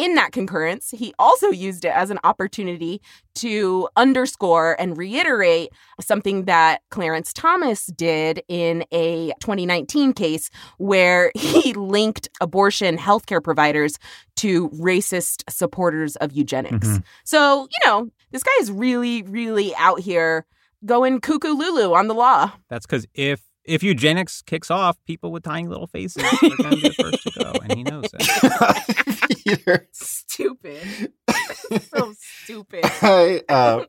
In 0.00 0.14
that 0.14 0.32
concurrence, 0.32 0.92
he 0.92 1.12
also 1.18 1.50
used 1.50 1.84
it 1.84 1.92
as 1.94 2.08
an 2.08 2.18
opportunity 2.24 3.02
to 3.34 3.86
underscore 3.96 4.74
and 4.80 4.96
reiterate 4.96 5.68
something 6.00 6.46
that 6.46 6.80
Clarence 6.88 7.34
Thomas 7.34 7.84
did 7.84 8.42
in 8.48 8.82
a 8.92 9.34
2019 9.40 10.14
case 10.14 10.48
where 10.78 11.30
he 11.36 11.74
linked 11.74 12.30
abortion 12.40 12.96
healthcare 12.96 13.44
providers 13.44 13.98
to 14.36 14.70
racist 14.70 15.42
supporters 15.50 16.16
of 16.16 16.32
eugenics. 16.32 16.88
Mhm. 16.88 17.02
So, 17.24 17.68
you 17.70 17.78
know, 17.90 18.08
this 18.30 18.42
guy 18.42 18.52
is 18.62 18.72
really, 18.72 19.20
really 19.24 19.76
out 19.76 20.00
here 20.00 20.46
going 20.86 21.20
cuckoo 21.20 21.52
lulu 21.52 21.92
on 21.92 22.08
the 22.08 22.14
law. 22.14 22.52
That's 22.70 22.86
because 22.86 23.06
if 23.12 23.42
if 23.64 23.82
eugenics 23.82 24.42
kicks 24.42 24.70
off, 24.70 24.96
people 25.06 25.32
with 25.32 25.42
tiny 25.42 25.68
little 25.68 25.86
faces 25.86 26.22
are 26.42 26.56
going 26.56 26.70
to 26.70 26.76
be 26.76 26.88
the 26.88 26.94
first 26.94 27.22
to 27.24 27.30
go, 27.38 27.52
and 27.62 27.72
he 27.76 27.82
knows 27.82 28.06
it. 28.12 29.44
Peter, 29.44 29.88
Stupid. 29.92 31.12
so 31.94 32.14
stupid. 32.18 32.80
I 32.84 33.42
uh, 33.48 33.84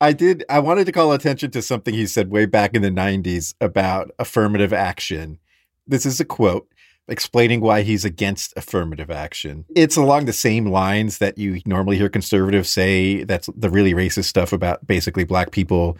I 0.00 0.12
did. 0.12 0.44
I 0.48 0.60
wanted 0.60 0.86
to 0.86 0.92
call 0.92 1.12
attention 1.12 1.50
to 1.52 1.62
something 1.62 1.94
he 1.94 2.06
said 2.06 2.30
way 2.30 2.46
back 2.46 2.74
in 2.74 2.82
the 2.82 2.90
'90s 2.90 3.54
about 3.60 4.10
affirmative 4.18 4.72
action. 4.72 5.38
This 5.86 6.06
is 6.06 6.20
a 6.20 6.24
quote 6.24 6.68
explaining 7.08 7.60
why 7.60 7.82
he's 7.82 8.04
against 8.04 8.52
affirmative 8.56 9.10
action. 9.10 9.64
It's 9.74 9.96
along 9.96 10.26
the 10.26 10.32
same 10.32 10.66
lines 10.66 11.18
that 11.18 11.38
you 11.38 11.60
normally 11.66 11.96
hear 11.96 12.08
conservatives 12.08 12.70
say. 12.70 13.24
That's 13.24 13.48
the 13.56 13.70
really 13.70 13.94
racist 13.94 14.24
stuff 14.24 14.52
about 14.52 14.86
basically 14.86 15.24
black 15.24 15.50
people 15.50 15.98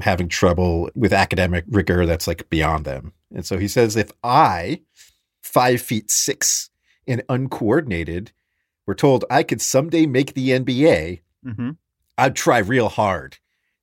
having 0.00 0.28
trouble 0.28 0.90
with 0.94 1.12
academic 1.12 1.64
rigor 1.68 2.06
that's 2.06 2.26
like 2.26 2.48
beyond 2.50 2.84
them. 2.84 3.12
And 3.34 3.44
so 3.44 3.58
he 3.58 3.68
says, 3.68 3.96
if 3.96 4.12
I, 4.22 4.80
five 5.42 5.80
feet 5.80 6.10
six 6.10 6.70
and 7.06 7.22
uncoordinated, 7.28 8.32
were 8.86 8.94
told 8.94 9.24
I 9.30 9.42
could 9.42 9.60
someday 9.60 10.06
make 10.06 10.34
the 10.34 10.50
NBA, 10.50 11.20
hmm 11.44 11.70
I'd 12.18 12.34
try 12.34 12.58
real 12.58 12.88
hard. 12.88 13.36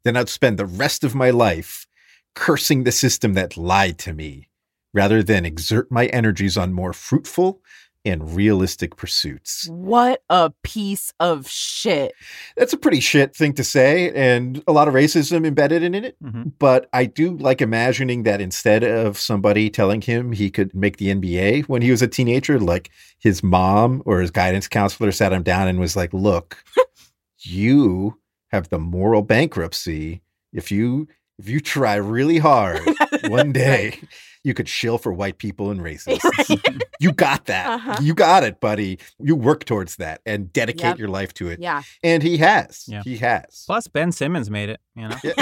Then 0.03 0.17
I'd 0.17 0.27
spend 0.27 0.57
the 0.57 0.65
rest 0.65 1.03
of 1.03 1.13
my 1.13 1.29
life 1.29 1.85
cursing 2.33 2.83
the 2.83 2.91
system 2.91 3.33
that 3.35 3.57
lied 3.57 3.99
to 3.99 4.13
me 4.13 4.49
rather 4.93 5.23
than 5.23 5.45
exert 5.45 5.91
my 5.91 6.07
energies 6.07 6.57
on 6.57 6.73
more 6.73 6.93
fruitful 6.93 7.61
and 8.05 8.35
realistic 8.35 8.95
pursuits. 8.97 9.67
What 9.69 10.21
a 10.29 10.51
piece 10.63 11.13
of 11.19 11.47
shit. 11.49 12.13
That's 12.57 12.73
a 12.73 12.77
pretty 12.77 12.99
shit 12.99 13.35
thing 13.35 13.53
to 13.53 13.63
say 13.63 14.11
and 14.11 14.63
a 14.67 14.71
lot 14.71 14.87
of 14.87 14.93
racism 14.93 15.45
embedded 15.45 15.83
in 15.83 15.95
it. 15.95 16.15
hmm 16.21 16.43
But 16.59 16.89
I 16.93 17.05
do 17.05 17.37
like 17.37 17.61
imagining 17.61 18.23
that 18.23 18.41
instead 18.41 18.83
of 18.83 19.17
somebody 19.17 19.69
telling 19.69 20.01
him 20.01 20.31
he 20.31 20.49
could 20.49 20.73
make 20.75 20.97
the 20.97 21.13
NBA 21.13 21.63
when 21.69 21.81
he 21.81 21.91
was 21.91 22.01
a 22.01 22.07
teenager, 22.07 22.59
like 22.59 22.89
his 23.19 23.41
mom 23.41 24.03
or 24.05 24.19
his 24.19 24.31
guidance 24.31 24.67
counselor 24.67 25.11
sat 25.11 25.33
him 25.33 25.43
down 25.43 25.67
and 25.67 25.79
was 25.79 25.95
like, 25.95 26.13
Look, 26.13 26.63
you 27.39 28.19
have 28.51 28.69
the 28.69 28.79
moral 28.79 29.21
bankruptcy. 29.21 30.21
If 30.51 30.71
you 30.71 31.07
if 31.39 31.49
you 31.49 31.59
try 31.59 31.95
really 31.95 32.37
hard 32.37 32.81
one 33.27 33.51
day, 33.51 33.99
you 34.43 34.53
could 34.53 34.67
shill 34.67 34.97
for 34.97 35.11
white 35.13 35.37
people 35.37 35.71
and 35.71 35.79
racists. 35.87 36.81
you 36.99 37.11
got 37.11 37.45
that. 37.45 37.67
Uh-huh. 37.67 37.97
You 38.01 38.13
got 38.13 38.43
it, 38.43 38.59
buddy. 38.59 38.99
You 39.19 39.35
work 39.35 39.65
towards 39.65 39.95
that 39.97 40.21
and 40.25 40.51
dedicate 40.51 40.83
Yep. 40.83 40.99
your 40.99 41.07
life 41.09 41.33
to 41.35 41.47
it. 41.49 41.59
Yeah. 41.59 41.81
And 42.03 42.21
he 42.23 42.37
has. 42.37 42.83
Yeah. 42.87 43.01
He 43.03 43.17
has. 43.17 43.63
Plus, 43.65 43.87
Ben 43.87 44.11
Simmons 44.11 44.49
made 44.49 44.69
it. 44.69 44.79
You 44.95 45.07
know, 45.09 45.15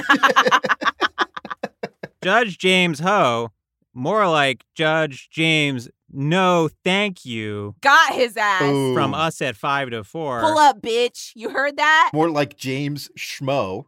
Judge 2.23 2.57
James 2.59 2.99
Ho, 2.99 3.49
more 3.93 4.27
like 4.29 4.63
Judge 4.75 5.29
James. 5.31 5.89
No, 6.13 6.69
thank 6.83 7.25
you. 7.25 7.75
Got 7.81 8.13
his 8.13 8.35
ass. 8.37 8.61
Boom. 8.61 8.93
From 8.93 9.13
us 9.13 9.41
at 9.41 9.55
five 9.55 9.89
to 9.91 10.03
four. 10.03 10.41
Pull 10.41 10.57
up, 10.57 10.81
bitch. 10.81 11.31
You 11.35 11.49
heard 11.49 11.77
that? 11.77 12.11
More 12.13 12.29
like 12.29 12.57
James 12.57 13.09
Schmo. 13.17 13.85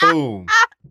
Boom. 0.00 0.46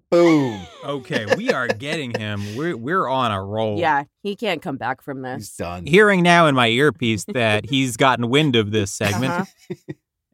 Boom. 0.09 0.59
Okay, 0.83 1.25
we 1.37 1.51
are 1.51 1.67
getting 1.67 2.11
him. 2.11 2.55
We're 2.55 2.75
we're 2.75 3.07
on 3.07 3.31
a 3.31 3.43
roll. 3.43 3.79
Yeah, 3.79 4.03
he 4.23 4.35
can't 4.35 4.61
come 4.61 4.77
back 4.77 5.01
from 5.01 5.23
He's 5.23 5.47
this. 5.49 5.55
done. 5.57 5.85
Hearing 5.85 6.21
now 6.21 6.47
in 6.47 6.55
my 6.55 6.67
earpiece 6.67 7.25
that 7.33 7.65
he's 7.69 7.97
gotten 7.97 8.29
wind 8.29 8.55
of 8.55 8.71
this 8.71 8.91
segment 8.93 9.31
Uh-huh. 9.33 9.75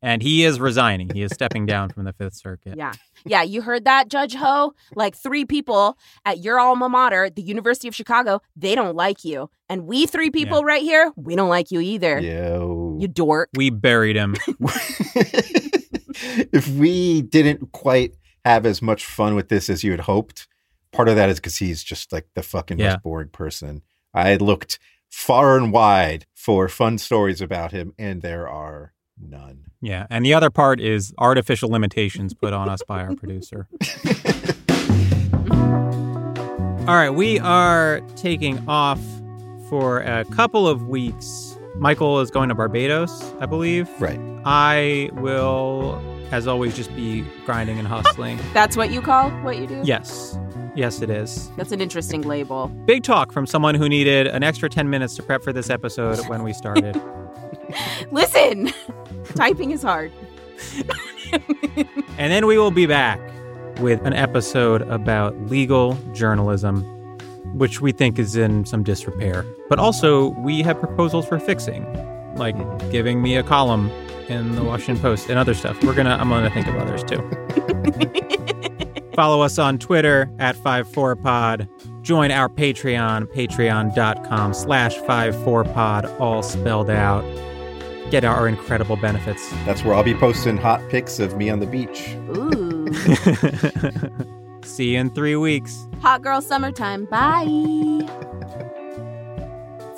and 0.02 0.22
he 0.24 0.44
is 0.44 0.60
resigning. 0.60 1.10
He 1.14 1.22
is 1.22 1.32
stepping 1.32 1.66
down 1.66 1.90
from 1.90 2.06
the 2.06 2.14
Fifth 2.14 2.36
Circuit. 2.36 2.76
Yeah. 2.78 2.94
Yeah, 3.26 3.42
you 3.44 3.62
heard 3.62 3.86
that, 3.86 4.08
Judge 4.10 4.36
Ho? 4.36 4.74
Like 4.96 5.16
three 5.16 5.44
people 5.46 5.98
at 6.26 6.40
your 6.40 6.60
alma 6.60 6.88
mater, 6.90 7.30
the 7.30 7.42
University 7.42 7.88
of 7.88 7.96
Chicago, 7.96 8.42
they 8.56 8.74
don't 8.74 8.96
like 8.96 9.26
you. 9.26 9.50
And 9.70 9.86
we 9.86 10.06
three 10.06 10.30
people 10.32 10.64
right 10.64 10.82
here, 10.84 11.12
we 11.18 11.36
don't 11.36 11.50
like 11.50 11.72
you 11.72 11.82
either. 11.82 12.20
Yo. 12.20 12.96
You 13.00 13.08
dork. 13.08 13.50
We 13.56 13.70
buried 13.70 14.16
him. 14.16 14.36
if 16.54 16.68
we 16.70 17.22
didn't 17.22 17.72
quite 17.72 18.14
have 18.48 18.66
as 18.66 18.82
much 18.82 19.06
fun 19.06 19.36
with 19.36 19.50
this 19.50 19.70
as 19.70 19.84
you 19.84 19.92
had 19.92 20.02
hoped, 20.02 20.48
part 20.92 21.10
of 21.10 21.16
that 21.16 21.30
is 21.30 21.38
because 21.40 21.58
he's 21.58 21.84
just 21.84 22.12
like 22.12 22.28
the 22.34 22.44
fucking 22.44 22.80
Yeah. 22.80 22.94
most 22.94 23.04
boring 23.04 23.30
person. 23.30 23.82
I 24.14 24.36
looked 24.36 24.80
far 25.10 25.58
and 25.58 25.72
wide 25.72 26.26
for 26.34 26.68
fun 26.68 26.98
stories 26.98 27.42
about 27.42 27.72
him, 27.72 27.94
and 27.98 28.22
there 28.22 28.48
are 28.48 28.94
none. 29.20 29.66
Yeah. 29.82 30.08
And 30.10 30.26
the 30.26 30.34
other 30.34 30.50
part 30.50 30.80
is 30.80 31.14
artificial 31.18 31.70
limitations 31.70 32.34
put 32.34 32.54
on 32.54 32.68
us 32.70 32.82
by 32.88 33.02
our 33.04 33.16
producer. 33.16 33.68
All 36.88 36.96
right, 36.96 37.10
we 37.10 37.38
are 37.40 38.00
taking 38.16 38.66
off 38.68 39.00
for 39.70 40.00
a 40.00 40.24
couple 40.26 40.68
of 40.68 40.88
weeks. 40.88 41.57
Michael 41.80 42.20
is 42.22 42.32
going 42.32 42.50
to 42.50 42.56
Barbados, 42.56 43.34
I 43.40 43.46
believe. 43.46 43.90
Right. 44.02 44.20
I 44.46 45.10
will, 45.14 46.02
as 46.32 46.48
always, 46.48 46.76
just 46.76 46.96
be 46.96 47.24
grinding 47.46 47.78
and 47.80 47.88
hustling. 47.88 48.40
That's 48.54 48.76
what 48.76 48.92
you 48.92 49.02
call 49.02 49.30
what 49.42 49.58
you 49.58 49.68
do? 49.68 49.82
yes. 49.84 50.38
Yes, 50.76 51.02
it 51.02 51.10
is. 51.10 51.50
That's 51.58 51.72
an 51.72 51.82
interesting 51.82 52.22
label. 52.22 52.68
Big 52.86 53.02
talk 53.02 53.32
from 53.32 53.48
someone 53.48 53.74
who 53.74 53.90
needed 53.90 54.28
an 54.28 54.44
extra 54.44 54.70
10 54.70 54.88
minutes 54.92 55.16
to 55.16 55.24
prep 55.24 55.42
for 55.44 55.52
this 55.52 55.72
episode 55.72 56.20
when 56.28 56.44
we 56.44 56.54
started. 56.54 56.96
Listen, 58.12 58.72
typing 59.36 59.72
is 59.72 59.82
hard. 59.82 60.12
and 62.20 62.32
then 62.32 62.46
we 62.46 62.60
will 62.60 62.70
be 62.70 62.86
back 62.86 63.20
with 63.80 64.06
an 64.06 64.14
episode 64.14 64.84
about 64.84 65.36
legal 65.50 65.94
journalism, 66.14 66.84
which 67.54 67.82
we 67.82 67.92
think 67.92 68.20
is 68.20 68.36
in 68.36 68.66
some 68.66 68.84
disrepair. 68.84 69.46
But 69.70 69.80
also, 69.80 70.30
we 70.40 70.62
have 70.62 70.80
proposals 70.80 71.28
for 71.28 71.40
fixing, 71.40 71.86
like 72.36 72.56
giving 72.92 73.22
me 73.22 73.36
a 73.36 73.44
column 73.44 73.90
in 74.28 74.56
the 74.56 74.64
Washington 74.64 75.02
Post 75.02 75.30
and 75.30 75.40
other 75.40 75.54
stuff. 75.54 75.82
We're 75.84 75.94
gonna, 75.94 76.16
I'm 76.16 76.30
gonna 76.30 76.50
think 76.50 76.68
of 76.68 76.76
others 76.76 77.04
too. 77.04 77.18
Follow 79.16 79.42
us 79.42 79.58
on 79.58 79.80
Twitter 79.80 80.30
at 80.38 80.56
54pod. 80.56 81.68
Join 82.04 82.30
our 82.32 82.48
Patreon, 82.48 83.26
patreon.com 83.34 84.54
slash 84.54 84.96
54pod, 85.00 86.20
all 86.20 86.44
spelled 86.44 86.92
out. 86.92 87.24
Get 88.12 88.24
our 88.24 88.48
incredible 88.48 88.96
benefits. 88.96 89.50
That's 89.66 89.84
where 89.84 89.96
I'll 89.96 90.04
be 90.04 90.14
posting 90.14 90.56
hot 90.56 90.88
pics 90.90 91.20
of 91.20 91.36
me 91.36 91.50
on 91.50 91.60
the 91.60 91.66
beach. 91.66 92.16
Ooh. 92.38 92.68
See 94.68 94.94
you 94.94 95.00
in 95.00 95.10
three 95.10 95.36
weeks. 95.36 95.88
Hot 96.02 96.22
girl 96.22 96.42
summertime. 96.42 97.06
Bye. 97.06 97.46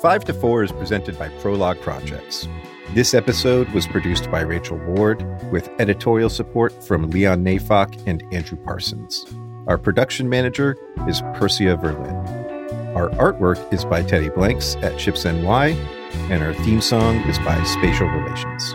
5 0.00 0.24
to 0.24 0.32
4 0.32 0.64
is 0.64 0.72
presented 0.72 1.18
by 1.18 1.28
Prologue 1.40 1.80
Projects. 1.82 2.48
This 2.94 3.12
episode 3.12 3.68
was 3.70 3.86
produced 3.86 4.30
by 4.30 4.40
Rachel 4.40 4.78
Ward 4.78 5.22
with 5.52 5.68
editorial 5.78 6.30
support 6.30 6.72
from 6.82 7.10
Leon 7.10 7.44
Neyfakh 7.44 8.02
and 8.06 8.22
Andrew 8.32 8.56
Parsons. 8.56 9.26
Our 9.66 9.76
production 9.78 10.28
manager 10.28 10.76
is 11.06 11.20
Persia 11.34 11.76
Verlin. 11.76 12.96
Our 12.96 13.10
artwork 13.10 13.72
is 13.72 13.84
by 13.84 14.02
Teddy 14.02 14.30
Blanks 14.30 14.74
at 14.76 14.98
Chips 14.98 15.24
NY, 15.24 15.68
and 16.30 16.42
our 16.42 16.54
theme 16.64 16.80
song 16.80 17.16
is 17.28 17.38
by 17.40 17.62
Spatial 17.62 18.08
Relations. 18.08 18.74